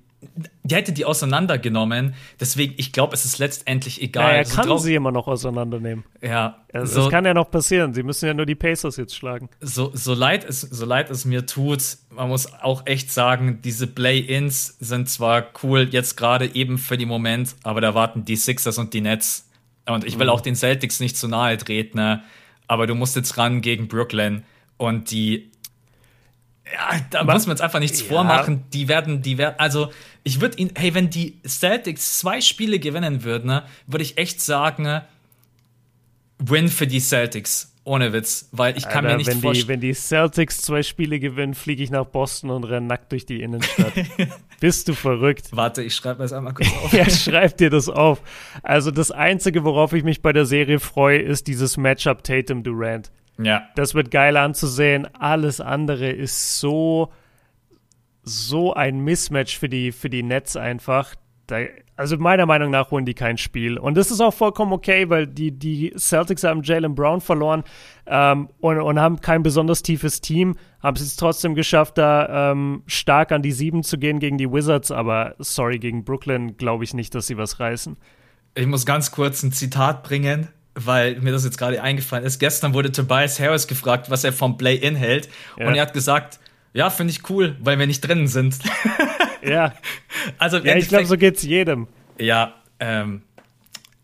der 0.63 0.79
hätte 0.79 0.93
die 0.93 1.05
auseinandergenommen. 1.05 2.15
Deswegen, 2.39 2.75
ich 2.77 2.93
glaube, 2.93 3.15
es 3.15 3.25
ist 3.25 3.39
letztendlich 3.39 4.01
egal. 4.01 4.31
Ja, 4.31 4.37
er 4.39 4.45
kann 4.45 4.69
so 4.69 4.79
sie 4.79 4.95
immer 4.95 5.11
noch 5.11 5.27
auseinandernehmen. 5.27 6.05
Ja. 6.21 6.59
Also, 6.73 6.95
so, 6.95 7.01
das 7.03 7.11
kann 7.11 7.25
ja 7.25 7.35
noch 7.35 7.51
passieren. 7.51 7.93
Sie 7.93 8.03
müssen 8.03 8.27
ja 8.27 8.35
nur 8.35 8.47
die 8.47 8.55
Pacers 8.55 8.97
jetzt 8.97 9.17
schlagen. 9.17 9.49
So, 9.61 9.91
so, 9.95 10.15
leid 10.15 10.45
es, 10.45 10.61
so 10.61 10.87
leid 10.87 11.11
es 11.11 11.25
mir 11.25 11.47
tut, 11.47 11.83
man 12.11 12.29
muss 12.29 12.53
auch 12.55 12.87
echt 12.87 13.11
sagen, 13.11 13.61
diese 13.63 13.87
Play-Ins 13.87 14.77
sind 14.79 15.09
zwar 15.09 15.47
cool 15.63 15.89
jetzt 15.91 16.17
gerade 16.17 16.55
eben 16.55 16.79
für 16.79 16.97
den 16.97 17.09
Moment, 17.09 17.57
aber 17.65 17.81
da 17.81 17.95
warten 17.95 18.25
die 18.25 18.37
Sixers 18.37 18.79
und 18.79 18.95
die 18.95 19.01
Nets. 19.01 19.49
Und 19.87 20.05
ich 20.05 20.19
will 20.19 20.27
mhm. 20.27 20.33
auch 20.33 20.41
den 20.41 20.55
Celtics 20.55 21.01
nicht 21.01 21.17
zu 21.17 21.27
nahe 21.27 21.57
treten, 21.57 21.99
ne? 21.99 22.23
aber 22.69 22.87
du 22.87 22.95
musst 22.95 23.17
jetzt 23.17 23.37
ran 23.37 23.61
gegen 23.61 23.89
Brooklyn 23.89 24.45
und 24.83 25.13
die 25.13 25.53
ja, 26.73 27.01
da 27.11 27.21
aber, 27.21 27.35
muss 27.35 27.47
man 27.47 27.55
jetzt 27.55 27.63
einfach 27.63 27.81
nichts 27.81 28.01
ja. 28.01 28.07
vormachen. 28.07 28.65
Die 28.73 28.89
werden, 28.89 29.23
die 29.23 29.39
werden, 29.39 29.55
also 29.59 29.93
ich 30.25 30.41
würde 30.41 30.59
ihn, 30.59 30.71
hey, 30.75 30.95
wenn 30.95 31.11
die 31.11 31.39
Celtics 31.47 32.19
zwei 32.19 32.41
Spiele 32.41 32.79
gewinnen 32.79 33.25
würden, 33.25 33.47
ne, 33.47 33.65
würde 33.87 34.03
ich 34.03 34.19
echt 34.19 34.41
sagen, 34.41 34.85
ne, 34.85 35.05
Win 36.39 36.69
für 36.69 36.87
die 36.87 37.01
Celtics. 37.01 37.69
Ohne 37.85 38.13
Witz, 38.13 38.49
weil 38.53 38.77
ich 38.79 38.85
kann 38.85 39.05
Alter, 39.05 39.19
mir 39.19 39.25
nicht 39.25 39.43
vorstellen. 39.43 39.69
Wenn 39.69 39.81
die 39.81 39.93
Celtics 39.93 40.63
zwei 40.63 40.85
Spiele 40.85 41.19
gewinnen, 41.19 41.55
fliege 41.55 41.83
ich 41.83 41.91
nach 41.91 42.05
Boston 42.05 42.51
und 42.51 42.63
renne 42.63 42.87
nackt 42.87 43.11
durch 43.11 43.27
die 43.27 43.43
Innenstadt. 43.43 43.93
Bist 44.61 44.87
du 44.87 44.95
verrückt? 44.95 45.49
Warte, 45.51 45.83
ich 45.83 45.97
schreibe 45.97 46.23
das 46.23 46.33
einmal 46.33 46.55
kurz 46.55 46.69
auf. 46.85 46.93
ja, 46.93 47.11
schreib 47.11 47.57
dir 47.57 47.71
das 47.71 47.89
auf. 47.89 48.23
Also 48.63 48.93
das 48.93 49.11
Einzige, 49.11 49.65
worauf 49.65 49.95
ich 49.95 50.05
mich 50.05 50.23
bei 50.23 50.33
der 50.33 50.47
Serie 50.47 50.79
freue, 50.79 51.19
ist 51.19 51.49
dieses 51.49 51.77
Matchup 51.77 52.23
Tatum-Durant. 52.23 53.11
Ja. 53.39 53.69
Das 53.75 53.95
wird 53.95 54.11
geil 54.11 54.37
anzusehen. 54.37 55.09
Alles 55.15 55.61
andere 55.61 56.11
ist 56.11 56.61
so, 56.61 57.13
so 58.23 58.75
ein 58.75 59.01
Mismatch 59.01 59.59
für 59.59 59.69
die, 59.69 59.93
für 59.93 60.11
die 60.11 60.23
Nets 60.23 60.57
einfach. 60.57 61.15
Da, 61.47 61.61
also 61.97 62.17
meiner 62.17 62.47
Meinung 62.47 62.71
nach 62.71 62.91
holen 62.91 63.05
die 63.05 63.15
kein 63.15 63.37
Spiel. 63.37 63.79
Und 63.79 63.97
das 63.97 64.11
ist 64.11 64.21
auch 64.21 64.33
vollkommen 64.33 64.73
okay, 64.73 65.09
weil 65.11 65.27
die, 65.27 65.51
die 65.51 65.93
Celtics 65.97 66.45
haben 66.45 66.63
Jalen 66.63 66.95
Brown 66.95 67.21
verloren 67.21 67.65
ähm, 68.07 68.49
und, 68.61 68.81
und 68.81 69.01
haben 69.01 69.21
kein 69.21 69.43
besonders 69.43 69.83
tiefes 69.83 70.21
Team. 70.21 70.57
Haben 70.83 70.97
es 70.97 71.03
jetzt 71.03 71.17
trotzdem 71.17 71.55
geschafft, 71.55 71.99
da 71.99 72.53
ähm, 72.53 72.83
stark 72.87 73.33
an 73.33 73.43
die 73.43 73.53
Sieben 73.53 73.83
zu 73.83 73.99
gehen 73.99 74.19
gegen 74.21 74.39
die 74.39 74.51
Wizards. 74.51 74.91
Aber 74.91 75.35
sorry, 75.39 75.79
gegen 75.79 76.05
Brooklyn 76.05 76.57
glaube 76.57 76.85
ich 76.85 76.95
nicht, 76.95 77.15
dass 77.15 77.27
sie 77.27 77.37
was 77.37 77.61
reißen. 77.61 77.97
Ich 78.55 78.67
muss 78.67 78.85
ganz 78.87 79.11
kurz 79.11 79.43
ein 79.43 79.53
Zitat 79.53 80.03
bringen 80.03 80.49
weil 80.75 81.21
mir 81.21 81.33
das 81.33 81.45
jetzt 81.45 81.59
gerade 81.59 81.83
eingefallen 81.83 82.25
ist. 82.25 82.39
Gestern 82.39 82.75
wurde 82.75 82.93
Tobias 82.93 83.39
Harris 83.39 83.67
gefragt, 83.67 84.11
was 84.11 84.25
er 84.25 84.33
vom 84.33 84.57
Play-In 84.57 84.97
hält. 84.97 85.29
Ja. 85.59 85.67
Und 85.67 85.75
er 85.75 85.83
hat 85.83 85.93
gesagt, 85.93 86.39
ja, 86.73 86.91
finde 86.91 87.13
ich 87.13 87.29
cool, 87.29 87.57
weil 87.61 87.79
wir 87.79 87.87
nicht 87.87 88.01
drinnen 88.01 88.29
sind. 88.29 88.59
ja. 89.43 89.75
Also 90.39 90.59
ja, 90.59 90.77
ich 90.77 90.89
glaube, 90.89 91.07
so 91.07 91.17
geht's 91.17 91.43
jedem. 91.43 91.89
Ja, 92.19 92.55
ähm, 92.81 93.23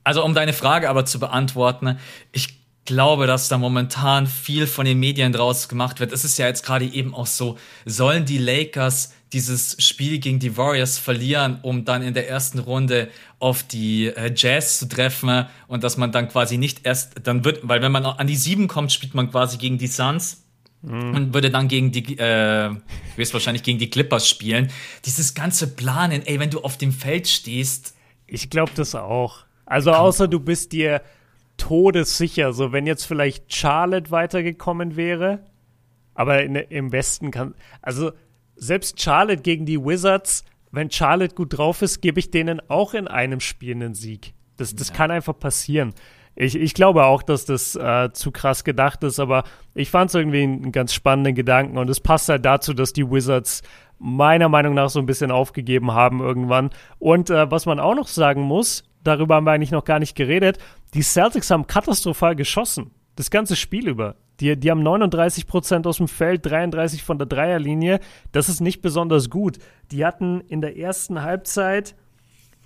also 0.05 0.25
um 0.25 0.35
deine 0.35 0.53
Frage 0.53 0.89
aber 0.89 1.05
zu 1.05 1.19
beantworten, 1.19 1.99
ich 2.33 2.59
glaube, 2.85 3.27
dass 3.27 3.49
da 3.49 3.59
momentan 3.59 4.27
viel 4.27 4.67
von 4.67 4.87
den 4.87 4.99
Medien 4.99 5.33
draus 5.33 5.69
gemacht 5.69 6.01
wird. 6.01 6.13
Es 6.13 6.25
ist 6.25 6.39
ja 6.39 6.47
jetzt 6.47 6.65
gerade 6.65 6.87
eben 6.87 7.15
auch 7.15 7.27
so, 7.27 7.59
sollen 7.85 8.25
die 8.25 8.39
Lakers 8.39 9.15
dieses 9.33 9.77
Spiel 9.79 10.19
gegen 10.19 10.39
die 10.39 10.57
Warriors 10.57 10.99
verlieren, 10.99 11.59
um 11.63 11.85
dann 11.85 12.03
in 12.03 12.15
der 12.15 12.29
ersten 12.29 12.59
Runde 12.59 13.09
auf 13.39 13.63
die 13.63 14.07
äh, 14.07 14.33
Jazz 14.35 14.79
zu 14.79 14.89
treffen 14.89 15.47
und 15.67 15.85
dass 15.85 15.97
man 15.97 16.13
dann 16.13 16.29
quasi 16.29 16.57
nicht 16.57 16.87
erst, 16.87 17.15
dann 17.25 17.45
wird, 17.45 17.61
weil 17.63 17.83
wenn 17.83 17.93
man 17.93 18.05
an 18.05 18.27
die 18.27 18.37
sieben 18.37 18.69
kommt, 18.69 18.93
spielt 18.93 19.15
man 19.15 19.31
quasi 19.31 19.59
gegen 19.59 19.79
die 19.79 19.87
Suns 19.87 20.43
Mhm. 20.83 21.15
Und 21.15 21.35
würde 21.35 21.51
dann 21.51 21.69
gegen 21.69 21.91
die, 21.91 22.19
äh, 22.19 22.71
wirst 23.17 23.33
wahrscheinlich 23.33 23.63
gegen 23.63 23.79
die 23.79 23.91
Clippers 23.91 24.29
spielen. 24.29 24.71
Dieses 25.05 25.35
ganze 25.35 25.75
Planen, 25.75 26.25
ey, 26.25 26.39
wenn 26.39 26.51
du 26.51 26.61
auf 26.61 26.77
dem 26.77 26.93
Feld 26.93 27.27
stehst. 27.27 27.97
Ich 28.27 28.49
glaube 28.51 28.73
das 28.75 28.95
auch. 28.95 29.45
Also 29.67 29.93
außer 29.93 30.29
du 30.29 30.41
bist 30.41 30.73
dir 30.73 31.03
todessicher, 31.57 32.53
so 32.53 32.73
wenn 32.73 32.87
jetzt 32.87 33.05
vielleicht 33.05 33.53
Charlotte 33.53 34.11
weitergekommen 34.11 34.97
wäre, 34.97 35.41
aber 36.15 36.43
in, 36.43 36.55
im 36.55 36.93
Westen 36.93 37.33
kann, 37.33 37.55
also 37.83 38.13
selbst 38.59 39.01
Charlotte 39.01 39.43
gegen 39.43 39.67
die 39.67 39.83
Wizards, 39.83 40.45
wenn 40.71 40.91
Charlotte 40.91 41.35
gut 41.35 41.57
drauf 41.57 41.83
ist, 41.83 42.01
gebe 42.01 42.21
ich 42.21 42.31
denen 42.31 42.61
auch 42.69 42.95
in 42.95 43.09
einem 43.09 43.41
Spiel 43.41 43.75
einen 43.75 43.95
Sieg. 43.95 44.35
Das, 44.57 44.75
das 44.75 44.89
ja. 44.89 44.95
kann 44.95 45.11
einfach 45.11 45.39
passieren. 45.39 45.95
Ich, 46.35 46.55
ich 46.55 46.75
glaube 46.75 47.05
auch, 47.05 47.23
dass 47.23 47.47
das 47.47 47.75
äh, 47.75 48.11
zu 48.13 48.31
krass 48.31 48.63
gedacht 48.63 49.03
ist, 49.03 49.19
aber 49.19 49.45
ich 49.75 49.91
fand 49.91 50.11
es 50.11 50.15
irgendwie 50.15 50.43
einen 50.43 50.73
ganz 50.73 50.93
spannenden 50.93 51.35
Gedanken 51.35 51.79
und 51.79 51.91
es 51.91 52.01
passt 52.01 52.29
halt 52.29 52.45
dazu, 52.45 52.75
dass 52.75 52.93
die 52.93 53.11
Wizards 53.11 53.63
meiner 53.99 54.49
Meinung 54.49 54.75
nach 54.75 54.91
so 54.91 55.01
ein 55.01 55.07
bisschen 55.07 55.33
aufgegeben 55.33 55.93
haben 55.93 56.21
irgendwann. 56.21 56.71
Und 56.99 57.31
äh, 57.31 57.51
was 57.51 57.67
man 57.67 57.81
auch 57.81 57.97
noch 57.97 58.07
sagen 58.07 58.43
muss, 58.43 58.85
darüber 59.03 59.37
haben 59.37 59.45
wir 59.45 59.53
eigentlich 59.53 59.73
noch 59.73 59.85
gar 59.85 59.99
nicht 59.99 60.15
geredet, 60.15 60.59
die 60.95 61.03
Celtics 61.03 61.51
haben 61.51 61.67
katastrophal 61.67 62.37
geschossen. 62.37 62.93
Das 63.17 63.31
ganze 63.31 63.57
Spiel 63.57 63.89
über. 63.89 64.15
Die, 64.41 64.57
die 64.57 64.71
haben 64.71 64.83
39 64.83 65.47
Prozent 65.47 65.87
aus 65.87 65.97
dem 65.97 66.09
Feld, 66.09 66.47
33 66.47 67.03
von 67.03 67.19
der 67.19 67.27
Dreierlinie. 67.27 68.01
Das 68.33 68.49
ist 68.49 68.61
nicht 68.61 68.83
besonders 68.83 69.31
gut. 69.31 69.59
Die 69.91 70.05
hatten 70.05 70.41
in 70.43 70.61
der 70.61 70.77
ersten 70.77 71.23
Halbzeit 71.23 71.95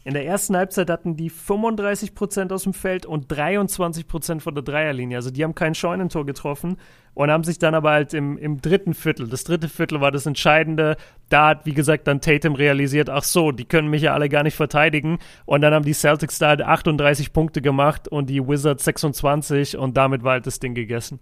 in 0.05 0.15
der 0.15 0.27
ersten 0.27 0.57
Halbzeit 0.57 0.91
hatten 0.91 1.17
die 1.17 1.31
35% 1.31 2.53
aus 2.53 2.65
dem 2.65 2.75
Feld 2.75 3.07
und 3.07 3.33
23% 3.33 4.41
von 4.41 4.55
der 4.55 4.65
Dreierlinie. 4.65 5.17
Also 5.17 5.31
die 5.31 5.45
haben 5.45 5.55
kein 5.55 5.77
Scheunentor 5.77 6.27
getroffen 6.27 6.77
und 7.15 7.31
haben 7.31 7.45
sich 7.45 7.61
dann 7.61 7.77
aber 7.77 7.93
halt 7.93 8.13
im, 8.13 8.37
im 8.37 8.61
dritten 8.61 8.95
Viertel, 8.95 9.29
das 9.29 9.45
dritte 9.45 9.69
Viertel 9.69 10.01
war 10.01 10.11
das 10.11 10.27
Entscheidende, 10.27 10.97
da 11.29 11.51
hat, 11.51 11.67
wie 11.67 11.75
gesagt, 11.75 12.09
dann 12.09 12.21
Tatum 12.21 12.55
realisiert, 12.55 13.11
ach 13.11 13.23
so, 13.23 13.53
die 13.53 13.65
können 13.65 13.89
mich 13.89 14.03
ja 14.03 14.13
alle 14.13 14.29
gar 14.29 14.43
nicht 14.43 14.57
verteidigen. 14.57 15.19
Und 15.45 15.61
dann 15.61 15.73
haben 15.73 15.85
die 15.85 15.95
Celtics 15.95 16.39
da 16.39 16.49
halt 16.49 16.63
38 16.63 17.33
Punkte 17.33 17.63
gemacht 17.63 18.09
und 18.09 18.29
die 18.29 18.47
Wizards 18.47 18.85
26 18.85 19.77
und 19.77 19.97
damit 19.97 20.25
war 20.25 20.33
halt 20.33 20.47
das 20.47 20.59
Ding 20.59 20.75
gegessen. 20.75 21.21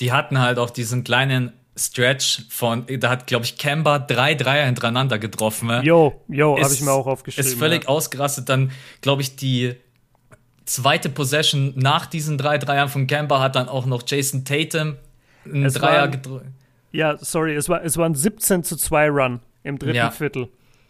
Die 0.00 0.12
hatten 0.12 0.38
halt 0.38 0.58
auch 0.58 0.70
diesen 0.70 1.04
kleinen 1.04 1.52
Stretch 1.76 2.42
von, 2.50 2.86
da 2.98 3.10
hat, 3.10 3.26
glaube 3.26 3.44
ich, 3.44 3.56
Kemba 3.56 3.98
drei 3.98 4.34
Dreier 4.34 4.66
hintereinander 4.66 5.18
getroffen. 5.18 5.70
Jo, 5.82 6.20
jo, 6.28 6.58
habe 6.60 6.72
ich 6.72 6.80
mir 6.80 6.92
auch 6.92 7.06
aufgeschrieben. 7.06 7.50
Ist 7.50 7.58
völlig 7.58 7.84
ja. 7.84 7.88
ausgerastet. 7.88 8.48
Dann, 8.48 8.72
glaube 9.00 9.22
ich, 9.22 9.36
die 9.36 9.74
zweite 10.64 11.08
Possession 11.08 11.72
nach 11.76 12.06
diesen 12.06 12.38
drei 12.38 12.58
Dreiern 12.58 12.88
von 12.88 13.06
Kemba 13.06 13.40
hat 13.40 13.56
dann 13.56 13.68
auch 13.68 13.86
noch 13.86 14.02
Jason 14.06 14.44
Tatum 14.44 14.96
einen 15.44 15.64
es 15.64 15.74
Dreier 15.74 16.08
gedrückt. 16.08 16.46
Ja, 16.92 17.16
sorry, 17.18 17.54
es 17.54 17.68
war, 17.68 17.82
es 17.84 17.96
war 17.96 18.06
ein 18.06 18.14
17 18.14 18.64
zu 18.64 18.76
2 18.76 19.08
Run 19.08 19.40
im 19.62 19.78
dritten 19.78 19.96
ja. 19.96 20.10
Viertel. 20.10 20.48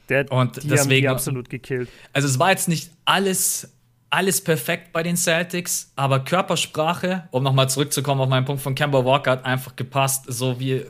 Der, 0.08 0.30
und 0.32 0.56
die 0.56 0.68
deswegen, 0.68 0.80
haben 0.80 0.88
die 0.88 1.08
absolut 1.08 1.50
gekillt. 1.50 1.88
Also 2.12 2.28
es 2.28 2.38
war 2.38 2.50
jetzt 2.50 2.68
nicht 2.68 2.90
alles 3.04 3.72
alles 4.10 4.42
perfekt 4.42 4.92
bei 4.92 5.02
den 5.02 5.16
Celtics, 5.16 5.92
aber 5.96 6.20
Körpersprache, 6.20 7.28
um 7.30 7.42
nochmal 7.42 7.68
zurückzukommen 7.68 8.20
auf 8.20 8.28
meinen 8.28 8.44
Punkt 8.44 8.62
von 8.62 8.74
Kemba 8.74 9.04
Walker, 9.04 9.32
hat 9.32 9.44
einfach 9.44 9.76
gepasst, 9.76 10.24
so 10.28 10.58
wie 10.60 10.84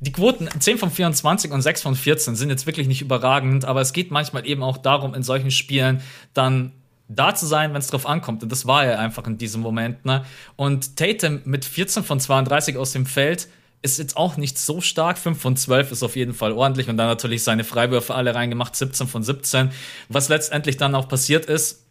die 0.00 0.12
Quoten 0.12 0.48
10 0.58 0.78
von 0.78 0.90
24 0.90 1.50
und 1.52 1.62
6 1.62 1.82
von 1.82 1.94
14 1.94 2.34
sind 2.34 2.50
jetzt 2.50 2.66
wirklich 2.66 2.88
nicht 2.88 3.02
überragend, 3.02 3.64
aber 3.64 3.80
es 3.80 3.92
geht 3.92 4.10
manchmal 4.10 4.46
eben 4.46 4.62
auch 4.62 4.78
darum, 4.78 5.14
in 5.14 5.22
solchen 5.22 5.50
Spielen 5.50 6.02
dann 6.32 6.72
da 7.08 7.34
zu 7.34 7.44
sein, 7.46 7.72
wenn 7.72 7.80
es 7.80 7.88
drauf 7.88 8.06
ankommt. 8.06 8.42
Und 8.42 8.50
das 8.50 8.66
war 8.66 8.84
er 8.84 8.98
einfach 8.98 9.26
in 9.26 9.36
diesem 9.36 9.60
Moment. 9.60 10.04
Ne? 10.04 10.24
Und 10.56 10.96
Tatum 10.96 11.40
mit 11.44 11.64
14 11.64 12.04
von 12.04 12.20
32 12.20 12.76
aus 12.76 12.92
dem 12.92 13.04
Feld 13.04 13.48
ist 13.82 13.98
jetzt 13.98 14.16
auch 14.16 14.36
nicht 14.36 14.58
so 14.58 14.80
stark. 14.80 15.18
5 15.18 15.38
von 15.38 15.56
12 15.56 15.92
ist 15.92 16.02
auf 16.02 16.16
jeden 16.16 16.34
Fall 16.34 16.52
ordentlich. 16.52 16.88
Und 16.88 16.96
dann 16.96 17.08
natürlich 17.08 17.42
seine 17.42 17.64
Freiwürfe 17.64 18.14
alle 18.14 18.34
reingemacht, 18.34 18.76
17 18.76 19.08
von 19.08 19.22
17. 19.22 19.70
Was 20.08 20.28
letztendlich 20.28 20.76
dann 20.76 20.94
auch 20.94 21.08
passiert 21.08 21.46
ist, 21.46 21.84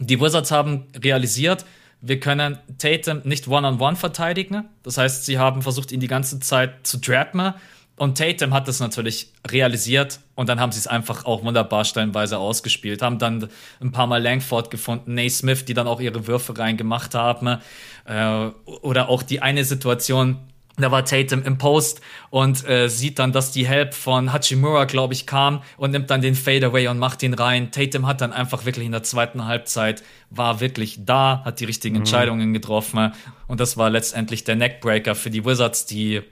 Die 0.00 0.20
Wizards 0.20 0.50
haben 0.50 0.86
realisiert, 1.02 1.64
wir 2.00 2.20
können 2.20 2.58
Tatum 2.78 3.22
nicht 3.24 3.48
one-on-one 3.48 3.76
-on 3.76 3.94
-one 3.94 3.96
verteidigen. 3.96 4.68
Das 4.82 4.98
heißt, 4.98 5.24
sie 5.24 5.38
haben 5.38 5.62
versucht, 5.62 5.90
ihn 5.90 6.00
die 6.00 6.06
ganze 6.06 6.38
Zeit 6.38 6.86
zu 6.86 6.98
trappen. 6.98 7.54
Und 7.96 8.16
Tatum 8.16 8.54
hat 8.54 8.68
das 8.68 8.78
natürlich 8.78 9.32
realisiert 9.50 10.20
und 10.36 10.48
dann 10.48 10.60
haben 10.60 10.70
sie 10.70 10.78
es 10.78 10.86
einfach 10.86 11.24
auch 11.24 11.42
wunderbar 11.42 11.84
stellenweise 11.84 12.38
ausgespielt. 12.38 13.02
Haben 13.02 13.18
dann 13.18 13.48
ein 13.80 13.90
paar 13.90 14.06
Mal 14.06 14.22
Langford 14.22 14.70
gefunden, 14.70 15.14
Nate 15.14 15.30
Smith, 15.30 15.64
die 15.64 15.74
dann 15.74 15.88
auch 15.88 16.00
ihre 16.00 16.28
Würfe 16.28 16.56
reingemacht 16.56 17.16
haben. 17.16 17.58
Äh, 18.04 18.50
oder 18.64 19.08
auch 19.08 19.24
die 19.24 19.42
eine 19.42 19.64
Situation, 19.64 20.38
da 20.78 20.90
war 20.90 21.04
Tatum 21.04 21.42
im 21.42 21.58
Post 21.58 22.00
und 22.30 22.66
äh, 22.68 22.88
sieht 22.88 23.18
dann, 23.18 23.32
dass 23.32 23.50
die 23.50 23.66
Help 23.66 23.94
von 23.94 24.32
Hachimura, 24.32 24.84
glaube 24.84 25.14
ich, 25.14 25.26
kam 25.26 25.62
und 25.76 25.90
nimmt 25.90 26.10
dann 26.10 26.20
den 26.20 26.34
Fadeaway 26.34 26.88
und 26.88 26.98
macht 26.98 27.22
ihn 27.22 27.34
rein. 27.34 27.70
Tatum 27.70 28.06
hat 28.06 28.20
dann 28.20 28.32
einfach 28.32 28.64
wirklich 28.64 28.86
in 28.86 28.92
der 28.92 29.02
zweiten 29.02 29.46
Halbzeit, 29.46 30.02
war 30.30 30.60
wirklich 30.60 31.04
da, 31.04 31.42
hat 31.44 31.60
die 31.60 31.64
richtigen 31.64 31.96
mhm. 31.96 32.02
Entscheidungen 32.02 32.52
getroffen 32.52 33.12
und 33.46 33.60
das 33.60 33.76
war 33.76 33.90
letztendlich 33.90 34.44
der 34.44 34.56
Neckbreaker 34.56 35.14
für 35.14 35.30
die 35.30 35.44
Wizards, 35.44 35.86
die 35.86 36.22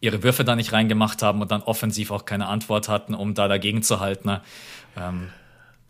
ihre 0.00 0.22
Würfe 0.22 0.44
da 0.44 0.54
nicht 0.54 0.72
reingemacht 0.72 1.22
haben 1.22 1.40
und 1.40 1.50
dann 1.50 1.62
offensiv 1.62 2.10
auch 2.10 2.24
keine 2.24 2.46
Antwort 2.46 2.88
hatten, 2.88 3.14
um 3.14 3.34
da 3.34 3.48
dagegen 3.48 3.82
zu 3.82 4.00
halten. 4.00 4.38
Ähm, 4.96 5.28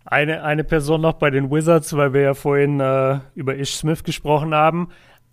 eine, 0.04 0.42
eine 0.42 0.64
Person 0.64 1.02
noch 1.02 1.14
bei 1.14 1.30
den 1.30 1.50
Wizards, 1.50 1.94
weil 1.94 2.14
wir 2.14 2.22
ja 2.22 2.34
vorhin 2.34 2.80
äh, 2.80 3.18
über 3.34 3.56
Ish 3.56 3.76
Smith 3.76 4.04
gesprochen 4.04 4.54
haben. 4.54 4.88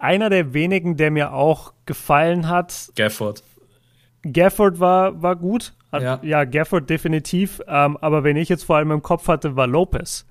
Einer 0.05 0.29
der 0.29 0.53
wenigen, 0.53 0.97
der 0.97 1.09
mir 1.09 1.33
auch 1.33 1.73
gefallen 1.87 2.47
hat. 2.47 2.91
Gafford. 2.95 3.43
Gafford 4.21 4.79
war, 4.79 5.19
war 5.23 5.35
gut. 5.35 5.73
Hat, 5.91 6.03
ja. 6.03 6.19
ja, 6.21 6.43
Gafford 6.43 6.87
definitiv. 6.87 7.59
Ähm, 7.67 7.97
aber 7.97 8.23
wenn 8.23 8.35
ich 8.35 8.47
jetzt 8.47 8.65
vor 8.65 8.75
allem 8.75 8.91
im 8.91 9.01
Kopf 9.01 9.27
hatte, 9.27 9.55
war 9.55 9.65
Lopez. 9.65 10.27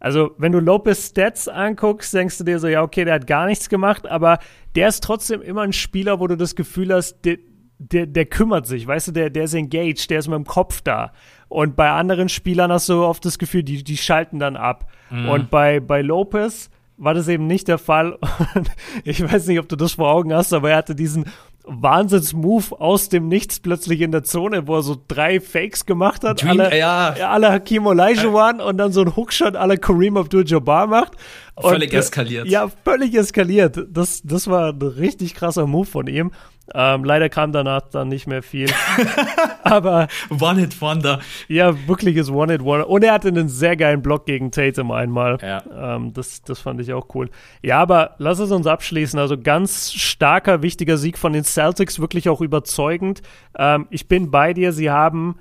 Also, 0.00 0.32
wenn 0.36 0.52
du 0.52 0.60
Lopez 0.60 1.08
Stats 1.08 1.48
anguckst, 1.48 2.12
denkst 2.12 2.36
du 2.36 2.44
dir 2.44 2.58
so, 2.58 2.68
ja, 2.68 2.82
okay, 2.82 3.06
der 3.06 3.14
hat 3.14 3.26
gar 3.26 3.46
nichts 3.46 3.70
gemacht, 3.70 4.06
aber 4.06 4.38
der 4.74 4.88
ist 4.88 5.02
trotzdem 5.02 5.40
immer 5.40 5.62
ein 5.62 5.72
Spieler, 5.72 6.20
wo 6.20 6.26
du 6.26 6.36
das 6.36 6.54
Gefühl 6.54 6.92
hast, 6.92 7.22
der, 7.24 7.38
der, 7.78 8.06
der 8.06 8.26
kümmert 8.26 8.66
sich, 8.66 8.86
weißt 8.86 9.08
du, 9.08 9.12
der, 9.12 9.30
der 9.30 9.44
ist 9.44 9.54
engaged, 9.54 10.10
der 10.10 10.18
ist 10.18 10.28
mit 10.28 10.36
dem 10.36 10.44
Kopf 10.44 10.82
da. 10.82 11.12
Und 11.48 11.76
bei 11.76 11.90
anderen 11.90 12.28
Spielern 12.28 12.70
hast 12.70 12.90
du 12.90 13.02
oft 13.02 13.24
das 13.24 13.38
Gefühl, 13.38 13.62
die, 13.62 13.82
die 13.82 13.96
schalten 13.96 14.38
dann 14.38 14.56
ab. 14.56 14.90
Mhm. 15.08 15.28
Und 15.30 15.50
bei, 15.50 15.80
bei 15.80 16.02
Lopez 16.02 16.68
war 16.96 17.14
das 17.14 17.28
eben 17.28 17.46
nicht 17.46 17.68
der 17.68 17.78
Fall. 17.78 18.18
Und 18.54 18.70
ich 19.04 19.22
weiß 19.22 19.46
nicht, 19.46 19.58
ob 19.58 19.68
du 19.68 19.76
das 19.76 19.94
vor 19.94 20.10
Augen 20.10 20.32
hast, 20.32 20.52
aber 20.52 20.70
er 20.70 20.76
hatte 20.76 20.94
diesen 20.94 21.26
Wahnsinns-Move 21.66 22.80
aus 22.80 23.08
dem 23.08 23.28
Nichts 23.28 23.60
plötzlich 23.60 24.00
in 24.00 24.12
der 24.12 24.22
Zone, 24.22 24.68
wo 24.68 24.76
er 24.76 24.82
so 24.82 24.96
drei 25.08 25.40
Fakes 25.40 25.84
gemacht 25.84 26.22
hat. 26.22 26.42
Dream, 26.42 26.60
alle, 26.60 26.78
ja. 26.78 27.10
alle 27.10 27.50
Hakim 27.50 27.86
Olajuwon 27.86 28.60
und 28.60 28.78
dann 28.78 28.92
so 28.92 29.02
ein 29.02 29.16
Hookshot 29.16 29.56
alle 29.56 29.76
Kareem 29.76 30.16
Abdul-Jabbar 30.16 30.86
macht. 30.86 31.12
Völlig 31.60 31.92
und, 31.92 31.98
eskaliert. 31.98 32.46
Ja, 32.46 32.70
völlig 32.84 33.14
eskaliert. 33.14 33.84
Das, 33.90 34.22
das 34.22 34.46
war 34.46 34.72
ein 34.72 34.82
richtig 34.82 35.34
krasser 35.34 35.66
Move 35.66 35.86
von 35.86 36.06
ihm. 36.06 36.30
Ähm, 36.74 37.04
leider 37.04 37.28
kam 37.28 37.52
danach 37.52 37.82
dann 37.82 38.08
nicht 38.08 38.26
mehr 38.26 38.42
viel. 38.42 38.68
Aber. 39.62 40.08
One-Hit-Wonder. 40.30 41.20
Ja, 41.48 41.74
wirkliches 41.86 42.30
One-Hit-Wonder. 42.30 42.88
Und 42.88 43.04
er 43.04 43.12
hatte 43.12 43.28
einen 43.28 43.48
sehr 43.48 43.76
geilen 43.76 44.02
Block 44.02 44.26
gegen 44.26 44.50
Tatum 44.50 44.90
einmal. 44.90 45.38
Ja. 45.42 45.62
Ähm, 45.96 46.12
das, 46.12 46.42
das 46.42 46.60
fand 46.60 46.80
ich 46.80 46.92
auch 46.92 47.06
cool. 47.14 47.30
Ja, 47.62 47.80
aber 47.80 48.14
lass 48.18 48.38
es 48.38 48.50
uns 48.50 48.66
abschließen. 48.66 49.18
Also 49.18 49.38
ganz 49.38 49.92
starker, 49.92 50.62
wichtiger 50.62 50.96
Sieg 50.96 51.18
von 51.18 51.32
den 51.32 51.44
Celtics, 51.44 52.00
wirklich 52.00 52.28
auch 52.28 52.40
überzeugend. 52.40 53.22
Ähm, 53.56 53.86
ich 53.90 54.08
bin 54.08 54.30
bei 54.30 54.52
dir. 54.52 54.72
Sie 54.72 54.90
haben 54.90 55.36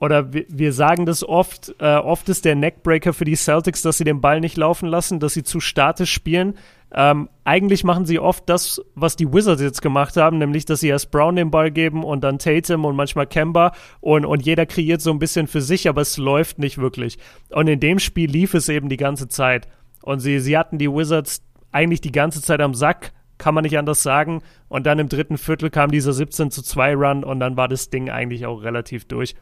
oder 0.00 0.32
wir, 0.32 0.46
wir 0.48 0.72
sagen 0.72 1.04
das 1.04 1.22
oft, 1.22 1.74
äh, 1.78 1.96
oft 1.96 2.28
ist 2.30 2.46
der 2.46 2.56
Neckbreaker 2.56 3.12
für 3.12 3.26
die 3.26 3.36
Celtics, 3.36 3.82
dass 3.82 3.98
sie 3.98 4.04
den 4.04 4.22
Ball 4.22 4.40
nicht 4.40 4.56
laufen 4.56 4.88
lassen, 4.88 5.20
dass 5.20 5.34
sie 5.34 5.42
zu 5.42 5.60
statisch 5.60 6.12
spielen. 6.12 6.54
Ähm, 6.92 7.28
eigentlich 7.44 7.84
machen 7.84 8.06
sie 8.06 8.18
oft 8.18 8.48
das, 8.48 8.80
was 8.94 9.14
die 9.14 9.30
Wizards 9.30 9.60
jetzt 9.60 9.82
gemacht 9.82 10.16
haben, 10.16 10.38
nämlich, 10.38 10.64
dass 10.64 10.80
sie 10.80 10.88
erst 10.88 11.10
Brown 11.10 11.36
den 11.36 11.50
Ball 11.50 11.70
geben 11.70 12.02
und 12.02 12.24
dann 12.24 12.38
Tatum 12.38 12.86
und 12.86 12.96
manchmal 12.96 13.26
Kemba 13.26 13.72
und, 14.00 14.24
und 14.24 14.44
jeder 14.44 14.64
kreiert 14.64 15.02
so 15.02 15.10
ein 15.10 15.18
bisschen 15.18 15.46
für 15.46 15.60
sich, 15.60 15.88
aber 15.88 16.00
es 16.00 16.16
läuft 16.16 16.58
nicht 16.58 16.78
wirklich. 16.78 17.18
Und 17.50 17.68
in 17.68 17.78
dem 17.78 17.98
Spiel 17.98 18.30
lief 18.30 18.54
es 18.54 18.70
eben 18.70 18.88
die 18.88 18.96
ganze 18.96 19.28
Zeit. 19.28 19.68
Und 20.02 20.20
sie, 20.20 20.40
sie 20.40 20.56
hatten 20.56 20.78
die 20.78 20.90
Wizards 20.90 21.42
eigentlich 21.72 22.00
die 22.00 22.10
ganze 22.10 22.40
Zeit 22.40 22.60
am 22.60 22.74
Sack, 22.74 23.12
kann 23.36 23.54
man 23.54 23.62
nicht 23.62 23.78
anders 23.78 24.02
sagen. 24.02 24.42
Und 24.68 24.86
dann 24.86 24.98
im 24.98 25.10
dritten 25.10 25.36
Viertel 25.36 25.68
kam 25.68 25.90
dieser 25.90 26.14
17 26.14 26.50
zu 26.50 26.62
2 26.62 26.94
Run 26.94 27.22
und 27.22 27.38
dann 27.38 27.58
war 27.58 27.68
das 27.68 27.90
Ding 27.90 28.08
eigentlich 28.08 28.46
auch 28.46 28.62
relativ 28.62 29.04
durch. 29.04 29.34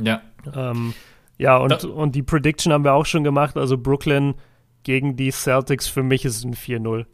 Ja. 0.00 0.22
Ähm, 0.54 0.94
ja, 1.38 1.56
und, 1.56 1.84
und 1.84 2.14
die 2.14 2.22
Prediction 2.22 2.72
haben 2.72 2.84
wir 2.84 2.94
auch 2.94 3.06
schon 3.06 3.24
gemacht. 3.24 3.56
Also 3.56 3.76
Brooklyn 3.76 4.34
gegen 4.82 5.16
die 5.16 5.30
Celtics, 5.30 5.88
für 5.88 6.02
mich 6.02 6.24
ist 6.24 6.36
es 6.36 6.44
ein 6.44 6.54
4-0. 6.54 7.06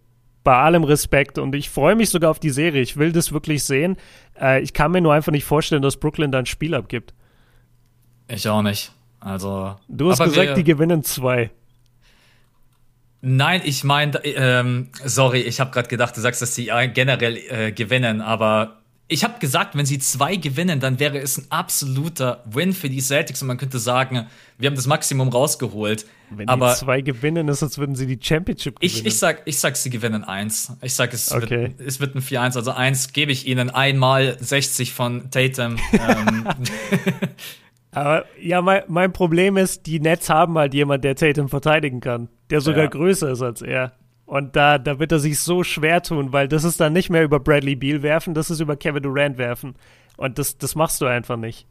Bei 0.43 0.57
allem 0.57 0.85
Respekt 0.85 1.39
und 1.39 1.55
ich 1.55 1.71
freue 1.71 1.95
mich 1.95 2.11
sogar 2.11 2.31
auf 2.31 2.41
die 2.41 2.51
Serie. 2.51 2.83
Ich 2.83 2.97
will 2.97 3.13
das 3.13 3.33
wirklich 3.33 3.65
sehen. 3.65 3.97
Äh, 4.41 4.63
ich 4.63 4.73
kann 4.73 4.91
mir 4.91 5.01
nur 5.01 5.15
einfach 5.15 5.33
nicht 5.33 5.45
vorstellen, 5.45 5.83
dass 5.83 5.99
Brooklyn 5.99 6.33
da 6.33 6.39
ein 6.39 6.47
Spiel 6.47 6.75
abgibt. 6.75 7.15
Ich 8.29 8.49
auch 8.49 8.63
nicht. 8.63 8.93
Also. 9.21 9.77
Du 9.89 10.11
hast 10.11 10.19
gesagt, 10.19 10.49
wir, 10.49 10.55
die 10.55 10.65
gewinnen 10.65 11.03
zwei. 11.05 11.51
Nein, 13.23 13.61
ich 13.65 13.85
meine, 13.85 14.25
ähm, 14.25 14.89
sorry, 15.05 15.41
ich 15.41 15.61
habe 15.61 15.71
gerade 15.73 15.89
gedacht, 15.89 16.17
du 16.17 16.23
sagst, 16.23 16.41
dass 16.41 16.55
sie 16.55 16.71
generell 16.95 17.37
äh, 17.37 17.73
gewinnen, 17.73 18.23
aber 18.23 18.80
ich 19.11 19.25
habe 19.25 19.41
gesagt, 19.41 19.77
wenn 19.77 19.87
sie 19.87 19.99
zwei 19.99 20.37
gewinnen, 20.37 20.79
dann 20.79 21.01
wäre 21.01 21.19
es 21.19 21.37
ein 21.37 21.47
absoluter 21.51 22.45
Win 22.45 22.73
für 22.73 22.89
die 22.89 23.01
Celtics 23.01 23.43
und 23.43 23.49
man 23.49 23.59
könnte 23.59 23.81
sagen, 23.81 24.29
wir 24.57 24.69
haben 24.69 24.77
das 24.77 24.87
Maximum 24.87 25.29
rausgeholt. 25.29 26.07
Wenn 26.31 26.49
aber 26.49 26.71
die 26.71 26.79
zwei 26.79 27.01
gewinnen, 27.01 27.49
ist 27.49 27.63
als 27.63 27.77
würden 27.77 27.97
sie 27.97 28.07
die 28.07 28.19
Championship 28.23 28.79
gewinnen. 28.79 28.99
Ich, 28.99 29.05
ich, 29.05 29.19
sag, 29.19 29.43
ich 29.47 29.59
sag, 29.59 29.77
sie 29.77 29.91
gewinnen 29.91 30.23
eins. 30.23 30.73
Ich 30.81 30.95
sag, 30.95 31.13
es, 31.13 31.33
okay. 31.33 31.75
wird, 31.77 31.81
es 31.81 31.99
wird 31.99 32.15
ein 32.15 32.23
4-1. 32.23 32.57
Also 32.57 32.71
eins 32.71 33.13
gebe 33.13 33.33
ich 33.33 33.49
ihnen 33.49 33.69
einmal 33.69 34.37
60 34.39 34.93
von 34.93 35.29
Tatum. 35.33 35.77
ähm. 35.93 36.47
Aber 37.91 38.25
ja, 38.41 38.63
mein, 38.63 38.83
mein 38.87 39.13
Problem 39.13 39.57
ist, 39.57 39.87
die 39.87 39.99
Nets 39.99 40.31
haben 40.31 40.57
halt 40.57 40.73
jemand, 40.73 41.03
der 41.03 41.17
Tatum 41.17 41.49
verteidigen 41.49 42.01
kann, 42.01 42.29
der 42.51 42.61
sogar 42.61 42.85
ja. 42.85 42.91
größer 42.91 43.33
ist 43.33 43.43
als 43.43 43.61
er. 43.61 43.93
Und 44.31 44.55
da, 44.55 44.79
da 44.79 45.01
wird 45.01 45.11
er 45.11 45.19
sich 45.19 45.41
so 45.41 45.65
schwer 45.65 46.05
tun, 46.05 46.33
weil 46.33 46.47
das 46.47 46.63
ist 46.63 46.79
dann 46.79 46.93
nicht 46.93 47.11
mehr 47.11 47.25
über 47.25 47.41
Bradley 47.41 47.75
Beal 47.75 48.05
werfen, 48.05 48.33
das 48.33 48.49
ist 48.49 48.61
über 48.61 48.77
Kevin 48.77 49.03
Durant 49.03 49.39
werfen. 49.39 49.75
Und 50.17 50.39
das, 50.39 50.57
das 50.57 50.77
machst 50.77 51.01
du 51.01 51.07
einfach 51.07 51.37
nicht. 51.37 51.67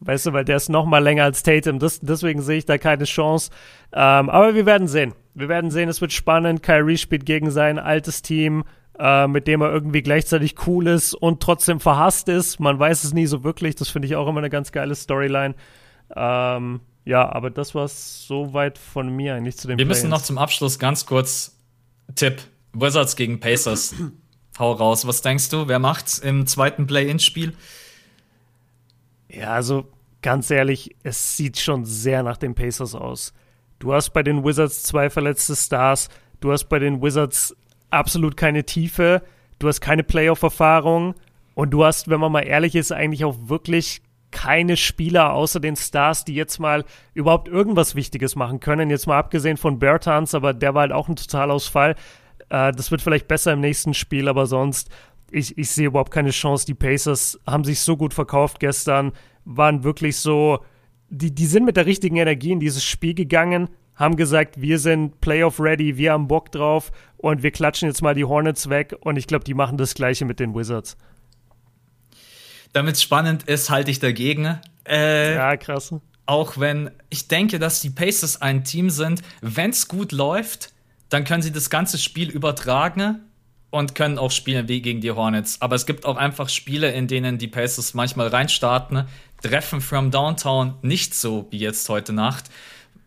Weißt 0.00 0.26
du, 0.26 0.32
weil 0.32 0.44
der 0.44 0.56
ist 0.56 0.68
noch 0.68 0.84
mal 0.84 0.98
länger 0.98 1.22
als 1.22 1.44
Tatum. 1.44 1.78
Das, 1.78 2.00
deswegen 2.00 2.42
sehe 2.42 2.58
ich 2.58 2.64
da 2.64 2.76
keine 2.76 3.04
Chance. 3.04 3.52
Ähm, 3.92 4.30
aber 4.30 4.56
wir 4.56 4.66
werden 4.66 4.88
sehen. 4.88 5.14
Wir 5.34 5.48
werden 5.48 5.70
sehen, 5.70 5.88
es 5.88 6.00
wird 6.00 6.12
spannend. 6.12 6.64
Kyrie 6.64 6.98
spielt 6.98 7.24
gegen 7.24 7.52
sein 7.52 7.78
altes 7.78 8.22
Team, 8.22 8.64
äh, 8.98 9.28
mit 9.28 9.46
dem 9.46 9.60
er 9.60 9.72
irgendwie 9.72 10.02
gleichzeitig 10.02 10.56
cool 10.66 10.88
ist 10.88 11.14
und 11.14 11.40
trotzdem 11.40 11.78
verhasst 11.78 12.28
ist. 12.28 12.58
Man 12.58 12.80
weiß 12.80 13.04
es 13.04 13.14
nie 13.14 13.26
so 13.26 13.44
wirklich. 13.44 13.76
Das 13.76 13.90
finde 13.90 14.06
ich 14.06 14.16
auch 14.16 14.26
immer 14.26 14.38
eine 14.38 14.50
ganz 14.50 14.72
geile 14.72 14.96
Storyline. 14.96 15.54
Ähm, 16.16 16.80
ja, 17.04 17.30
aber 17.30 17.50
das 17.50 17.74
war 17.74 17.86
soweit 17.88 18.78
von 18.78 19.14
mir 19.14 19.34
eigentlich 19.34 19.56
zu 19.56 19.68
dem 19.68 19.78
Wir 19.78 19.86
müssen 19.86 20.10
noch 20.10 20.22
zum 20.22 20.38
Abschluss 20.38 20.78
ganz 20.78 21.04
kurz 21.06 21.56
Tipp. 22.14 22.42
Wizards 22.72 23.16
gegen 23.16 23.40
Pacers. 23.40 23.94
Hau 24.58 24.72
raus. 24.72 25.06
Was 25.06 25.20
denkst 25.20 25.48
du? 25.50 25.68
Wer 25.68 25.78
macht's 25.78 26.18
im 26.18 26.46
zweiten 26.46 26.86
Play-In-Spiel? 26.86 27.54
Ja, 29.28 29.52
also 29.52 29.88
ganz 30.22 30.50
ehrlich, 30.50 30.94
es 31.02 31.36
sieht 31.36 31.58
schon 31.58 31.84
sehr 31.84 32.22
nach 32.22 32.36
den 32.36 32.54
Pacers 32.54 32.94
aus. 32.94 33.34
Du 33.78 33.92
hast 33.92 34.10
bei 34.10 34.22
den 34.22 34.44
Wizards 34.44 34.84
zwei 34.84 35.10
verletzte 35.10 35.56
Stars. 35.56 36.08
Du 36.40 36.52
hast 36.52 36.66
bei 36.66 36.78
den 36.78 37.02
Wizards 37.02 37.54
absolut 37.90 38.36
keine 38.36 38.64
Tiefe. 38.64 39.22
Du 39.58 39.68
hast 39.68 39.80
keine 39.80 40.04
Playoff-Erfahrung. 40.04 41.14
Und 41.54 41.70
du 41.70 41.84
hast, 41.84 42.08
wenn 42.08 42.20
man 42.20 42.32
mal 42.32 42.46
ehrlich 42.46 42.74
ist, 42.74 42.92
eigentlich 42.92 43.24
auch 43.24 43.36
wirklich 43.42 44.02
keine 44.34 44.76
Spieler 44.76 45.32
außer 45.32 45.60
den 45.60 45.76
Stars, 45.76 46.24
die 46.24 46.34
jetzt 46.34 46.58
mal 46.58 46.84
überhaupt 47.14 47.48
irgendwas 47.48 47.94
Wichtiges 47.94 48.34
machen 48.34 48.58
können. 48.58 48.90
Jetzt 48.90 49.06
mal 49.06 49.16
abgesehen 49.16 49.56
von 49.56 49.78
Bertans, 49.78 50.34
aber 50.34 50.52
der 50.52 50.74
war 50.74 50.82
halt 50.82 50.92
auch 50.92 51.08
ein 51.08 51.14
Totalausfall. 51.14 51.94
Äh, 52.50 52.72
das 52.72 52.90
wird 52.90 53.00
vielleicht 53.00 53.28
besser 53.28 53.52
im 53.52 53.60
nächsten 53.60 53.94
Spiel, 53.94 54.28
aber 54.28 54.46
sonst, 54.46 54.90
ich, 55.30 55.56
ich 55.56 55.70
sehe 55.70 55.86
überhaupt 55.86 56.10
keine 56.10 56.30
Chance. 56.30 56.66
Die 56.66 56.74
Pacers 56.74 57.40
haben 57.46 57.62
sich 57.62 57.78
so 57.80 57.96
gut 57.96 58.12
verkauft 58.12 58.58
gestern, 58.58 59.12
waren 59.44 59.84
wirklich 59.84 60.16
so, 60.16 60.58
die, 61.08 61.32
die 61.32 61.46
sind 61.46 61.64
mit 61.64 61.76
der 61.76 61.86
richtigen 61.86 62.16
Energie 62.16 62.50
in 62.50 62.60
dieses 62.60 62.84
Spiel 62.84 63.14
gegangen, 63.14 63.68
haben 63.94 64.16
gesagt, 64.16 64.60
wir 64.60 64.80
sind 64.80 65.20
Playoff 65.20 65.60
ready, 65.60 65.96
wir 65.96 66.12
haben 66.12 66.26
Bock 66.26 66.50
drauf 66.50 66.90
und 67.16 67.44
wir 67.44 67.52
klatschen 67.52 67.88
jetzt 67.88 68.02
mal 68.02 68.16
die 68.16 68.24
Hornets 68.24 68.68
weg 68.68 68.96
und 69.00 69.16
ich 69.16 69.28
glaube, 69.28 69.44
die 69.44 69.54
machen 69.54 69.78
das 69.78 69.94
gleiche 69.94 70.24
mit 70.24 70.40
den 70.40 70.56
Wizards 70.56 70.96
damit 72.74 72.96
es 72.96 73.02
spannend 73.02 73.44
ist, 73.44 73.70
halte 73.70 73.90
ich 73.90 74.00
dagegen. 74.00 74.60
Äh, 74.86 75.36
ja, 75.36 75.56
krass. 75.56 75.94
Auch 76.26 76.58
wenn 76.58 76.90
ich 77.08 77.28
denke, 77.28 77.58
dass 77.58 77.80
die 77.80 77.90
Pacers 77.90 78.42
ein 78.42 78.64
Team 78.64 78.90
sind, 78.90 79.22
wenn 79.40 79.70
es 79.70 79.88
gut 79.88 80.12
läuft, 80.12 80.72
dann 81.08 81.24
können 81.24 81.42
sie 81.42 81.52
das 81.52 81.70
ganze 81.70 81.96
Spiel 81.96 82.30
übertragen 82.30 83.20
und 83.70 83.94
können 83.94 84.18
auch 84.18 84.30
spielen 84.30 84.68
wie 84.68 84.82
gegen 84.82 85.00
die 85.00 85.12
Hornets. 85.12 85.60
Aber 85.60 85.76
es 85.76 85.86
gibt 85.86 86.04
auch 86.04 86.16
einfach 86.16 86.48
Spiele, 86.48 86.92
in 86.92 87.06
denen 87.06 87.38
die 87.38 87.48
Pacers 87.48 87.94
manchmal 87.94 88.28
reinstarten, 88.28 89.06
treffen 89.42 89.80
from 89.80 90.10
Downtown 90.10 90.74
nicht 90.82 91.14
so 91.14 91.46
wie 91.50 91.58
jetzt 91.58 91.88
heute 91.88 92.12
Nacht. 92.12 92.46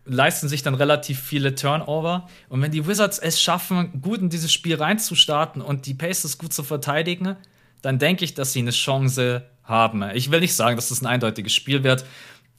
leisten 0.05 0.47
sich 0.47 0.63
dann 0.63 0.75
relativ 0.75 1.19
viele 1.19 1.55
Turnover. 1.55 2.29
Und 2.47 2.61
wenn 2.61 2.71
die 2.71 2.87
Wizards 2.87 3.19
es 3.19 3.41
schaffen, 3.41 4.01
gut 4.01 4.21
in 4.21 4.29
dieses 4.29 4.53
Spiel 4.53 4.75
reinzustarten 4.75 5.61
und 5.61 5.85
die 5.85 5.93
Pacers 5.93 6.37
gut 6.37 6.53
zu 6.53 6.63
verteidigen, 6.63 7.35
dann 7.81 7.99
denke 7.99 8.23
ich, 8.23 8.33
dass 8.33 8.53
sie 8.53 8.59
eine 8.59 8.71
Chance 8.71 9.43
haben. 9.67 10.03
Ich 10.13 10.31
will 10.31 10.39
nicht 10.39 10.55
sagen, 10.55 10.75
dass 10.75 10.89
das 10.89 11.01
ein 11.01 11.05
eindeutiges 11.05 11.53
Spiel 11.53 11.83
wird, 11.83 12.05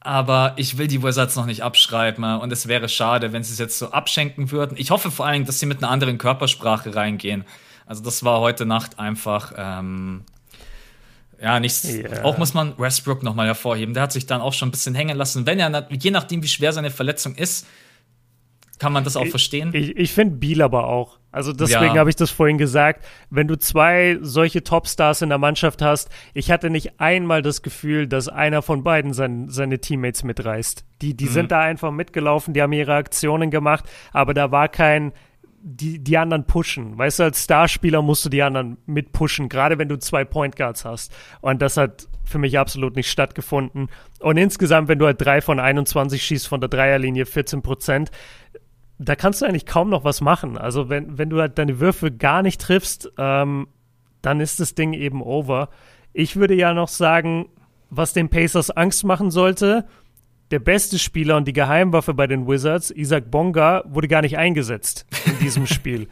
aber 0.01 0.53
ich 0.57 0.79
will 0.79 0.87
die 0.87 1.03
Wizards 1.03 1.37
noch 1.37 1.47
nicht 1.47 1.63
abschreiben 1.63 2.25
und 2.25 2.53
es 2.53 2.69
wäre 2.69 2.89
schade, 2.89 3.33
wenn 3.33 3.43
sie 3.43 3.53
es 3.53 3.59
jetzt 3.59 3.79
so 3.79 3.91
abschenken 3.91 4.51
würden. 4.51 4.77
Ich 4.79 4.91
hoffe 4.91 5.11
vor 5.11 5.27
allen 5.27 5.35
Dingen, 5.35 5.47
dass 5.47 5.59
sie 5.59 5.67
mit 5.67 5.79
einer 5.79 5.91
anderen 5.91 6.19
Körpersprache 6.19 6.95
reingehen. 6.95 7.45
Also 7.87 8.03
das 8.05 8.23
war 8.23 8.41
heute 8.41 8.67
Nacht 8.67 8.99
einfach 8.99 9.53
ähm, 9.57 10.25
ja, 11.41 11.61
nichts. 11.61 11.85
Yeah. 11.85 12.25
Auch 12.25 12.37
muss 12.39 12.55
man 12.55 12.79
Westbrook 12.79 13.23
nochmal 13.23 13.47
hervorheben. 13.47 13.95
Der 13.95 14.03
hat 14.03 14.13
sich 14.13 14.27
dann 14.27 14.41
auch 14.41 14.53
schon 14.53 14.69
ein 14.69 14.73
bisschen 14.73 14.95
hängen 14.95 15.17
lassen. 15.17 15.47
Wenn 15.47 15.59
er, 15.61 15.89
je 15.91 16.11
nachdem, 16.11 16.43
wie 16.43 16.49
schwer 16.49 16.73
seine 16.73 16.91
Verletzung 16.91 17.35
ist, 17.37 17.67
kann 18.79 18.93
man 18.93 19.05
das 19.05 19.17
auch 19.17 19.25
ich, 19.25 19.31
verstehen. 19.31 19.71
Ich, 19.73 19.97
ich 19.97 20.13
finde 20.13 20.37
Biel 20.37 20.63
aber 20.63 20.87
auch. 20.87 21.18
Also 21.31 21.53
deswegen 21.53 21.95
ja. 21.95 22.01
habe 22.01 22.11
ich 22.11 22.17
das 22.17 22.31
vorhin 22.31 22.57
gesagt. 22.57 23.05
Wenn 23.29 23.49
du 23.49 23.59
zwei 23.59 24.19
solche 24.23 24.65
Topstars 24.65 25.21
in 25.23 25.29
der 25.29 25.39
Mannschaft 25.39 25.83
hast, 25.83 26.09
ich 26.33 26.51
hatte 26.51 26.71
nicht 26.71 27.01
einmal 27.01 27.43
das 27.43 27.63
Gefühl, 27.63 28.07
dass 28.07 28.29
einer 28.29 28.63
von 28.63 28.83
beiden 28.83 29.13
sein, 29.13 29.49
seine 29.49 29.79
Teammates 29.79 30.25
mitreißt. 30.25 30.85
Die, 31.03 31.15
die 31.15 31.27
mhm. 31.27 31.31
sind 31.31 31.51
da 31.53 31.61
einfach 31.61 31.91
mitgelaufen, 31.91 32.55
die 32.55 32.63
haben 32.63 32.73
ihre 32.73 32.95
Aktionen 32.95 33.51
gemacht, 33.51 33.85
aber 34.13 34.33
da 34.33 34.51
war 34.51 34.69
kein, 34.69 35.13
die, 35.61 35.99
die 35.99 36.17
anderen 36.17 36.45
pushen. 36.45 36.97
Weißt 36.97 37.19
du, 37.19 37.25
als 37.25 37.45
Starspieler 37.45 38.01
musst 38.01 38.25
du 38.25 38.29
die 38.29 38.43
anderen 38.43 38.79
mitpushen, 38.87 39.49
gerade 39.49 39.79
wenn 39.79 39.89
du 39.89 39.99
zwei 39.99 40.25
Point 40.25 40.57
Guards 40.57 40.85
hast. 40.85 41.15
Und 41.41 41.61
das 41.61 41.77
hat 41.77 42.09
für 42.25 42.39
mich 42.39 42.59
absolut 42.59 42.97
nicht 42.97 43.11
stattgefunden. 43.11 43.89
Und 44.21 44.37
insgesamt, 44.37 44.89
wenn 44.89 44.99
du 44.99 45.07
halt 45.07 45.21
drei 45.21 45.41
von 45.41 45.59
21 45.59 46.23
schießt 46.23 46.49
von 46.49 46.61
der 46.61 46.69
Dreierlinie, 46.69 47.27
14 47.27 47.63
Prozent, 47.63 48.11
da 48.99 49.15
kannst 49.15 49.41
du 49.41 49.47
eigentlich 49.47 49.67
kaum 49.67 49.91
noch 49.91 50.05
was 50.05 50.21
machen. 50.21 50.59
Also 50.59 50.89
wenn, 50.89 51.19
wenn 51.19 51.31
du 51.31 51.41
halt 51.41 51.59
deine 51.59 51.81
Würfe 51.81 52.11
gar 52.11 52.43
nicht 52.43 52.61
triffst, 52.61 53.13
ähm, 53.17 53.69
dann 54.23 54.41
ist 54.41 54.61
das 54.61 54.75
Ding 54.75 54.93
eben 54.93 55.23
over. 55.23 55.69
Ich 56.13 56.37
würde 56.37 56.55
ja 56.55 56.75
noch 56.75 56.89
sagen, 56.89 57.49
was 57.91 58.13
den 58.13 58.29
Pacers 58.29 58.71
Angst 58.71 59.05
machen 59.05 59.31
sollte, 59.31 59.87
der 60.51 60.59
beste 60.59 60.99
Spieler 60.99 61.37
und 61.37 61.47
die 61.47 61.53
Geheimwaffe 61.53 62.15
bei 62.15 62.27
den 62.27 62.49
Wizards, 62.49 62.91
Isaac 62.91 63.31
Bonga, 63.31 63.85
wurde 63.87 64.09
gar 64.09 64.23
nicht 64.23 64.39
eingesetzt 64.39 65.07
in 65.27 65.39
diesem 65.39 65.67
Spiel. 65.69 66.09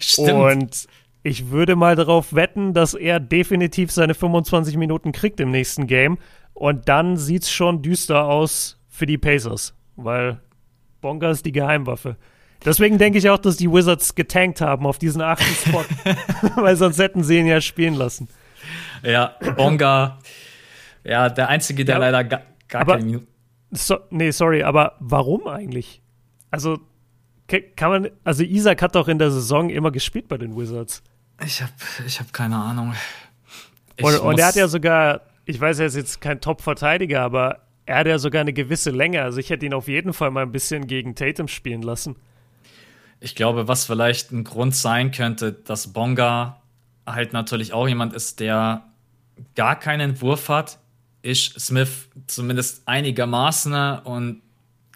Stimmt. 0.00 0.30
Und 0.30 0.88
ich 1.22 1.50
würde 1.50 1.76
mal 1.76 1.96
darauf 1.96 2.34
wetten, 2.34 2.74
dass 2.74 2.94
er 2.94 3.20
definitiv 3.20 3.90
seine 3.90 4.14
25 4.14 4.76
Minuten 4.76 5.12
kriegt 5.12 5.40
im 5.40 5.50
nächsten 5.50 5.86
Game. 5.86 6.18
Und 6.52 6.88
dann 6.88 7.16
sieht 7.16 7.42
es 7.42 7.50
schon 7.50 7.82
düster 7.82 8.24
aus 8.26 8.80
für 8.88 9.06
die 9.06 9.18
Pacers, 9.18 9.74
weil 9.96 10.40
Bonga 11.04 11.30
ist 11.30 11.44
die 11.44 11.52
Geheimwaffe. 11.52 12.16
Deswegen 12.64 12.96
denke 12.96 13.18
ich 13.18 13.28
auch, 13.28 13.38
dass 13.38 13.58
die 13.58 13.70
Wizards 13.70 14.14
getankt 14.14 14.62
haben 14.62 14.86
auf 14.86 14.98
diesen 14.98 15.20
achten 15.20 15.44
Spot, 15.44 15.84
weil 16.56 16.76
sonst 16.76 16.98
hätten 16.98 17.22
sie 17.22 17.38
ihn 17.38 17.46
ja 17.46 17.60
spielen 17.60 17.94
lassen. 17.94 18.28
Ja, 19.02 19.34
Bonga, 19.56 20.18
ja, 21.04 21.28
der 21.28 21.50
Einzige, 21.50 21.84
der 21.84 21.96
ja, 21.96 22.00
leider 22.00 22.24
gar, 22.24 22.42
gar 22.68 22.86
keine 22.86 23.04
Minuten 23.04 23.34
so, 23.76 23.98
nee, 24.10 24.30
sorry, 24.30 24.62
aber 24.62 24.96
warum 25.00 25.46
eigentlich? 25.46 26.00
Also, 26.50 26.78
kann 27.76 27.90
man, 27.90 28.10
also 28.22 28.42
Isaac 28.42 28.80
hat 28.82 28.94
doch 28.94 29.08
in 29.08 29.18
der 29.18 29.30
Saison 29.30 29.68
immer 29.68 29.90
gespielt 29.90 30.28
bei 30.28 30.38
den 30.38 30.56
Wizards. 30.56 31.02
Ich 31.44 31.60
habe 31.60 31.72
ich 32.06 32.20
hab 32.20 32.32
keine 32.32 32.56
Ahnung. 32.56 32.94
Und, 34.00 34.18
und, 34.20 34.38
er 34.38 34.46
hat 34.46 34.54
ja 34.54 34.68
sogar, 34.68 35.22
ich 35.44 35.60
weiß, 35.60 35.80
er 35.80 35.86
ist 35.86 35.96
jetzt 35.96 36.20
kein 36.20 36.40
Top-Verteidiger, 36.40 37.22
aber 37.22 37.60
er 37.86 37.98
hat 37.98 38.06
ja 38.06 38.18
sogar 38.18 38.40
eine 38.40 38.52
gewisse 38.52 38.90
Länge. 38.90 39.22
Also 39.22 39.38
ich 39.38 39.50
hätte 39.50 39.66
ihn 39.66 39.74
auf 39.74 39.88
jeden 39.88 40.12
Fall 40.12 40.30
mal 40.30 40.42
ein 40.42 40.52
bisschen 40.52 40.86
gegen 40.86 41.14
Tatum 41.14 41.48
spielen 41.48 41.82
lassen. 41.82 42.16
Ich 43.20 43.34
glaube, 43.34 43.68
was 43.68 43.84
vielleicht 43.86 44.32
ein 44.32 44.44
Grund 44.44 44.74
sein 44.74 45.10
könnte, 45.10 45.52
dass 45.52 45.92
Bonga 45.92 46.60
halt 47.06 47.32
natürlich 47.32 47.72
auch 47.72 47.88
jemand 47.88 48.14
ist, 48.14 48.40
der 48.40 48.84
gar 49.54 49.78
keinen 49.78 50.20
Wurf 50.20 50.48
hat, 50.48 50.78
ist 51.22 51.58
Smith 51.58 52.08
zumindest 52.26 52.86
einigermaßen 52.86 53.98
und 54.04 54.42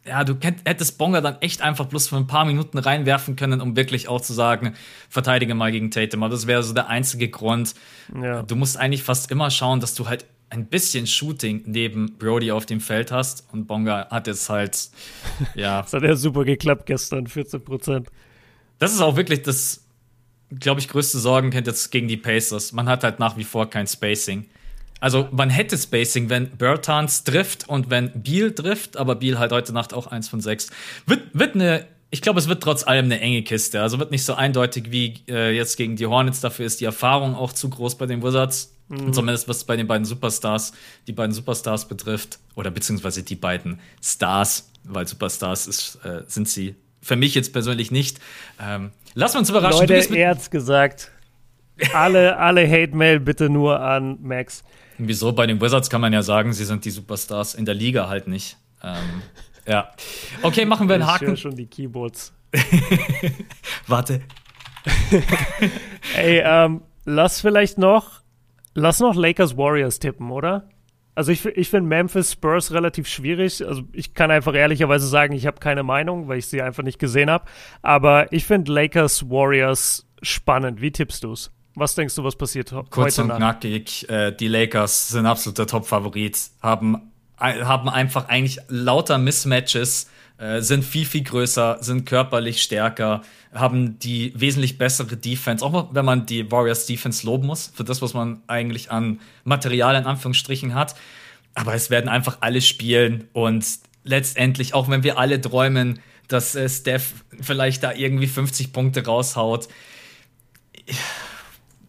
ja, 0.07 0.25
du 0.25 0.37
hättest 0.41 0.97
Bonga 0.97 1.21
dann 1.21 1.37
echt 1.41 1.61
einfach 1.61 1.85
bloß 1.85 2.09
für 2.09 2.17
ein 2.17 2.27
paar 2.27 2.47
Minuten 2.47 2.79
reinwerfen 2.79 3.37
können, 3.37 3.61
um 3.61 3.77
wirklich 3.77 4.09
auch 4.09 4.23
zu 4.23 4.33
sagen, 4.33 4.75
verteidige 5.11 5.55
mal 5.55 5.71
gegen 5.71 5.91
Tatum. 5.91 6.23
Aber 6.23 6.33
das 6.33 6.47
wäre 6.47 6.63
so 6.63 6.73
der 6.73 6.89
einzige 6.89 7.29
Grund. 7.29 7.75
Ja. 8.15 8.43
Du 8.43 8.57
musst 8.57 8.79
eigentlich 8.79 9.03
fast 9.03 9.31
immer 9.31 9.51
schauen, 9.51 9.81
dass 9.81 9.95
du 9.95 10.09
halt 10.09 10.25
ein 10.51 10.67
bisschen 10.67 11.07
Shooting 11.07 11.63
neben 11.67 12.17
Brody 12.19 12.51
auf 12.51 12.67
dem 12.67 12.81
Feld 12.81 13.13
hast. 13.13 13.47
Und 13.53 13.67
Bonga 13.67 14.09
hat 14.11 14.27
jetzt 14.27 14.49
halt, 14.49 14.91
ja. 15.55 15.83
das 15.83 15.93
hat 15.93 16.03
ja 16.03 16.17
super 16.17 16.45
geklappt 16.45 16.87
gestern, 16.87 17.27
14 17.27 17.63
Prozent. 17.63 18.09
Das 18.79 18.93
ist 18.93 19.01
auch 19.01 19.17
wirklich 19.17 19.43
das, 19.43 19.85
glaube 20.59 20.81
ich, 20.81 20.89
größte 20.89 21.19
Sorgenkind 21.19 21.67
jetzt 21.67 21.91
gegen 21.91 22.09
die 22.09 22.17
Pacers. 22.17 22.73
Man 22.73 22.89
hat 22.89 23.05
halt 23.05 23.19
nach 23.19 23.37
wie 23.37 23.45
vor 23.45 23.69
kein 23.69 23.87
Spacing. 23.87 24.47
Also 25.01 25.29
man 25.31 25.51
hätte 25.51 25.77
Spacing, 25.77 26.29
wenn 26.29 26.57
Bertans 26.57 27.25
trifft 27.25 27.69
und 27.69 27.91
wenn 27.91 28.11
Beal 28.23 28.53
trifft, 28.53 28.97
aber 28.97 29.15
Beal 29.15 29.39
halt 29.39 29.53
heute 29.53 29.73
Nacht 29.73 29.95
auch 29.95 30.09
eins 30.09 30.29
von 30.29 30.41
sechs. 30.41 30.71
Wird, 31.07 31.23
wird 31.33 31.55
eine, 31.55 31.87
ich 32.11 32.21
glaube, 32.21 32.41
es 32.41 32.49
wird 32.49 32.63
trotz 32.63 32.85
allem 32.85 33.05
eine 33.05 33.21
enge 33.21 33.43
Kiste. 33.43 33.81
Also 33.81 33.99
wird 33.99 34.11
nicht 34.11 34.25
so 34.25 34.35
eindeutig 34.35 34.91
wie 34.91 35.23
äh, 35.29 35.55
jetzt 35.55 35.77
gegen 35.77 35.97
die 35.97 36.07
Hornets. 36.07 36.41
Dafür 36.41 36.67
ist 36.67 36.81
die 36.81 36.85
Erfahrung 36.85 37.37
auch 37.37 37.53
zu 37.53 37.69
groß 37.69 37.97
bei 37.97 38.07
den 38.07 38.23
Wizards. 38.23 38.78
Mhm. 38.89 39.13
Zumindest 39.13 39.49
was 39.49 39.65
bei 39.65 39.77
den 39.77 39.87
beiden 39.87 40.05
Superstars, 40.05 40.73
die 41.07 41.13
beiden 41.13 41.33
Superstars 41.33 41.89
betrifft. 41.89 42.39
Oder 42.55 42.71
beziehungsweise 42.71 43.23
die 43.23 43.37
beiden 43.37 43.81
Stars, 44.03 44.71
weil 44.85 45.07
Superstars 45.07 45.67
ist, 45.67 45.97
äh, 46.05 46.23
sind 46.27 46.49
sie 46.49 46.75
für 47.03 47.17
mich 47.17 47.35
jetzt 47.35 47.53
persönlich 47.53 47.91
nicht. 47.91 48.19
Ähm, 48.61 48.91
wir 49.15 49.41
uns 49.41 49.51
überraschen. 49.51 49.81
Leute, 49.81 50.17
er 50.17 50.31
hat's 50.31 50.51
gesagt. 50.51 51.11
Alle, 51.93 52.37
alle 52.37 52.69
Hate-Mail 52.69 53.21
bitte 53.21 53.49
nur 53.49 53.81
an 53.81 54.19
Max. 54.23 54.65
Wieso? 54.99 55.33
Bei 55.33 55.47
den 55.47 55.61
Wizards 55.61 55.91
kann 55.91 56.01
man 56.01 56.13
ja 56.13 56.23
sagen, 56.23 56.53
sie 56.53 56.65
sind 56.65 56.85
die 56.85 56.91
Superstars, 56.91 57.55
in 57.55 57.65
der 57.65 57.75
Liga 57.75 58.09
halt 58.09 58.27
nicht. 58.27 58.57
Ähm, 58.83 59.23
ja. 59.67 59.93
Okay, 60.43 60.65
machen 60.65 60.89
wir 60.89 60.97
einen 60.97 61.07
Haken. 61.07 61.35
Ich 61.35 61.41
schon 61.41 61.55
die 61.55 61.67
Keyboards. 61.67 62.33
Warte. 63.87 64.23
Ey, 66.17 66.43
ähm, 66.45 66.83
lass 67.05 67.41
vielleicht 67.41 67.79
noch, 67.79 68.23
lass 68.79 69.01
noch 69.01 69.15
Lakers 69.15 69.57
Warriors 69.57 69.99
tippen, 69.99 70.31
oder? 70.31 70.69
Also 71.15 71.33
ich, 71.33 71.45
ich 71.45 71.69
finde 71.69 71.89
Memphis 71.89 72.33
Spurs 72.33 72.73
relativ 72.73 73.09
schwierig. 73.09 73.67
Also 73.67 73.83
ich 73.93 74.15
kann 74.15 74.31
einfach 74.31 74.55
ehrlicherweise 74.55 75.09
sagen, 75.09 75.35
ich 75.35 75.47
habe 75.47 75.59
keine 75.59 75.83
Meinung, 75.83 76.29
weil 76.29 76.39
ich 76.39 76.47
sie 76.47 76.63
einfach 76.63 76.85
nicht 76.85 77.01
gesehen 77.01 77.29
habe. 77.29 77.45
Aber 77.83 78.33
ich 78.33 78.45
finde 78.45 78.73
Lakers 78.73 79.29
Warriors 79.29 80.07
spannend. 80.23 80.81
Wie 80.81 80.93
tippst 80.93 81.25
du 81.25 81.33
es? 81.33 81.51
Was 81.75 81.97
denkst 81.97 82.15
du, 82.15 82.25
was 82.25 82.37
passiert 82.37 82.71
Kurz 82.71 82.79
heute 82.79 82.91
Kurz 82.91 83.19
und 83.19 83.31
knackig, 83.31 84.09
äh, 84.09 84.33
die 84.33 84.49
Lakers 84.49 85.09
sind 85.09 85.27
absoluter 85.27 85.67
Top-Favorit, 85.67 86.39
haben, 86.63 87.13
äh, 87.41 87.63
haben 87.65 87.89
einfach 87.89 88.29
eigentlich 88.29 88.59
lauter 88.69 89.19
Mismatches, 89.19 90.09
äh, 90.39 90.61
sind 90.61 90.85
viel, 90.85 91.05
viel 91.05 91.25
größer, 91.25 91.79
sind 91.81 92.07
körperlich 92.07 92.63
stärker, 92.63 93.23
haben 93.53 93.99
die 93.99 94.33
wesentlich 94.37 94.79
bessere 94.79 95.17
Defense, 95.17 95.65
auch 95.65 95.89
wenn 95.93 96.05
man 96.05 96.27
die 96.27 96.51
Warriors 96.51 96.87
Defense 96.87 97.27
loben 97.27 97.47
muss, 97.47 97.73
für 97.75 97.85
das, 97.85 98.03
was 98.03 98.15
man 98.15 98.41
eigentlich 98.47 98.91
an 98.91 99.21
Material 99.45 99.97
in 99.97 100.05
Anführungsstrichen 100.05 100.75
hat. 100.75 100.95
Aber 101.55 101.75
es 101.75 101.91
werden 101.91 102.09
einfach 102.09 102.39
alle 102.41 102.61
spielen 102.61 103.27
und 103.33 103.67
letztendlich, 104.05 104.75
auch 104.75 104.89
wenn 104.89 105.03
wir 105.03 105.19
alle 105.19 105.41
träumen, 105.41 106.01
dass 106.29 106.55
äh, 106.55 106.69
Steph 106.69 107.25
vielleicht 107.41 107.83
da 107.83 107.93
irgendwie 107.93 108.27
50 108.29 108.73
Punkte 108.73 109.05
raushaut, 109.05 109.69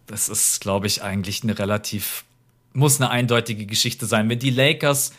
das 0.07 0.27
ist, 0.27 0.59
glaube 0.59 0.87
ich, 0.87 1.03
eigentlich 1.03 1.43
eine 1.43 1.57
relativ, 1.59 2.25
muss 2.73 2.99
eine 2.99 3.11
eindeutige 3.11 3.65
Geschichte 3.67 4.07
sein, 4.07 4.27
wenn 4.27 4.39
die 4.39 4.49
Lakers 4.49 5.13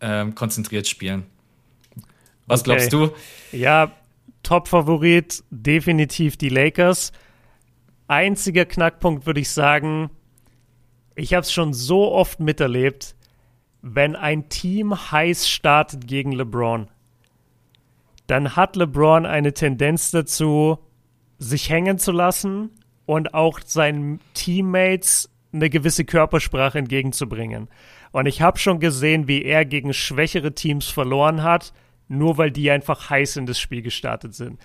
ähm, 0.00 0.34
konzentriert 0.34 0.86
spielen. 0.86 1.24
Was 2.46 2.60
okay. 2.60 2.76
glaubst 2.76 2.92
du? 2.92 3.10
Ja, 3.52 3.92
Top-Favorit 4.42 5.42
definitiv 5.50 6.36
die 6.36 6.48
Lakers. 6.48 7.12
Einziger 8.08 8.64
Knackpunkt 8.64 9.26
würde 9.26 9.40
ich 9.40 9.50
sagen, 9.50 10.10
ich 11.16 11.34
habe 11.34 11.42
es 11.42 11.52
schon 11.52 11.72
so 11.72 12.12
oft 12.12 12.40
miterlebt, 12.40 13.16
wenn 13.82 14.16
ein 14.16 14.48
Team 14.48 15.10
heiß 15.10 15.48
startet 15.48 16.06
gegen 16.06 16.32
LeBron, 16.32 16.88
dann 18.26 18.56
hat 18.56 18.76
LeBron 18.76 19.26
eine 19.26 19.54
Tendenz 19.54 20.10
dazu, 20.10 20.78
sich 21.38 21.70
hängen 21.70 21.98
zu 21.98 22.12
lassen 22.12 22.70
und 23.04 23.34
auch 23.34 23.60
seinen 23.64 24.20
Teammates 24.34 25.30
eine 25.52 25.70
gewisse 25.70 26.04
Körpersprache 26.04 26.78
entgegenzubringen. 26.78 27.68
Und 28.12 28.26
ich 28.26 28.42
habe 28.42 28.58
schon 28.58 28.80
gesehen, 28.80 29.28
wie 29.28 29.44
er 29.44 29.64
gegen 29.64 29.92
schwächere 29.92 30.54
Teams 30.54 30.86
verloren 30.88 31.42
hat, 31.42 31.72
nur 32.08 32.38
weil 32.38 32.50
die 32.50 32.70
einfach 32.70 33.10
heiß 33.10 33.36
in 33.36 33.46
das 33.46 33.58
Spiel 33.58 33.82
gestartet 33.82 34.34
sind. 34.34 34.60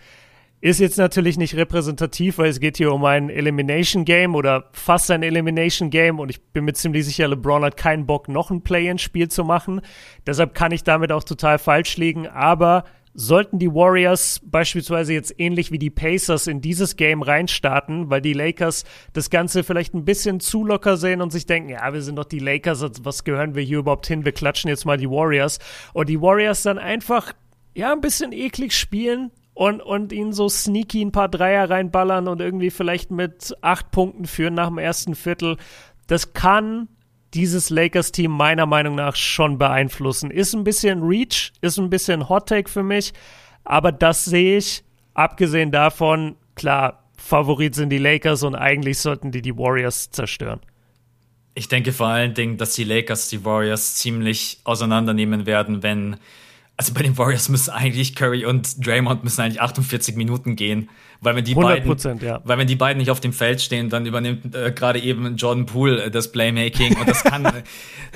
Ist 0.63 0.79
jetzt 0.79 0.99
natürlich 0.99 1.39
nicht 1.39 1.55
repräsentativ, 1.55 2.37
weil 2.37 2.49
es 2.49 2.59
geht 2.59 2.77
hier 2.77 2.93
um 2.93 3.03
ein 3.03 3.31
Elimination 3.31 4.05
Game 4.05 4.35
oder 4.35 4.69
fast 4.73 5.09
ein 5.09 5.23
Elimination 5.23 5.89
Game 5.89 6.19
und 6.19 6.29
ich 6.29 6.39
bin 6.53 6.65
mir 6.65 6.73
ziemlich 6.73 7.03
sicher, 7.05 7.27
LeBron 7.27 7.63
hat 7.63 7.77
keinen 7.77 8.05
Bock, 8.05 8.27
noch 8.27 8.51
ein 8.51 8.61
Play-in-Spiel 8.61 9.27
zu 9.27 9.43
machen. 9.43 9.81
Deshalb 10.27 10.53
kann 10.53 10.71
ich 10.71 10.83
damit 10.83 11.11
auch 11.11 11.23
total 11.23 11.57
falsch 11.57 11.97
liegen, 11.97 12.27
aber 12.27 12.83
Sollten 13.13 13.59
die 13.59 13.73
Warriors 13.73 14.39
beispielsweise 14.43 15.13
jetzt 15.13 15.33
ähnlich 15.37 15.71
wie 15.71 15.79
die 15.79 15.89
Pacers 15.89 16.47
in 16.47 16.61
dieses 16.61 16.95
Game 16.95 17.21
reinstarten, 17.21 18.09
weil 18.09 18.21
die 18.21 18.33
Lakers 18.33 18.85
das 19.13 19.29
Ganze 19.29 19.63
vielleicht 19.63 19.93
ein 19.93 20.05
bisschen 20.05 20.39
zu 20.39 20.63
locker 20.63 20.97
sehen 20.97 21.21
und 21.21 21.31
sich 21.31 21.45
denken, 21.45 21.69
ja, 21.69 21.93
wir 21.93 22.01
sind 22.01 22.15
doch 22.15 22.25
die 22.25 22.39
Lakers, 22.39 22.85
was 23.03 23.23
gehören 23.23 23.55
wir 23.55 23.63
hier 23.63 23.79
überhaupt 23.79 24.07
hin? 24.07 24.25
Wir 24.25 24.31
klatschen 24.31 24.69
jetzt 24.69 24.85
mal 24.85 24.97
die 24.97 25.09
Warriors. 25.09 25.59
Und 25.93 26.09
die 26.09 26.21
Warriors 26.21 26.63
dann 26.63 26.77
einfach, 26.77 27.33
ja, 27.75 27.91
ein 27.91 28.01
bisschen 28.01 28.31
eklig 28.31 28.73
spielen, 28.73 29.31
und, 29.53 29.81
und 29.81 30.11
ihnen 30.13 30.33
so 30.33 30.49
sneaky 30.49 31.01
ein 31.03 31.11
paar 31.11 31.29
Dreier 31.29 31.69
reinballern 31.69 32.27
und 32.27 32.41
irgendwie 32.41 32.71
vielleicht 32.71 33.11
mit 33.11 33.55
acht 33.61 33.91
Punkten 33.91 34.25
führen 34.25 34.53
nach 34.53 34.69
dem 34.69 34.77
ersten 34.77 35.13
Viertel. 35.13 35.57
Das 36.07 36.33
kann 36.33 36.87
dieses 37.33 37.69
Lakers-Team 37.69 38.31
meiner 38.31 38.65
Meinung 38.65 38.95
nach 38.95 39.15
schon 39.15 39.57
beeinflussen. 39.57 40.31
Ist 40.31 40.53
ein 40.53 40.63
bisschen 40.63 41.01
Reach, 41.03 41.51
ist 41.61 41.77
ein 41.77 41.89
bisschen 41.89 42.29
Hot 42.29 42.49
Take 42.49 42.69
für 42.69 42.83
mich, 42.83 43.13
aber 43.63 43.91
das 43.91 44.25
sehe 44.25 44.57
ich, 44.57 44.83
abgesehen 45.13 45.71
davon, 45.71 46.35
klar, 46.55 47.09
Favorit 47.17 47.75
sind 47.75 47.89
die 47.89 47.99
Lakers 47.99 48.43
und 48.43 48.55
eigentlich 48.55 48.97
sollten 48.97 49.31
die 49.31 49.41
die 49.41 49.55
Warriors 49.57 50.09
zerstören. 50.09 50.59
Ich 51.53 51.67
denke 51.67 51.91
vor 51.91 52.07
allen 52.07 52.33
Dingen, 52.33 52.57
dass 52.57 52.73
die 52.73 52.83
Lakers 52.83 53.29
die 53.29 53.45
Warriors 53.45 53.95
ziemlich 53.95 54.59
auseinandernehmen 54.63 55.45
werden, 55.45 55.83
wenn 55.83 56.17
also 56.77 56.93
bei 56.95 57.03
den 57.03 57.15
Warriors 57.17 57.47
müssen 57.49 57.69
eigentlich 57.69 58.15
Curry 58.15 58.45
und 58.45 58.83
Draymond 58.85 59.23
müssen 59.23 59.41
eigentlich 59.41 59.61
48 59.61 60.15
Minuten 60.15 60.55
gehen, 60.55 60.89
weil 61.23 61.35
wenn 61.35 61.45
die 61.45 61.53
beiden, 61.53 62.19
ja. 62.19 62.41
weil 62.43 62.57
wenn 62.57 62.65
die 62.65 62.75
beiden 62.75 62.97
nicht 62.97 63.11
auf 63.11 63.19
dem 63.19 63.31
Feld 63.31 63.61
stehen, 63.61 63.89
dann 63.89 64.07
übernimmt 64.07 64.55
äh, 64.55 64.71
gerade 64.71 64.99
eben 64.99 65.35
Jordan 65.35 65.67
Poole 65.67 66.05
äh, 66.05 66.11
das 66.11 66.31
Playmaking 66.31 66.97
und 66.97 67.07
das 67.07 67.23
kann, 67.23 67.43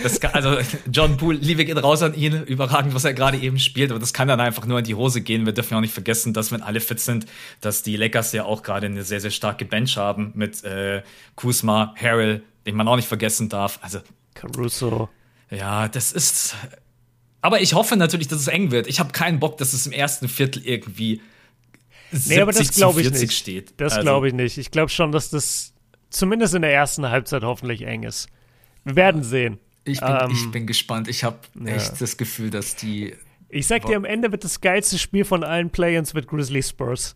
das 0.04 0.20
kann, 0.20 0.32
also 0.34 0.58
Jordan 0.92 1.16
Poole, 1.18 1.38
Liebe 1.38 1.66
geht 1.66 1.82
raus 1.82 2.02
an 2.02 2.16
ihn, 2.16 2.44
überragend, 2.44 2.96
was 2.96 3.06
er 3.06 3.14
gerade 3.14 3.38
eben 3.38 3.60
spielt, 3.60 3.92
aber 3.92 4.00
das 4.00 4.12
kann 4.12 4.28
dann 4.28 4.40
einfach 4.40 4.66
nur 4.66 4.80
in 4.80 4.86
die 4.86 4.96
Hose 4.96 5.22
gehen. 5.22 5.46
Wir 5.46 5.54
dürfen 5.54 5.74
ja 5.74 5.78
auch 5.78 5.82
nicht 5.82 5.94
vergessen, 5.94 6.34
dass 6.34 6.52
wenn 6.52 6.64
alle 6.64 6.80
fit 6.80 7.00
sind, 7.00 7.28
dass 7.62 7.84
die 7.84 7.96
Lakers 7.96 8.32
ja 8.32 8.44
auch 8.44 8.64
gerade 8.64 8.88
eine 8.88 9.04
sehr 9.04 9.22
sehr 9.22 9.32
starke 9.32 9.66
Bench 9.66 9.98
haben 9.98 10.32
mit 10.34 10.64
äh, 10.64 11.04
Kuzma, 11.36 11.94
Harrell, 12.02 12.42
den 12.66 12.76
man 12.76 12.88
auch 12.88 12.96
nicht 12.96 13.08
vergessen 13.08 13.50
darf. 13.50 13.78
Also 13.84 14.00
Caruso. 14.34 15.10
Ja, 15.52 15.88
das 15.88 16.12
ist 16.12 16.56
aber 17.42 17.62
ich 17.62 17.76
hoffe 17.76 17.98
natürlich, 17.98 18.28
dass 18.28 18.40
es 18.40 18.48
eng 18.48 18.72
wird. 18.72 18.88
Ich 18.88 19.00
habe 19.00 19.12
keinen 19.12 19.40
Bock, 19.40 19.60
dass 19.60 19.74
es 19.74 19.86
im 19.86 19.92
ersten 19.92 20.28
Viertel 20.28 20.66
irgendwie 20.66 21.22
70 21.22 21.35
nee, 22.12 22.40
aber 22.40 22.52
das 22.52 22.72
glaube 22.72 23.02
ich 23.02 23.12
nicht. 23.12 23.34
steht. 23.34 23.74
Das 23.78 23.94
also. 23.94 24.04
glaube 24.04 24.28
ich 24.28 24.34
nicht. 24.34 24.58
Ich 24.58 24.72
glaube 24.72 24.90
schon, 24.90 25.12
dass 25.12 25.30
das 25.30 25.74
zumindest 26.10 26.54
in 26.54 26.62
der 26.62 26.74
ersten 26.74 27.10
Halbzeit 27.10 27.44
hoffentlich 27.44 27.84
eng 27.84 28.04
ist. 28.04 28.28
Wir 28.84 28.96
werden 28.96 29.24
sehen. 29.24 29.60
Ich 29.84 30.00
bin, 30.00 30.18
ähm, 30.20 30.32
ich 30.32 30.52
bin 30.52 30.68
gespannt. 30.68 31.08
Ich 31.08 31.24
habe 31.24 31.38
echt 31.66 31.92
ja. 31.92 31.98
das 32.00 32.18
Gefühl, 32.18 32.50
dass 32.50 32.76
die. 32.76 33.16
Ich 33.50 33.68
sag 33.68 33.86
dir, 33.86 33.96
am 33.96 34.06
Ende 34.06 34.32
wird 34.32 34.44
das 34.44 34.60
geilste 34.60 34.98
Spiel 34.98 35.26
von 35.26 35.44
allen 35.44 35.70
Play-ins 35.70 36.14
mit 36.14 36.28
Grizzly 36.28 36.64
Spurs. 36.64 37.16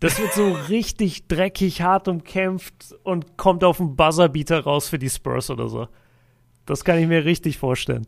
Das 0.00 0.18
wird 0.18 0.32
so 0.34 0.52
richtig 0.68 1.28
dreckig, 1.28 1.82
hart 1.82 2.08
umkämpft 2.08 2.94
und 3.02 3.36
kommt 3.36 3.64
auf 3.64 3.80
einen 3.80 3.96
Buzzerbeater 3.96 4.60
raus 4.60 4.88
für 4.88 4.98
die 4.98 5.10
Spurs 5.10 5.50
oder 5.50 5.68
so. 5.68 5.88
Das 6.66 6.84
kann 6.84 6.98
ich 6.98 7.06
mir 7.06 7.24
richtig 7.24 7.58
vorstellen. 7.58 8.06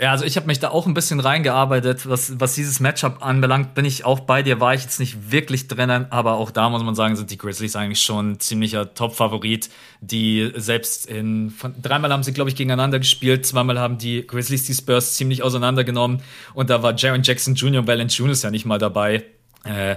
Ja, 0.00 0.10
also 0.10 0.24
ich 0.24 0.36
habe 0.36 0.48
mich 0.48 0.58
da 0.58 0.70
auch 0.70 0.88
ein 0.88 0.94
bisschen 0.94 1.20
reingearbeitet, 1.20 2.08
was, 2.08 2.40
was 2.40 2.56
dieses 2.56 2.80
Matchup 2.80 3.24
anbelangt, 3.24 3.74
bin 3.74 3.84
ich 3.84 4.04
auch 4.04 4.18
bei 4.18 4.42
dir, 4.42 4.58
war 4.58 4.74
ich 4.74 4.82
jetzt 4.82 4.98
nicht 4.98 5.30
wirklich 5.30 5.68
drinnen, 5.68 6.06
aber 6.10 6.32
auch 6.34 6.50
da 6.50 6.68
muss 6.68 6.82
man 6.82 6.96
sagen, 6.96 7.14
sind 7.14 7.30
die 7.30 7.38
Grizzlies 7.38 7.76
eigentlich 7.76 8.02
schon 8.02 8.32
ein 8.32 8.40
ziemlicher 8.40 8.92
Top-Favorit, 8.94 9.70
die 10.00 10.52
selbst 10.56 11.06
in, 11.06 11.50
von, 11.50 11.80
dreimal 11.80 12.12
haben 12.12 12.24
sie, 12.24 12.32
glaube 12.32 12.50
ich, 12.50 12.56
gegeneinander 12.56 12.98
gespielt, 12.98 13.46
zweimal 13.46 13.78
haben 13.78 13.96
die 13.96 14.26
Grizzlies 14.26 14.64
die 14.64 14.74
Spurs 14.74 15.14
ziemlich 15.14 15.44
auseinandergenommen 15.44 16.22
und 16.54 16.70
da 16.70 16.82
war 16.82 16.96
Jaron 16.96 17.22
Jackson 17.22 17.54
Jr. 17.54 17.86
Valanciunas 17.86 18.42
ja 18.42 18.50
nicht 18.50 18.66
mal 18.66 18.78
dabei. 18.78 19.22
Äh, 19.62 19.96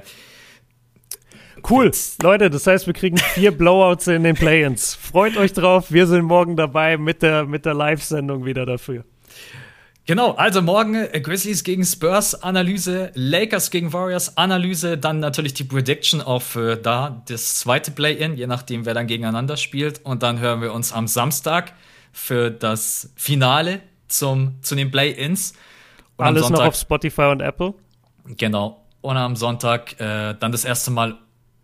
Cool. 1.68 1.92
Leute, 2.22 2.52
das 2.52 2.68
heißt, 2.68 2.86
wir 2.86 2.94
kriegen 2.94 3.18
vier 3.18 3.52
Blowouts 3.52 4.08
in 4.08 4.24
den 4.24 4.36
Play-Ins. 4.36 4.94
Freut 4.94 5.36
euch 5.38 5.54
drauf. 5.54 5.92
Wir 5.92 6.06
sind 6.06 6.24
morgen 6.24 6.56
dabei 6.56 6.98
mit 6.98 7.24
der, 7.24 7.46
mit 7.46 7.66
der 7.66 7.74
Live-Sendung 7.74 8.46
wieder 8.46 8.66
dafür. 8.66 9.04
Genau, 10.08 10.32
also 10.32 10.62
morgen 10.62 10.96
äh, 10.96 11.20
Grizzlies 11.20 11.66
gegen 11.66 11.84
Spurs 11.84 12.42
Analyse, 12.42 13.12
Lakers 13.14 13.72
gegen 13.72 13.92
Warriors 13.92 14.38
Analyse, 14.38 14.98
dann 14.98 15.20
natürlich 15.20 15.54
die 15.54 15.66
Prediction 15.66 16.22
auf 16.22 16.56
äh, 16.56 16.78
da 16.78 17.22
das 17.28 17.60
zweite 17.60 17.92
Play-in, 17.92 18.38
je 18.38 18.48
nachdem 18.48 18.86
wer 18.86 18.94
dann 18.94 19.08
gegeneinander 19.08 19.58
spielt 19.58 20.06
und 20.06 20.24
dann 20.24 20.40
hören 20.40 20.62
wir 20.62 20.72
uns 20.72 20.94
am 20.94 21.08
Samstag 21.08 21.74
für 22.14 22.50
das 22.50 23.12
Finale 23.18 23.82
zum 24.08 24.56
zu 24.62 24.76
den 24.76 24.92
Play-ins. 24.92 25.54
Alles 26.16 26.44
Sonntag, 26.44 26.60
noch 26.60 26.68
auf 26.68 26.76
Spotify 26.76 27.24
und 27.24 27.42
Apple. 27.42 27.74
Genau. 28.38 28.86
Und 29.02 29.18
am 29.18 29.36
Sonntag 29.36 30.00
äh, 30.00 30.36
dann 30.40 30.54
das 30.54 30.64
erste 30.64 30.90
Mal 30.90 31.18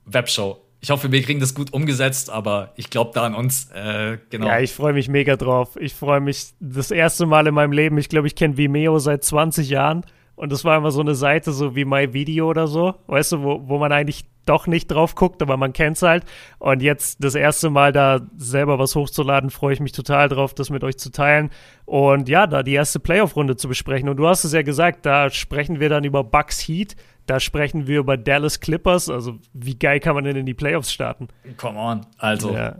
Webshow 0.05 0.62
ich 0.83 0.89
hoffe, 0.89 1.13
wir 1.13 1.21
kriegen 1.21 1.39
das 1.39 1.55
gut 1.55 1.71
umgesetzt, 1.71 2.29
aber 2.29 2.73
ich 2.75 2.89
glaube 2.89 3.11
da 3.13 3.23
an 3.23 3.35
uns. 3.35 3.71
Äh, 3.71 4.17
genau. 4.29 4.47
Ja, 4.47 4.59
ich 4.59 4.73
freue 4.73 4.91
mich 4.91 5.07
mega 5.07 5.37
drauf. 5.37 5.77
Ich 5.79 5.93
freue 5.93 6.19
mich 6.19 6.47
das 6.59 6.91
erste 6.91 7.25
Mal 7.25 7.47
in 7.47 7.53
meinem 7.53 7.71
Leben. 7.71 7.97
Ich 7.97 8.09
glaube, 8.09 8.27
ich 8.27 8.35
kenne 8.35 8.57
Vimeo 8.57 8.99
seit 8.99 9.23
20 9.23 9.69
Jahren. 9.69 10.05
Und 10.35 10.51
das 10.51 10.65
war 10.65 10.77
immer 10.77 10.91
so 10.91 10.99
eine 10.99 11.15
Seite, 11.15 11.53
so 11.53 11.77
wie 11.77 11.85
My 11.85 12.13
Video 12.13 12.49
oder 12.49 12.67
so, 12.67 12.95
weißt 13.07 13.31
du, 13.31 13.43
wo, 13.43 13.61
wo 13.69 13.77
man 13.77 13.93
eigentlich 13.93 14.25
doch 14.45 14.67
nicht 14.67 14.87
drauf 14.87 15.15
guckt, 15.15 15.41
aber 15.41 15.55
man 15.55 15.71
kennt's 15.71 16.01
halt. 16.01 16.25
Und 16.59 16.81
jetzt 16.81 17.23
das 17.23 17.35
erste 17.35 17.69
Mal 17.69 17.93
da 17.93 18.19
selber 18.35 18.77
was 18.77 18.95
hochzuladen, 18.95 19.51
freue 19.51 19.75
ich 19.75 19.79
mich 19.79 19.93
total 19.93 20.27
drauf, 20.27 20.53
das 20.53 20.69
mit 20.69 20.83
euch 20.83 20.97
zu 20.97 21.11
teilen. 21.11 21.49
Und 21.85 22.27
ja, 22.27 22.45
da 22.45 22.61
die 22.61 22.73
erste 22.73 22.99
Playoff-Runde 22.99 23.55
zu 23.55 23.69
besprechen. 23.69 24.09
Und 24.09 24.17
du 24.17 24.27
hast 24.27 24.43
es 24.43 24.51
ja 24.51 24.63
gesagt, 24.63 25.05
da 25.05 25.29
sprechen 25.29 25.79
wir 25.79 25.87
dann 25.87 26.03
über 26.03 26.25
Bucks 26.25 26.59
Heat. 26.59 26.97
Da 27.25 27.39
sprechen 27.39 27.87
wir 27.87 27.99
über 27.99 28.17
Dallas 28.17 28.59
Clippers. 28.59 29.09
Also, 29.09 29.39
wie 29.53 29.75
geil 29.75 29.99
kann 29.99 30.15
man 30.15 30.23
denn 30.23 30.35
in 30.35 30.45
die 30.45 30.53
Playoffs 30.53 30.91
starten? 30.91 31.29
Come 31.57 31.79
on. 31.79 32.05
Also, 32.17 32.53
ja. 32.53 32.75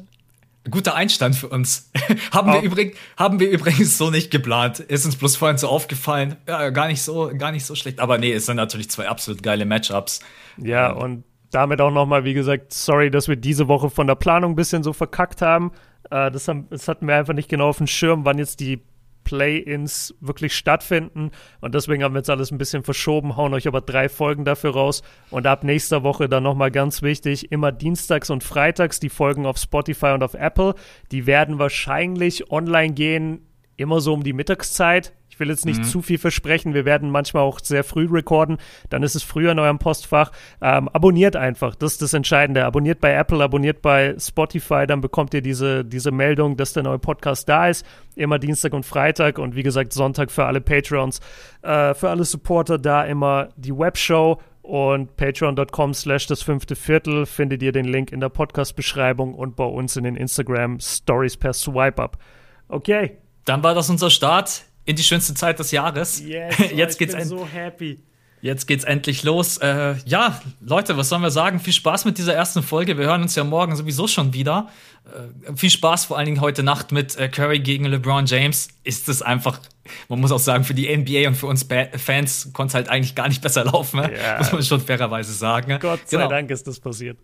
guter 0.70 0.96
Einstand 0.96 1.36
für 1.36 1.48
uns. 1.48 1.92
haben, 2.32 2.52
wir 2.52 2.62
übrig, 2.62 2.98
haben 3.18 3.40
wir 3.40 3.50
übrigens 3.50 3.98
so 3.98 4.10
nicht 4.10 4.32
geplant. 4.32 4.80
Ist 4.80 5.06
uns 5.06 5.16
bloß 5.16 5.38
vorhin 5.38 5.58
so 5.58 5.70
aufgefallen. 5.70 6.36
Ja, 6.48 6.70
gar 6.72 6.88
nicht 6.88 7.02
so, 7.02 7.32
gar 7.38 7.52
nicht 7.52 7.66
so 7.66 7.76
schlecht. 7.76 8.00
Aber 8.00 8.18
nee, 8.18 8.34
es 8.34 8.46
sind 8.46 8.58
natürlich 8.58 8.90
zwei 8.90 9.08
absolut 9.08 9.44
geile 9.44 9.66
Matchups. 9.66 10.20
Ja, 10.58 10.92
und 10.92 11.24
damit 11.54 11.82
auch 11.82 11.92
nochmal, 11.92 12.24
wie 12.24 12.34
gesagt, 12.34 12.74
sorry, 12.74 13.12
dass 13.12 13.28
wir 13.28 13.36
diese 13.36 13.68
Woche 13.68 13.90
von 13.90 14.08
der 14.08 14.16
Planung 14.16 14.54
ein 14.54 14.56
bisschen 14.56 14.84
so 14.84 14.92
verkackt 14.92 15.42
haben. 15.42 15.72
Äh, 16.10 16.32
das, 16.32 16.48
haben 16.48 16.68
das 16.70 16.88
hatten 16.88 17.08
wir 17.08 17.16
einfach 17.16 17.34
nicht 17.34 17.50
genau 17.50 17.70
auf 17.70 17.78
dem 17.78 17.88
Schirm, 17.88 18.26
wann 18.26 18.38
jetzt 18.38 18.60
die 18.60 18.82
Play-ins 19.24 20.16
wirklich 20.20 20.56
stattfinden. 20.56 21.32
Und 21.62 21.76
deswegen 21.76 22.04
haben 22.04 22.14
wir 22.14 22.20
jetzt 22.20 22.30
alles 22.30 22.52
ein 22.52 22.58
bisschen 22.58 22.84
verschoben, 22.84 23.36
hauen 23.36 23.54
euch 23.54 23.68
aber 23.68 23.82
drei 23.82 24.10
Folgen 24.10 24.46
dafür 24.46 24.72
raus. 24.74 25.02
Und 25.30 25.48
ab 25.48 25.64
nächster 25.64 26.04
Woche 26.04 26.30
dann 26.30 26.44
nochmal 26.44 26.72
ganz 26.72 27.02
wichtig, 27.02 27.52
immer 27.52 27.72
dienstags 27.72 28.30
und 28.30 28.44
freitags 28.44 29.00
die 29.00 29.10
Folgen 29.10 29.46
auf 29.46 29.58
Spotify 29.58 30.08
und 30.08 30.24
auf 30.24 30.34
Apple. 30.34 30.76
Die 31.12 31.26
werden 31.26 31.60
wahrscheinlich 31.60 32.52
online 32.52 32.94
gehen, 32.94 33.48
immer 33.78 34.02
so 34.02 34.14
um 34.14 34.24
die 34.24 34.34
Mittagszeit. 34.34 35.14
Ich 35.34 35.40
will 35.40 35.50
jetzt 35.50 35.66
nicht 35.66 35.80
mhm. 35.80 35.86
zu 35.86 36.04
viel 36.04 36.20
versprechen. 36.20 36.76
Wir 36.76 36.86
werden 36.86 37.10
manchmal 37.10 37.42
auch 37.42 37.58
sehr 37.58 37.84
früh 37.84 38.08
recorden. 38.08 38.58
Dann 38.92 39.02
ist 39.02 39.16
es 39.16 39.24
früher 39.24 39.54
in 39.54 39.58
eurem 39.58 39.80
Postfach. 39.80 40.32
Ähm, 40.62 40.88
abonniert 40.90 41.36
einfach. 41.36 41.74
Das 41.74 41.94
ist 41.94 42.04
das 42.04 42.14
Entscheidende. 42.14 42.64
Abonniert 42.66 43.02
bei 43.02 43.14
Apple, 43.14 43.44
abonniert 43.44 43.82
bei 43.82 44.16
Spotify. 44.20 44.86
Dann 44.86 45.02
bekommt 45.02 45.34
ihr 45.34 45.42
diese, 45.42 45.84
diese 45.84 46.12
Meldung, 46.12 46.56
dass 46.56 46.74
der 46.74 46.84
neue 46.84 47.00
Podcast 47.00 47.50
da 47.50 47.68
ist. 47.68 47.84
Immer 48.16 48.38
Dienstag 48.38 48.74
und 48.74 48.86
Freitag. 48.86 49.40
Und 49.40 49.56
wie 49.56 49.64
gesagt, 49.64 49.92
Sonntag 49.92 50.30
für 50.30 50.46
alle 50.46 50.62
Patrons. 50.62 51.20
Äh, 51.64 51.96
für 51.96 52.12
alle 52.12 52.26
Supporter 52.26 52.78
da 52.78 53.04
immer 53.04 53.50
die 53.56 53.76
Webshow. 53.76 54.40
Und 54.62 55.18
patreon.com 55.18 55.96
slash 55.96 56.28
das 56.28 56.44
fünfte 56.44 56.76
Viertel 56.76 57.26
findet 57.26 57.64
ihr 57.64 57.72
den 57.72 57.86
Link 57.86 58.12
in 58.12 58.20
der 58.20 58.30
Podcast-Beschreibung 58.30 59.34
und 59.34 59.56
bei 59.56 59.66
uns 59.66 59.98
in 59.98 60.04
den 60.04 60.16
Instagram 60.16 60.80
Stories 60.80 61.38
per 61.38 61.54
Swipe-Up. 61.54 62.20
Okay. 62.68 63.18
Dann 63.46 63.64
war 63.64 63.74
das 63.74 63.90
unser 63.90 64.12
Start 64.12 64.66
in 64.86 64.96
die 64.96 65.04
schönste 65.04 65.34
Zeit 65.34 65.60
des 65.60 65.72
Jahres. 65.72 66.22
Yes, 66.22 66.56
oh, 66.60 66.64
jetzt 66.76 67.00
geht's 67.00 67.16
bin 67.16 67.26
so 67.26 67.48
happy. 67.48 68.00
Jetzt 68.44 68.68
geht's 68.68 68.84
endlich 68.84 69.24
los. 69.24 69.56
Äh, 69.60 69.96
ja, 70.06 70.42
Leute, 70.60 70.98
was 70.98 71.08
sollen 71.08 71.22
wir 71.22 71.32
sagen? 71.32 71.62
Viel 71.62 71.72
Spaß 71.72 72.04
mit 72.04 72.18
dieser 72.18 72.34
ersten 72.34 72.62
Folge. 72.62 72.98
Wir 72.98 73.06
hören 73.06 73.22
uns 73.22 73.36
ja 73.36 73.46
morgen 73.46 73.74
sowieso 73.78 74.06
schon 74.06 74.34
wieder. 74.34 74.68
Äh, 75.06 75.56
viel 75.56 75.70
Spaß 75.70 76.04
vor 76.04 76.18
allen 76.18 76.26
Dingen 76.26 76.42
heute 76.42 76.62
Nacht 76.62 76.92
mit 76.92 77.16
äh, 77.16 77.30
Curry 77.30 77.62
gegen 77.62 77.86
LeBron 77.86 78.26
James. 78.26 78.68
Ist 78.84 79.08
es 79.08 79.22
einfach, 79.22 79.62
man 80.10 80.20
muss 80.20 80.34
auch 80.34 80.40
sagen, 80.40 80.66
für 80.66 80.74
die 80.74 80.94
NBA 80.94 81.26
und 81.30 81.36
für 81.36 81.48
uns 81.48 81.64
ba 81.64 81.86
Fans 81.96 82.50
konnte 82.52 82.72
es 82.72 82.76
halt 82.76 82.90
eigentlich 82.90 83.16
gar 83.16 83.30
nicht 83.30 83.42
besser 83.42 83.64
laufen. 83.64 84.02
Ne? 84.02 84.12
Ja. 84.14 84.40
Muss 84.40 84.52
man 84.52 84.62
schon 84.62 84.82
fairerweise 84.82 85.32
sagen. 85.32 85.70
Ne? 85.70 85.80
Gott 85.80 86.02
sei 86.10 86.18
genau. 86.18 86.30
Dank 86.30 86.52
ist 86.52 86.68
das 86.68 86.82
passiert. 86.82 87.18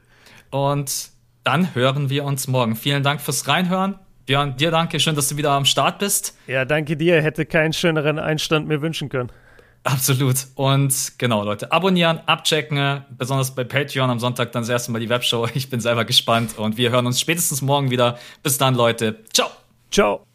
Und 0.52 1.10
dann 1.44 1.76
hören 1.76 2.10
wir 2.10 2.24
uns 2.24 2.48
morgen. 2.48 2.78
Vielen 2.78 3.04
Dank 3.04 3.20
fürs 3.20 3.46
Reinhören. 3.46 4.00
Björn, 4.30 4.56
dir 4.56 4.70
danke, 4.70 5.00
schön, 5.00 5.16
dass 5.16 5.28
du 5.28 5.38
wieder 5.38 5.50
am 5.50 5.66
Start 5.66 5.98
bist. 5.98 6.38
Ja, 6.46 6.64
danke 6.64 6.96
dir. 6.96 7.20
Hätte 7.20 7.48
keinen 7.48 7.74
schöneren 7.74 8.20
Einstand 8.20 8.68
mir 8.68 8.80
wünschen 8.80 9.10
können. 9.10 9.32
Absolut. 9.84 10.46
Und 10.54 11.14
genau, 11.18 11.44
Leute, 11.44 11.72
abonnieren, 11.72 12.20
abchecken, 12.28 13.04
besonders 13.10 13.56
bei 13.56 13.64
Patreon 13.64 14.08
am 14.08 14.20
Sonntag 14.20 14.52
dann 14.52 14.62
das 14.62 14.70
erste 14.70 14.92
Mal 14.92 15.00
die 15.00 15.10
Webshow. 15.10 15.48
Ich 15.56 15.72
bin 15.72 15.80
selber 15.80 16.06
gespannt 16.06 16.60
und 16.60 16.78
wir 16.78 16.92
hören 16.92 17.08
uns 17.08 17.20
spätestens 17.20 17.64
morgen 17.64 17.90
wieder. 17.90 18.20
Bis 18.44 18.60
dann, 18.60 18.76
Leute. 18.76 19.16
Ciao. 19.34 19.50
Ciao. 19.90 20.29